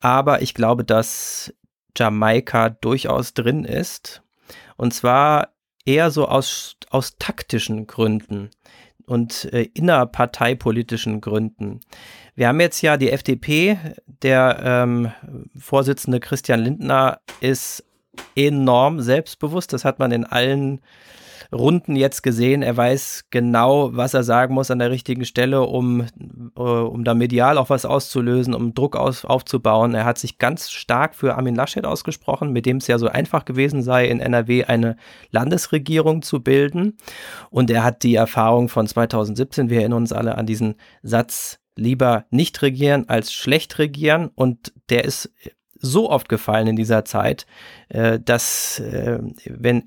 Aber 0.00 0.40
ich 0.40 0.54
glaube, 0.54 0.82
dass 0.82 1.52
Jamaika 1.94 2.70
durchaus 2.70 3.34
drin 3.34 3.66
ist. 3.66 4.22
Und 4.78 4.94
zwar 4.94 5.50
eher 5.84 6.10
so 6.10 6.26
aus, 6.26 6.76
aus 6.88 7.18
taktischen 7.18 7.86
Gründen 7.86 8.48
und 9.10 9.52
äh, 9.52 9.68
innerparteipolitischen 9.74 11.20
Gründen. 11.20 11.80
Wir 12.36 12.46
haben 12.46 12.60
jetzt 12.60 12.80
ja 12.80 12.96
die 12.96 13.10
FDP, 13.10 13.76
der 14.22 14.60
ähm, 14.64 15.10
Vorsitzende 15.58 16.20
Christian 16.20 16.60
Lindner 16.60 17.20
ist 17.40 17.84
enorm 18.36 19.00
selbstbewusst. 19.00 19.72
Das 19.72 19.84
hat 19.84 19.98
man 19.98 20.12
in 20.12 20.24
allen 20.24 20.80
Runden 21.52 21.96
jetzt 21.96 22.22
gesehen. 22.22 22.62
Er 22.62 22.76
weiß 22.76 23.26
genau, 23.30 23.94
was 23.94 24.14
er 24.14 24.22
sagen 24.22 24.54
muss 24.54 24.70
an 24.70 24.78
der 24.78 24.90
richtigen 24.90 25.24
Stelle, 25.24 25.62
um, 25.62 26.06
äh, 26.56 26.60
um 26.60 27.04
da 27.04 27.14
medial 27.14 27.58
auch 27.58 27.70
was 27.70 27.84
auszulösen, 27.84 28.54
um 28.54 28.74
Druck 28.74 28.96
aus, 28.96 29.24
aufzubauen. 29.24 29.94
Er 29.94 30.04
hat 30.04 30.18
sich 30.18 30.38
ganz 30.38 30.70
stark 30.70 31.14
für 31.14 31.36
Armin 31.36 31.54
Laschet 31.54 31.84
ausgesprochen, 31.84 32.52
mit 32.52 32.66
dem 32.66 32.78
es 32.78 32.86
ja 32.86 32.98
so 32.98 33.08
einfach 33.08 33.44
gewesen 33.44 33.82
sei, 33.82 34.06
in 34.06 34.20
NRW 34.20 34.64
eine 34.64 34.96
Landesregierung 35.30 36.22
zu 36.22 36.40
bilden. 36.42 36.96
Und 37.50 37.70
er 37.70 37.84
hat 37.84 38.02
die 38.02 38.14
Erfahrung 38.14 38.68
von 38.68 38.86
2017, 38.86 39.70
wir 39.70 39.80
erinnern 39.80 40.02
uns 40.02 40.12
alle 40.12 40.38
an 40.38 40.46
diesen 40.46 40.76
Satz, 41.02 41.58
lieber 41.76 42.26
nicht 42.30 42.62
regieren 42.62 43.08
als 43.08 43.32
schlecht 43.32 43.78
regieren. 43.78 44.30
Und 44.34 44.72
der 44.88 45.04
ist 45.04 45.32
so 45.80 46.10
oft 46.10 46.28
gefallen 46.28 46.68
in 46.68 46.76
dieser 46.76 47.04
Zeit, 47.04 47.46
äh, 47.88 48.18
dass 48.20 48.80
äh, 48.80 49.18
wenn 49.46 49.84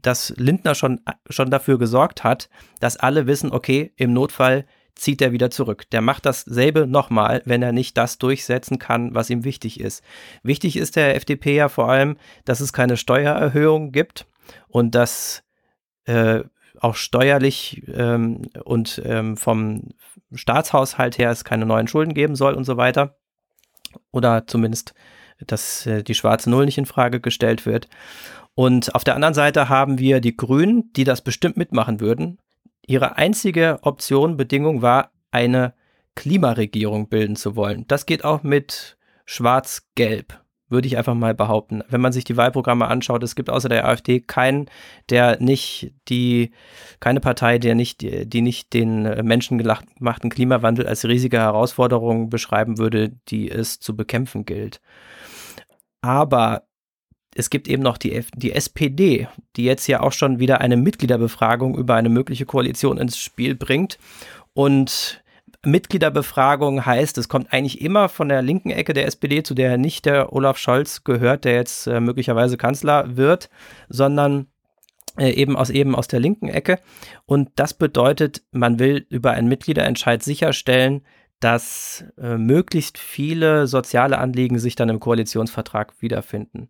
dass 0.00 0.32
Lindner 0.36 0.74
schon 0.74 1.00
schon 1.28 1.50
dafür 1.50 1.78
gesorgt 1.78 2.24
hat, 2.24 2.48
dass 2.80 2.96
alle 2.96 3.26
wissen, 3.26 3.52
okay, 3.52 3.92
im 3.96 4.12
Notfall 4.12 4.64
zieht 4.94 5.22
er 5.22 5.32
wieder 5.32 5.50
zurück. 5.50 5.88
Der 5.90 6.00
macht 6.00 6.26
dasselbe 6.26 6.86
nochmal, 6.86 7.42
wenn 7.44 7.62
er 7.62 7.72
nicht 7.72 7.96
das 7.96 8.18
durchsetzen 8.18 8.78
kann, 8.78 9.14
was 9.14 9.30
ihm 9.30 9.44
wichtig 9.44 9.80
ist. 9.80 10.04
Wichtig 10.42 10.76
ist 10.76 10.96
der 10.96 11.16
FDP 11.16 11.56
ja 11.56 11.68
vor 11.68 11.88
allem, 11.88 12.16
dass 12.44 12.60
es 12.60 12.72
keine 12.72 12.96
Steuererhöhung 12.96 13.92
gibt 13.92 14.26
und 14.68 14.94
dass 14.94 15.42
äh, 16.04 16.42
auch 16.78 16.94
steuerlich 16.94 17.82
ähm, 17.94 18.42
und 18.64 19.00
ähm, 19.04 19.36
vom 19.36 19.90
Staatshaushalt 20.34 21.18
her 21.18 21.30
es 21.30 21.44
keine 21.44 21.66
neuen 21.66 21.88
Schulden 21.88 22.14
geben 22.14 22.34
soll 22.34 22.54
und 22.54 22.64
so 22.64 22.76
weiter. 22.76 23.16
Oder 24.10 24.46
zumindest, 24.46 24.94
dass 25.46 25.86
äh, 25.86 26.02
die 26.02 26.14
schwarze 26.14 26.50
Null 26.50 26.64
nicht 26.64 26.78
in 26.78 26.86
Frage 26.86 27.20
gestellt 27.20 27.66
wird. 27.66 27.88
Und 28.54 28.94
auf 28.94 29.04
der 29.04 29.14
anderen 29.14 29.34
Seite 29.34 29.68
haben 29.68 29.98
wir 29.98 30.20
die 30.20 30.36
Grünen, 30.36 30.92
die 30.94 31.04
das 31.04 31.22
bestimmt 31.22 31.56
mitmachen 31.56 32.00
würden. 32.00 32.38
Ihre 32.86 33.16
einzige 33.16 33.78
Option, 33.82 34.36
Bedingung 34.36 34.82
war, 34.82 35.10
eine 35.30 35.74
Klimaregierung 36.14 37.08
bilden 37.08 37.36
zu 37.36 37.56
wollen. 37.56 37.86
Das 37.88 38.06
geht 38.06 38.24
auch 38.24 38.42
mit 38.42 38.98
Schwarz-Gelb, 39.24 40.38
würde 40.68 40.86
ich 40.86 40.98
einfach 40.98 41.14
mal 41.14 41.34
behaupten. 41.34 41.82
Wenn 41.88 42.02
man 42.02 42.12
sich 42.12 42.24
die 42.24 42.36
Wahlprogramme 42.36 42.86
anschaut, 42.86 43.22
es 43.22 43.34
gibt 43.34 43.48
außer 43.48 43.70
der 43.70 43.88
AfD 43.88 44.20
keinen, 44.20 44.66
der 45.08 45.40
nicht 45.40 45.94
die, 46.08 46.50
keine 47.00 47.20
Partei, 47.20 47.58
der 47.58 47.74
nicht, 47.74 48.02
die 48.02 48.42
nicht 48.42 48.74
den 48.74 49.02
menschengemachten 49.02 50.30
Klimawandel 50.30 50.86
als 50.86 51.06
riesige 51.06 51.38
Herausforderung 51.38 52.28
beschreiben 52.28 52.76
würde, 52.76 53.12
die 53.28 53.50
es 53.50 53.80
zu 53.80 53.96
bekämpfen 53.96 54.44
gilt. 54.44 54.82
Aber 56.02 56.64
es 57.34 57.48
gibt 57.48 57.68
eben 57.68 57.82
noch 57.82 57.96
die, 57.96 58.24
die 58.36 58.52
SPD, 58.52 59.28
die 59.56 59.64
jetzt 59.64 59.86
ja 59.86 60.00
auch 60.00 60.12
schon 60.12 60.38
wieder 60.38 60.60
eine 60.60 60.76
Mitgliederbefragung 60.76 61.76
über 61.76 61.94
eine 61.94 62.10
mögliche 62.10 62.44
Koalition 62.44 62.98
ins 62.98 63.16
Spiel 63.16 63.54
bringt. 63.54 63.98
Und 64.52 65.22
Mitgliederbefragung 65.64 66.84
heißt, 66.84 67.16
es 67.18 67.28
kommt 67.28 67.52
eigentlich 67.52 67.80
immer 67.80 68.08
von 68.08 68.28
der 68.28 68.42
linken 68.42 68.70
Ecke 68.70 68.92
der 68.92 69.06
SPD, 69.06 69.42
zu 69.42 69.54
der 69.54 69.78
nicht 69.78 70.04
der 70.04 70.32
Olaf 70.32 70.58
Scholz 70.58 71.04
gehört, 71.04 71.44
der 71.44 71.54
jetzt 71.54 71.86
äh, 71.86 72.00
möglicherweise 72.00 72.56
Kanzler 72.56 73.16
wird, 73.16 73.48
sondern 73.88 74.48
äh, 75.18 75.30
eben 75.30 75.56
aus 75.56 75.70
eben 75.70 75.94
aus 75.94 76.08
der 76.08 76.20
linken 76.20 76.48
Ecke. 76.48 76.80
Und 77.26 77.50
das 77.56 77.74
bedeutet, 77.74 78.42
man 78.50 78.78
will 78.78 79.06
über 79.08 79.30
einen 79.30 79.48
Mitgliederentscheid 79.48 80.22
sicherstellen, 80.22 81.02
dass 81.42 82.04
äh, 82.18 82.38
möglichst 82.38 82.98
viele 82.98 83.66
soziale 83.66 84.18
Anliegen 84.18 84.60
sich 84.60 84.76
dann 84.76 84.88
im 84.88 85.00
Koalitionsvertrag 85.00 86.00
wiederfinden. 86.00 86.68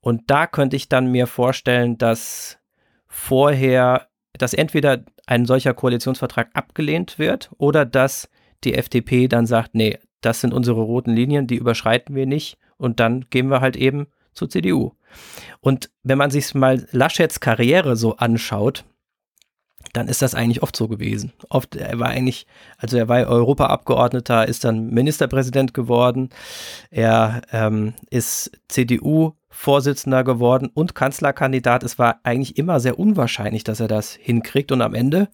Und 0.00 0.28
da 0.28 0.48
könnte 0.48 0.74
ich 0.74 0.88
dann 0.88 1.12
mir 1.12 1.28
vorstellen, 1.28 1.98
dass 1.98 2.58
vorher, 3.06 4.08
dass 4.32 4.54
entweder 4.54 5.04
ein 5.26 5.46
solcher 5.46 5.72
Koalitionsvertrag 5.72 6.50
abgelehnt 6.54 7.20
wird 7.20 7.50
oder 7.58 7.84
dass 7.84 8.28
die 8.64 8.74
FDP 8.74 9.28
dann 9.28 9.46
sagt, 9.46 9.76
nee, 9.76 9.98
das 10.20 10.40
sind 10.40 10.52
unsere 10.52 10.80
roten 10.80 11.12
Linien, 11.12 11.46
die 11.46 11.56
überschreiten 11.56 12.16
wir 12.16 12.26
nicht 12.26 12.58
und 12.76 12.98
dann 12.98 13.26
gehen 13.30 13.48
wir 13.48 13.60
halt 13.60 13.76
eben 13.76 14.08
zur 14.32 14.50
CDU. 14.50 14.94
Und 15.60 15.90
wenn 16.02 16.18
man 16.18 16.32
sich 16.32 16.56
mal 16.56 16.88
Laschets 16.90 17.38
Karriere 17.38 17.94
so 17.94 18.16
anschaut, 18.16 18.84
dann 19.92 20.08
ist 20.08 20.22
das 20.22 20.34
eigentlich 20.34 20.62
oft 20.62 20.76
so 20.76 20.88
gewesen. 20.88 21.32
Oft, 21.48 21.76
er 21.76 21.98
war 21.98 22.08
eigentlich, 22.08 22.46
also 22.76 22.96
er 22.96 23.08
war 23.08 23.26
Europaabgeordneter, 23.26 24.46
ist 24.46 24.64
dann 24.64 24.90
Ministerpräsident 24.90 25.74
geworden, 25.74 26.30
er 26.90 27.42
ähm, 27.52 27.94
ist 28.10 28.50
CDU-Vorsitzender 28.68 30.24
geworden 30.24 30.70
und 30.72 30.94
Kanzlerkandidat. 30.94 31.82
Es 31.82 31.98
war 31.98 32.20
eigentlich 32.22 32.58
immer 32.58 32.80
sehr 32.80 32.98
unwahrscheinlich, 32.98 33.64
dass 33.64 33.80
er 33.80 33.88
das 33.88 34.14
hinkriegt 34.14 34.72
und 34.72 34.82
am 34.82 34.94
Ende 34.94 35.28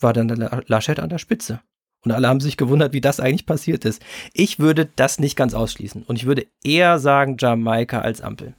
war 0.00 0.12
dann 0.12 0.28
Laschet 0.66 1.00
an 1.00 1.08
der 1.08 1.18
Spitze. 1.18 1.60
Und 2.04 2.12
alle 2.12 2.28
haben 2.28 2.40
sich 2.40 2.56
gewundert, 2.56 2.92
wie 2.92 3.00
das 3.00 3.18
eigentlich 3.18 3.46
passiert 3.46 3.84
ist. 3.86 4.02
Ich 4.34 4.58
würde 4.58 4.86
das 4.96 5.18
nicht 5.18 5.36
ganz 5.36 5.54
ausschließen 5.54 6.02
und 6.02 6.16
ich 6.16 6.26
würde 6.26 6.46
eher 6.62 6.98
sagen 6.98 7.36
Jamaika 7.38 8.00
als 8.00 8.20
Ampel. 8.20 8.54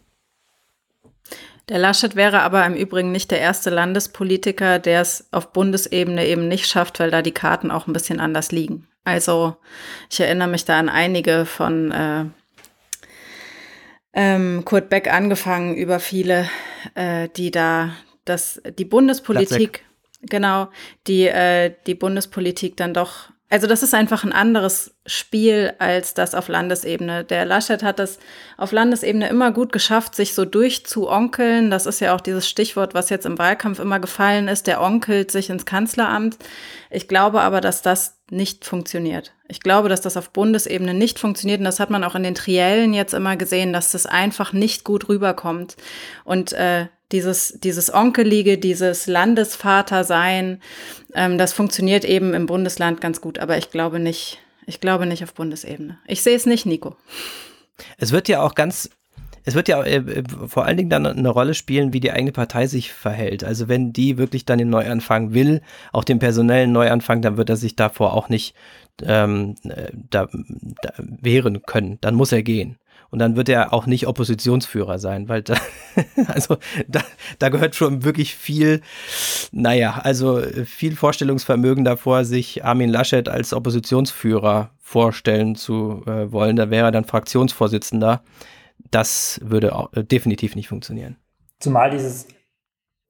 Der 1.67 1.79
Laschet 1.79 2.15
wäre 2.15 2.41
aber 2.41 2.63
im 2.65 2.75
Übrigen 2.75 3.11
nicht 3.11 3.31
der 3.31 3.39
erste 3.39 3.71
Landespolitiker, 3.71 4.77
der 4.77 5.01
es 5.01 5.27
auf 5.31 5.51
Bundesebene 5.51 6.25
eben 6.25 6.47
nicht 6.47 6.67
schafft, 6.67 6.99
weil 6.99 7.09
da 7.09 7.21
die 7.21 7.31
Karten 7.31 7.71
auch 7.71 7.87
ein 7.87 7.93
bisschen 7.93 8.19
anders 8.19 8.51
liegen. 8.51 8.87
Also 9.03 9.55
ich 10.09 10.19
erinnere 10.19 10.47
mich 10.47 10.65
da 10.65 10.77
an 10.77 10.89
einige 10.89 11.45
von 11.45 11.91
äh, 11.91 12.25
ähm, 14.13 14.63
Kurt 14.65 14.89
Beck 14.89 15.11
angefangen 15.11 15.75
über 15.75 15.99
viele, 15.99 16.49
äh, 16.93 17.29
die 17.35 17.51
da 17.51 17.91
das 18.25 18.61
die 18.77 18.85
Bundespolitik 18.85 19.83
genau 20.21 20.69
die 21.05 21.27
äh, 21.27 21.73
die 21.85 21.95
Bundespolitik 21.95 22.77
dann 22.77 22.93
doch 22.93 23.29
also 23.49 23.67
das 23.67 23.83
ist 23.83 23.93
einfach 23.93 24.23
ein 24.23 24.33
anderes 24.33 24.95
Spiel 25.05 25.73
als 25.77 26.15
das 26.15 26.33
auf 26.33 26.47
Landesebene. 26.47 27.23
Der 27.23 27.45
Laschet 27.45 27.83
hat 27.83 27.99
es 27.99 28.17
auf 28.57 28.71
Landesebene 28.71 29.29
immer 29.29 29.51
gut 29.51 29.71
geschafft, 29.71 30.15
sich 30.15 30.33
so 30.33 30.45
durchzuonkeln. 30.45 31.69
Das 31.69 31.85
ist 31.85 32.01
ja 32.01 32.15
auch 32.15 32.21
dieses 32.21 32.49
Stichwort, 32.49 32.95
was 32.95 33.11
jetzt 33.11 33.27
im 33.27 33.37
Wahlkampf 33.37 33.79
immer 33.79 33.99
gefallen 33.99 34.47
ist. 34.47 34.65
Der 34.65 34.81
onkelt 34.81 35.29
sich 35.29 35.51
ins 35.51 35.67
Kanzleramt. 35.67 36.37
Ich 36.89 37.07
glaube 37.07 37.41
aber, 37.41 37.61
dass 37.61 37.83
das 37.83 38.17
nicht 38.31 38.65
funktioniert. 38.65 39.33
Ich 39.47 39.59
glaube, 39.59 39.89
dass 39.89 40.01
das 40.01 40.17
auf 40.17 40.31
Bundesebene 40.31 40.95
nicht 40.95 41.19
funktioniert. 41.19 41.59
Und 41.59 41.65
das 41.65 41.79
hat 41.79 41.91
man 41.91 42.03
auch 42.03 42.15
in 42.15 42.23
den 42.23 42.33
Triellen 42.33 42.95
jetzt 42.95 43.13
immer 43.13 43.37
gesehen, 43.37 43.73
dass 43.73 43.91
das 43.91 44.07
einfach 44.07 44.53
nicht 44.53 44.83
gut 44.83 45.07
rüberkommt. 45.07 45.77
Und 46.23 46.53
äh, 46.53 46.87
dieses, 47.11 47.59
dieses 47.59 47.93
Onkelige, 47.93 48.57
dieses 48.57 49.07
Landesvatersein, 49.07 50.61
ähm, 51.13 51.37
das 51.37 51.53
funktioniert 51.53 52.05
eben 52.05 52.33
im 52.33 52.45
Bundesland 52.45 53.01
ganz 53.01 53.21
gut, 53.21 53.39
aber 53.39 53.57
ich 53.57 53.69
glaube 53.69 53.99
nicht, 53.99 54.39
ich 54.65 54.79
glaube 54.79 55.05
nicht 55.05 55.23
auf 55.23 55.33
Bundesebene. 55.33 55.99
Ich 56.07 56.23
sehe 56.23 56.35
es 56.35 56.45
nicht, 56.45 56.65
Nico. 56.65 56.95
Es 57.97 58.11
wird 58.11 58.27
ja 58.27 58.41
auch 58.41 58.55
ganz 58.55 58.89
es 59.45 59.53
wird 59.53 59.67
ja 59.67 59.81
äh, 59.83 59.97
äh, 59.97 60.23
vor 60.47 60.65
allen 60.65 60.77
Dingen 60.77 60.89
dann 60.89 61.05
eine 61.05 61.29
Rolle 61.29 61.53
spielen, 61.53 61.93
wie 61.93 61.99
die 61.99 62.11
eigene 62.11 62.31
Partei 62.31 62.65
sich 62.65 62.91
verhält. 62.91 63.43
Also 63.43 63.67
wenn 63.67 63.93
die 63.93 64.17
wirklich 64.17 64.45
dann 64.45 64.57
den 64.57 64.71
Neuanfang 64.71 65.33
will, 65.33 65.61
auch 65.93 66.03
den 66.03 66.19
personellen 66.19 66.71
Neuanfang, 66.71 67.21
dann 67.21 67.37
wird 67.37 67.49
er 67.49 67.55
sich 67.55 67.75
davor 67.75 68.13
auch 68.13 68.27
nicht 68.27 68.55
ähm, 69.03 69.55
äh, 69.63 69.91
da, 69.93 70.27
da 70.81 70.93
wehren 70.97 71.61
können. 71.61 71.99
Dann 72.01 72.15
muss 72.15 72.31
er 72.31 72.41
gehen. 72.41 72.77
Und 73.09 73.19
dann 73.19 73.35
wird 73.35 73.49
er 73.49 73.73
auch 73.73 73.85
nicht 73.85 74.07
Oppositionsführer 74.07 74.99
sein, 74.99 75.29
weil 75.29 75.41
da, 75.41 75.55
also 76.27 76.57
da, 76.87 77.01
da 77.39 77.49
gehört 77.49 77.75
schon 77.75 78.03
wirklich 78.03 78.35
viel, 78.35 78.81
naja, 79.51 79.99
also 80.03 80.41
viel 80.65 80.95
Vorstellungsvermögen 80.95 81.85
davor, 81.85 82.25
sich 82.25 82.65
Armin 82.65 82.89
Laschet 82.89 83.29
als 83.29 83.53
Oppositionsführer 83.53 84.71
vorstellen 84.79 85.55
zu 85.55 86.03
äh, 86.05 86.31
wollen. 86.31 86.55
Da 86.55 86.69
wäre 86.69 86.87
er 86.87 86.91
dann 86.91 87.05
Fraktionsvorsitzender. 87.05 88.21
Das 88.91 89.39
würde 89.43 89.75
auch, 89.75 89.91
äh, 89.93 90.03
definitiv 90.03 90.55
nicht 90.55 90.67
funktionieren. 90.67 91.17
Zumal 91.59 91.89
dieses, 91.89 92.27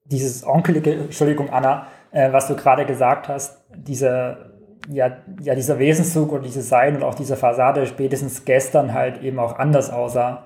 dieses 0.04 0.46
onkelige, 0.46 0.94
Entschuldigung, 0.94 1.50
Anna, 1.50 1.86
äh, 2.12 2.32
was 2.32 2.48
du 2.48 2.56
gerade 2.56 2.86
gesagt 2.86 3.28
hast, 3.28 3.58
diese 3.74 4.45
ja, 4.88 5.18
ja 5.40 5.54
dieser 5.54 5.78
Wesenszug 5.78 6.32
und 6.32 6.44
dieses 6.44 6.68
Sein 6.68 6.96
und 6.96 7.02
auch 7.02 7.14
diese 7.14 7.36
Fassade 7.36 7.86
spätestens 7.86 8.44
gestern 8.44 8.94
halt 8.94 9.22
eben 9.22 9.38
auch 9.38 9.58
anders 9.58 9.90
aussah, 9.90 10.44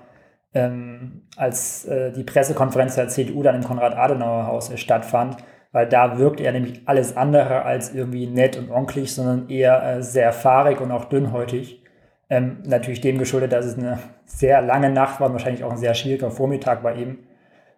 ähm, 0.54 1.22
als 1.36 1.84
äh, 1.86 2.12
die 2.12 2.24
Pressekonferenz 2.24 2.96
der 2.96 3.08
CDU 3.08 3.42
dann 3.42 3.56
im 3.56 3.64
Konrad-Adenauer-Haus 3.64 4.70
äh, 4.70 4.76
stattfand, 4.76 5.36
weil 5.72 5.88
da 5.88 6.18
wirkte 6.18 6.42
er 6.42 6.52
nämlich 6.52 6.82
alles 6.86 7.16
andere 7.16 7.62
als 7.62 7.94
irgendwie 7.94 8.26
nett 8.26 8.56
und 8.56 8.70
onkelig, 8.70 9.14
sondern 9.14 9.48
eher 9.48 9.82
äh, 9.82 10.02
sehr 10.02 10.32
fahrig 10.32 10.80
und 10.80 10.90
auch 10.90 11.04
dünnhäutig. 11.04 11.82
Ähm, 12.28 12.58
natürlich 12.66 13.00
dem 13.00 13.18
geschuldet, 13.18 13.52
dass 13.52 13.66
es 13.66 13.78
eine 13.78 13.98
sehr 14.24 14.62
lange 14.62 14.90
Nacht 14.90 15.20
war 15.20 15.28
und 15.28 15.34
wahrscheinlich 15.34 15.64
auch 15.64 15.72
ein 15.72 15.78
sehr 15.78 15.94
schwieriger 15.94 16.30
Vormittag 16.30 16.82
bei 16.82 16.94
ihm. 16.94 17.18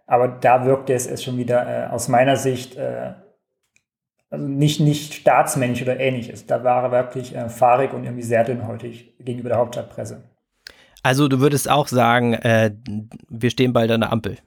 Aber 0.06 0.28
da 0.28 0.64
wirkte 0.64 0.92
es, 0.94 1.06
es 1.06 1.22
schon 1.24 1.38
wieder 1.38 1.66
äh, 1.66 1.90
aus 1.90 2.08
meiner 2.08 2.36
Sicht 2.36 2.76
äh, 2.76 3.12
also 4.32 4.46
nicht, 4.46 4.80
nicht 4.80 5.12
staatsmännisch 5.12 5.82
oder 5.82 6.00
ähnliches. 6.00 6.46
Da 6.46 6.64
war 6.64 6.84
er 6.84 6.90
wirklich 6.90 7.36
äh, 7.36 7.50
fahrig 7.50 7.92
und 7.92 8.04
irgendwie 8.04 8.22
sehr 8.22 8.44
dünnhäutig 8.44 9.14
gegenüber 9.18 9.50
der 9.50 9.58
Hauptstadtpresse. 9.58 10.24
Also 11.02 11.28
du 11.28 11.40
würdest 11.40 11.70
auch 11.70 11.86
sagen, 11.86 12.32
äh, 12.32 12.72
wir 13.28 13.50
stehen 13.50 13.74
bald 13.74 13.90
an 13.90 14.00
der 14.00 14.10
Ampel. 14.10 14.38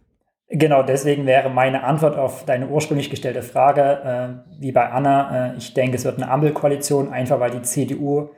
Genau, 0.49 0.81
deswegen 0.81 1.25
wäre 1.25 1.49
meine 1.49 1.83
Antwort 1.83 2.17
auf 2.17 2.45
deine 2.45 2.67
ursprünglich 2.67 3.09
gestellte 3.09 3.43
Frage, 3.43 4.43
äh, 4.57 4.61
wie 4.61 4.71
bei 4.71 4.89
Anna, 4.89 5.53
äh, 5.53 5.57
ich 5.57 5.73
denke, 5.73 5.97
es 5.97 6.05
wird 6.05 6.17
eine 6.17 6.31
Ampelkoalition, 6.31 7.11
einfach 7.11 7.39
weil 7.39 7.51
die 7.51 7.61
CDU 7.61 8.29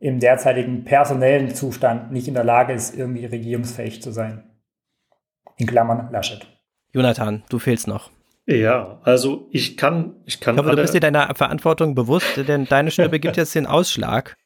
im 0.00 0.18
derzeitigen 0.18 0.84
personellen 0.84 1.54
Zustand 1.54 2.10
nicht 2.10 2.26
in 2.26 2.34
der 2.34 2.44
Lage 2.44 2.72
ist, 2.72 2.96
irgendwie 2.96 3.26
regierungsfähig 3.26 4.02
zu 4.02 4.12
sein. 4.12 4.44
In 5.56 5.66
Klammern 5.66 6.10
Laschet. 6.10 6.46
Jonathan, 6.92 7.42
du 7.48 7.58
fehlst 7.58 7.86
noch. 7.86 8.10
Ja, 8.50 8.98
also 9.02 9.46
ich 9.50 9.76
kann, 9.76 10.14
ich 10.24 10.40
kann. 10.40 10.54
Ich 10.56 10.62
hoffe, 10.62 10.74
du 10.74 10.80
bist 10.80 10.94
dir 10.94 11.00
deiner 11.00 11.34
Verantwortung 11.34 11.94
bewusst, 11.94 12.26
denn 12.48 12.64
deine 12.64 12.90
Stimme 12.90 13.20
gibt 13.20 13.36
jetzt 13.36 13.54
den 13.54 13.66
Ausschlag. 13.66 14.38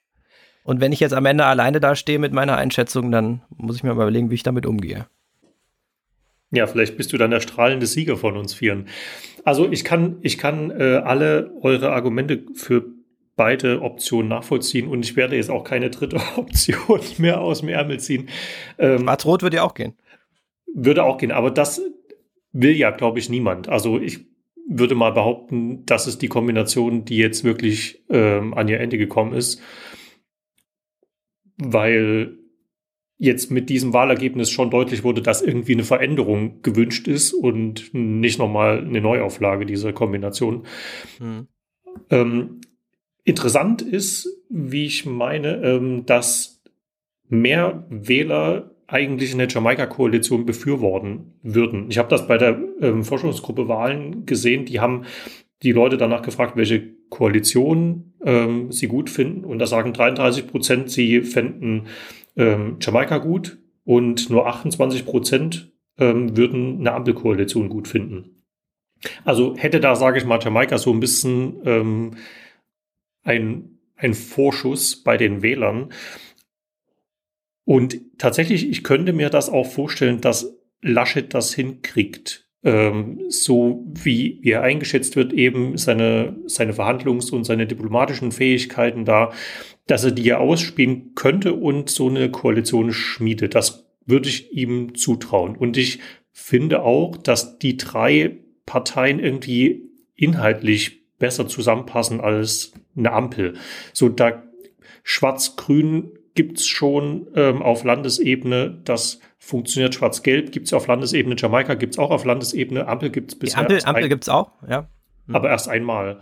Und 0.65 0.81
wenn 0.81 0.91
ich 0.91 0.99
jetzt 0.99 1.15
am 1.15 1.25
Ende 1.25 1.45
alleine 1.45 1.79
dastehe 1.79 2.19
mit 2.19 2.33
meiner 2.33 2.57
Einschätzung, 2.57 3.13
dann 3.13 3.43
muss 3.57 3.77
ich 3.77 3.85
mir 3.85 3.95
mal 3.95 4.03
überlegen, 4.03 4.31
wie 4.31 4.35
ich 4.35 4.43
damit 4.43 4.67
umgehe. 4.67 5.07
Ja, 6.51 6.67
vielleicht 6.67 6.97
bist 6.97 7.13
du 7.13 7.17
dann 7.17 7.31
der 7.31 7.39
strahlende 7.39 7.87
Sieger 7.87 8.17
von 8.17 8.37
uns 8.37 8.55
Vieren. 8.55 8.89
Also 9.45 9.71
ich 9.71 9.85
kann, 9.85 10.17
ich 10.23 10.37
kann 10.37 10.73
äh, 10.73 11.01
alle 11.05 11.53
eure 11.61 11.93
Argumente 11.93 12.43
für 12.55 12.85
beide 13.37 13.83
Optionen 13.83 14.29
nachvollziehen 14.29 14.89
und 14.89 15.05
ich 15.05 15.15
werde 15.15 15.37
jetzt 15.37 15.49
auch 15.49 15.63
keine 15.63 15.91
dritte 15.91 16.17
Option 16.37 17.01
mehr 17.19 17.41
aus 17.41 17.61
dem 17.61 17.69
Ärmel 17.69 18.01
ziehen. 18.01 18.29
Ähm, 18.79 19.03
Schwarz-Rot 19.03 19.43
würde 19.43 19.59
ja 19.59 19.63
auch 19.63 19.75
gehen. 19.75 19.95
Würde 20.75 21.05
auch 21.05 21.19
gehen, 21.19 21.31
aber 21.31 21.53
das 21.53 21.81
will 22.53 22.77
ja, 22.77 22.91
glaube 22.91 23.19
ich, 23.19 23.29
niemand. 23.29 23.69
Also 23.69 23.99
ich 23.99 24.27
würde 24.69 24.95
mal 24.95 25.11
behaupten, 25.11 25.85
das 25.87 26.07
ist 26.07 26.23
die 26.23 26.29
Kombination, 26.29 27.05
die 27.05 27.17
jetzt 27.17 27.45
wirklich 27.45 28.05
ähm, 28.09 28.55
an 28.55 28.69
ihr 28.69 28.81
Ende 28.81 28.99
gekommen 28.99 29.33
ist, 29.33 29.61
weil 31.57 32.39
jetzt 33.19 33.51
mit 33.51 33.71
diesem 33.71 33.93
Wahlergebnis 33.93 34.51
schon 34.51 34.71
deutlich 34.71 35.05
wurde, 35.05 35.23
dass 35.23 35.43
irgendwie 35.43 35.75
eine 35.75 35.85
Veränderung 35.85 36.61
gewünscht 36.63 37.07
ist 37.07 37.33
und 37.33 37.93
nicht 37.93 38.39
nochmal 38.39 38.79
eine 38.79 39.01
Neuauflage 39.01 39.65
dieser 39.65 39.93
Kombination. 39.93 40.67
Mhm. 41.21 41.47
Ähm, 42.11 42.61
interessant 43.25 43.83
ist, 43.83 44.29
wie 44.49 44.87
ich 44.87 45.07
meine, 45.07 45.63
ähm, 45.63 46.05
dass 46.07 46.63
mehr 47.29 47.87
Wähler 47.89 48.72
eigentlich 48.93 49.32
eine 49.32 49.49
Jamaika-Koalition 49.49 50.45
befürworten 50.45 51.32
würden. 51.43 51.90
Ich 51.90 51.99
habe 51.99 52.11
das 52.11 52.28
bei 52.28 52.36
der 52.36 52.61
ähm, 52.80 53.05
Forschungsgruppe 53.05 53.66
Wahlen 53.66 54.26
gesehen. 54.26 54.66
Die 54.66 54.80
haben 54.80 55.05
die 55.62 55.72
Leute 55.72 55.97
danach 55.97 56.22
gefragt, 56.22 56.57
welche 56.57 56.93
Koalition 57.09 58.12
ähm, 58.24 58.70
sie 58.70 58.88
gut 58.88 59.09
finden. 59.09 59.45
Und 59.45 59.59
da 59.59 59.66
sagen 59.66 59.93
33 59.93 60.47
Prozent, 60.47 60.90
sie 60.90 61.22
fänden 61.22 61.86
ähm, 62.36 62.76
Jamaika 62.80 63.18
gut 63.18 63.59
und 63.84 64.28
nur 64.28 64.47
28 64.47 65.07
Prozent 65.07 65.72
ähm, 65.99 66.36
würden 66.36 66.80
eine 66.80 66.93
Ampelkoalition 66.93 67.70
gut 67.70 67.88
finden. 67.88 68.43
Also 69.24 69.57
hätte 69.57 69.80
da, 69.80 69.97
sage 69.97 70.18
ich 70.18 70.24
mal, 70.24 70.38
Jamaika 70.40 70.78
so 70.78 70.93
ein 70.93 71.01
bisschen 71.01 71.57
ähm, 71.64 72.11
ein, 73.22 73.78
ein 73.97 74.14
Vorschuss 74.14 75.03
bei 75.03 75.16
den 75.16 75.43
Wählern. 75.43 75.90
Und 77.65 78.01
tatsächlich, 78.19 78.69
ich 78.69 78.83
könnte 78.83 79.13
mir 79.13 79.31
das 79.31 79.49
auch 79.49 79.67
vorstellen, 79.67 80.21
dass 80.21 80.57
Laschet 80.81 81.33
das 81.33 81.55
hinkriegt. 81.55 82.49
Ähm, 82.65 83.21
so 83.29 83.85
wie, 83.87 84.41
er 84.45 84.63
eingeschätzt 84.63 85.17
wird, 85.17 85.33
eben 85.33 85.77
seine, 85.77 86.37
seine 86.47 86.73
Verhandlungs- 86.73 87.33
und 87.33 87.45
seine 87.45 87.67
diplomatischen 87.67 88.31
Fähigkeiten 88.31 89.05
da, 89.05 89.33
dass 89.87 90.05
er 90.05 90.13
die 90.13 90.23
ja 90.23 90.39
ausspielen 90.39 91.15
könnte 91.15 91.55
und 91.55 91.91
so 91.91 92.09
eine 92.09 92.31
Koalition 92.31 92.93
schmiedet. 92.93 93.55
Das 93.55 93.89
würde 94.07 94.29
ich 94.29 94.53
ihm 94.53 94.95
zutrauen. 94.95 95.57
Und 95.57 95.77
ich 95.77 96.01
finde 96.31 96.83
auch, 96.83 97.17
dass 97.17 97.59
die 97.59 97.77
drei 97.77 98.39
Parteien 98.65 99.19
irgendwie 99.19 99.91
inhaltlich 100.15 101.03
besser 101.19 101.49
zusammenpassen 101.49 102.21
als 102.21 102.73
eine 102.97 103.13
Ampel. 103.13 103.55
So 103.93 104.09
da 104.09 104.43
Schwarz-Grün 105.03 106.13
gibt's 106.35 106.66
schon 106.66 107.28
ähm, 107.35 107.62
auf 107.62 107.85
Landesebene. 107.85 108.80
Das 108.85 109.20
funktioniert. 109.39 109.95
Schwarz-Gelb 109.95 110.53
gibt's 110.53 110.72
auf 110.72 110.87
Landesebene. 110.87 111.37
Jamaika 111.39 111.74
gibt's 111.74 111.99
auch 111.99 112.11
auf 112.11 112.24
Landesebene. 112.24 112.87
Ampel 112.87 113.11
gibt's 113.11 113.35
bisher. 113.35 113.64
Die 113.64 113.74
Ampel, 113.74 113.89
Ampel 113.89 114.09
gibt's 114.09 114.28
auch, 114.28 114.53
ja. 114.68 114.89
Mhm. 115.26 115.37
Aber 115.37 115.51
erst 115.51 115.68
einmal. 115.68 116.20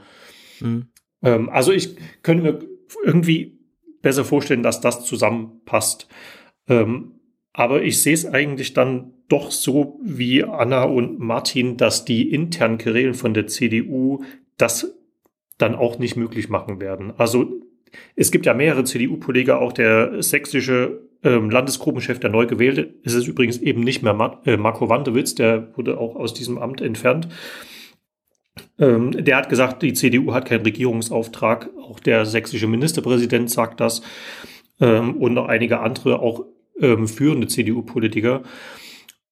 Mhm. 0.60 0.88
Ähm, 1.22 1.48
also 1.48 1.72
ich 1.72 1.96
könnte 2.22 2.42
mir 2.42 2.58
irgendwie 3.04 3.58
besser 4.02 4.24
vorstellen, 4.24 4.62
dass 4.62 4.80
das 4.80 5.04
zusammenpasst. 5.04 6.08
Ähm, 6.68 7.20
aber 7.52 7.82
ich 7.82 8.02
sehe 8.02 8.14
es 8.14 8.26
eigentlich 8.26 8.74
dann 8.74 9.12
doch 9.28 9.50
so 9.50 10.00
wie 10.02 10.44
Anna 10.44 10.84
und 10.84 11.18
Martin, 11.18 11.76
dass 11.76 12.04
die 12.04 12.32
internen 12.32 12.78
Querelen 12.78 13.14
von 13.14 13.34
der 13.34 13.46
CDU 13.46 14.24
das 14.56 14.92
dann 15.58 15.74
auch 15.74 15.98
nicht 15.98 16.16
möglich 16.16 16.48
machen 16.48 16.80
werden. 16.80 17.12
Also 17.16 17.60
es 18.16 18.30
gibt 18.30 18.46
ja 18.46 18.54
mehrere 18.54 18.84
CDU-Politiker, 18.84 19.60
auch 19.60 19.72
der 19.72 20.22
sächsische 20.22 21.08
ähm, 21.22 21.50
Landesgruppenchef, 21.50 22.18
der 22.18 22.30
neu 22.30 22.46
gewählte, 22.46 22.94
ist 23.02 23.14
es 23.14 23.26
übrigens 23.26 23.58
eben 23.58 23.82
nicht 23.82 24.02
mehr 24.02 24.14
Mar 24.14 24.40
äh, 24.46 24.56
Marco 24.56 24.88
Wandewitz, 24.88 25.34
der 25.34 25.76
wurde 25.76 25.98
auch 25.98 26.16
aus 26.16 26.34
diesem 26.34 26.58
Amt 26.58 26.80
entfernt. 26.80 27.28
Ähm, 28.78 29.12
der 29.12 29.36
hat 29.36 29.48
gesagt, 29.48 29.82
die 29.82 29.92
CDU 29.92 30.32
hat 30.32 30.46
keinen 30.46 30.62
Regierungsauftrag. 30.62 31.70
Auch 31.80 32.00
der 32.00 32.24
sächsische 32.26 32.66
Ministerpräsident 32.66 33.50
sagt 33.50 33.80
das. 33.80 34.02
Ähm, 34.80 35.16
und 35.16 35.34
noch 35.34 35.46
einige 35.46 35.80
andere, 35.80 36.20
auch 36.20 36.46
ähm, 36.80 37.06
führende 37.06 37.46
CDU-Politiker. 37.46 38.42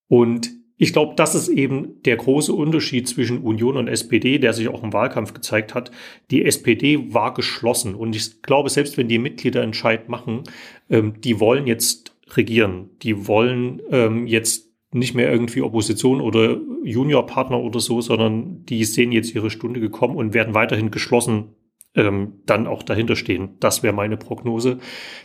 Und 0.08 0.50
ich 0.78 0.92
glaube, 0.92 1.14
das 1.16 1.34
ist 1.34 1.48
eben 1.48 2.00
der 2.04 2.16
große 2.16 2.52
Unterschied 2.52 3.08
zwischen 3.08 3.38
Union 3.38 3.76
und 3.76 3.88
SPD, 3.88 4.38
der 4.38 4.52
sich 4.52 4.68
auch 4.68 4.84
im 4.84 4.92
Wahlkampf 4.92 5.34
gezeigt 5.34 5.74
hat. 5.74 5.90
Die 6.30 6.44
SPD 6.44 7.12
war 7.12 7.34
geschlossen 7.34 7.96
und 7.96 8.14
ich 8.14 8.42
glaube, 8.42 8.70
selbst 8.70 8.96
wenn 8.96 9.08
die 9.08 9.18
Mitglieder 9.18 9.62
Entscheid 9.62 10.08
machen, 10.08 10.44
ähm, 10.88 11.20
die 11.20 11.40
wollen 11.40 11.66
jetzt 11.66 12.16
regieren, 12.30 12.90
die 13.02 13.26
wollen 13.26 13.82
ähm, 13.90 14.26
jetzt 14.28 14.68
nicht 14.92 15.14
mehr 15.14 15.30
irgendwie 15.30 15.62
Opposition 15.62 16.20
oder 16.20 16.58
Juniorpartner 16.84 17.60
oder 17.60 17.80
so, 17.80 18.00
sondern 18.00 18.64
die 18.64 18.84
sehen 18.84 19.12
jetzt 19.12 19.34
ihre 19.34 19.50
Stunde 19.50 19.80
gekommen 19.80 20.16
und 20.16 20.32
werden 20.32 20.54
weiterhin 20.54 20.90
geschlossen 20.90 21.56
ähm, 21.94 22.40
dann 22.46 22.66
auch 22.66 22.82
dahinter 22.82 23.16
stehen. 23.16 23.56
Das 23.60 23.82
wäre 23.82 23.94
meine 23.94 24.16
Prognose. 24.16 24.78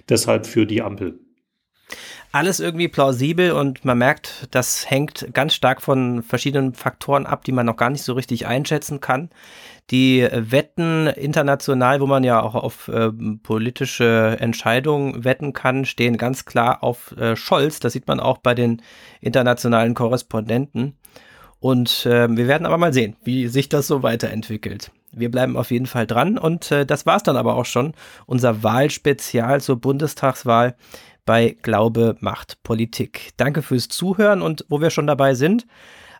Deshalb 0.09 0.47
für 0.47 0.65
die 0.65 0.81
Ampel 0.81 1.19
alles 2.33 2.59
irgendwie 2.59 2.87
plausibel 2.87 3.51
und 3.51 3.85
man 3.85 3.99
merkt, 3.99 4.47
das 4.49 4.89
hängt 4.89 5.33
ganz 5.33 5.53
stark 5.53 5.83
von 5.83 6.23
verschiedenen 6.23 6.73
Faktoren 6.73 7.27
ab, 7.27 7.43
die 7.45 7.51
man 7.51 7.67
noch 7.67 7.77
gar 7.77 7.91
nicht 7.91 8.01
so 8.01 8.13
richtig 8.13 8.47
einschätzen 8.47 8.99
kann. 8.99 9.29
Die 9.91 10.27
Wetten 10.31 11.05
international, 11.07 12.01
wo 12.01 12.07
man 12.07 12.23
ja 12.23 12.41
auch 12.41 12.55
auf 12.55 12.87
äh, 12.87 13.11
politische 13.43 14.37
Entscheidungen 14.39 15.23
wetten 15.23 15.53
kann, 15.53 15.85
stehen 15.85 16.17
ganz 16.17 16.45
klar 16.45 16.83
auf 16.83 17.15
äh, 17.17 17.35
Scholz. 17.35 17.79
Das 17.79 17.93
sieht 17.93 18.07
man 18.07 18.19
auch 18.19 18.39
bei 18.39 18.55
den 18.55 18.81
internationalen 19.21 19.93
Korrespondenten. 19.93 20.97
Und 21.59 22.07
äh, 22.07 22.27
wir 22.35 22.47
werden 22.47 22.65
aber 22.65 22.79
mal 22.79 22.93
sehen, 22.93 23.15
wie 23.23 23.47
sich 23.47 23.69
das 23.69 23.85
so 23.85 24.01
weiterentwickelt. 24.01 24.91
Wir 25.11 25.29
bleiben 25.29 25.55
auf 25.55 25.69
jeden 25.69 25.85
Fall 25.85 26.07
dran 26.07 26.39
und 26.39 26.71
äh, 26.71 26.85
das 26.85 27.05
war's 27.05 27.21
dann 27.21 27.37
aber 27.37 27.55
auch 27.55 27.65
schon. 27.65 27.93
Unser 28.25 28.63
Wahlspezial 28.63 29.61
zur 29.61 29.79
Bundestagswahl 29.79 30.75
bei 31.25 31.55
Glaube 31.61 32.15
macht 32.19 32.61
Politik. 32.63 33.31
Danke 33.37 33.61
fürs 33.61 33.87
Zuhören 33.87 34.41
und 34.41 34.65
wo 34.69 34.81
wir 34.81 34.89
schon 34.89 35.07
dabei 35.07 35.33
sind, 35.33 35.65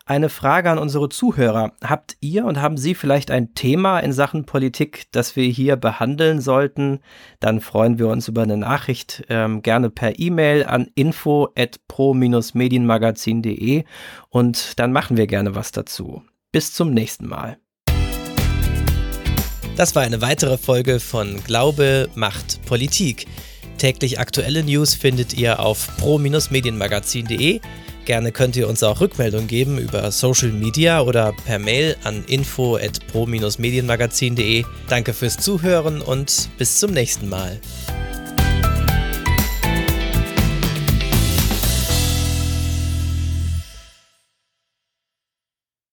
eine 0.06 0.28
Frage 0.30 0.70
an 0.70 0.78
unsere 0.80 1.08
Zuhörer. 1.10 1.72
Habt 1.84 2.16
ihr 2.20 2.46
und 2.46 2.62
haben 2.62 2.78
Sie 2.78 2.94
vielleicht 2.94 3.32
ein 3.32 3.56
Thema 3.56 4.00
in 4.00 4.12
Sachen 4.12 4.46
Politik, 4.46 5.06
das 5.12 5.38
wir 5.38 5.46
hier 5.46 5.78
behandeln 5.78 6.42
sollten? 6.42 7.00
Dann 7.40 7.62
freuen 7.62 7.98
wir 8.00 8.10
uns 8.10 8.28
über 8.28 8.42
eine 8.44 8.58
Nachricht 8.58 9.24
ähm, 9.30 9.62
gerne 9.62 9.90
per 9.90 10.20
E-Mail 10.20 10.66
an 10.66 10.90
info@pro-medienmagazin.de 10.96 13.86
und 14.30 14.78
dann 14.80 14.92
machen 14.92 15.16
wir 15.16 15.28
gerne 15.28 15.56
was 15.56 15.72
dazu. 15.72 16.24
Bis 16.52 16.74
zum 16.74 16.92
nächsten 16.92 17.28
Mal. 17.28 17.58
Das 19.78 19.96
war 19.96 20.02
eine 20.04 20.22
weitere 20.22 20.58
Folge 20.58 21.00
von 21.00 21.42
Glaube 21.46 22.10
macht 22.14 22.66
Politik. 22.66 23.26
Täglich 23.84 24.18
aktuelle 24.18 24.64
News 24.64 24.94
findet 24.96 25.34
ihr 25.34 25.60
auf 25.60 25.98
pro-medienmagazin.de. 25.98 27.60
Gerne 28.06 28.32
könnt 28.32 28.56
ihr 28.56 28.70
uns 28.70 28.82
auch 28.82 29.02
Rückmeldungen 29.02 29.50
geben 29.50 29.78
über 29.78 30.10
Social 30.10 30.54
Media 30.54 31.02
oder 31.02 31.34
per 31.46 31.60
Mail 31.60 31.98
an 32.06 32.24
info 32.28 32.78
at 32.78 33.06
pro-medienmagazin.de. 33.08 34.64
Danke 34.88 35.12
fürs 35.12 35.36
Zuhören 35.36 36.02
und 36.02 36.48
bis 36.58 36.80
zum 36.80 36.92
nächsten 36.92 37.28
Mal. 37.28 37.60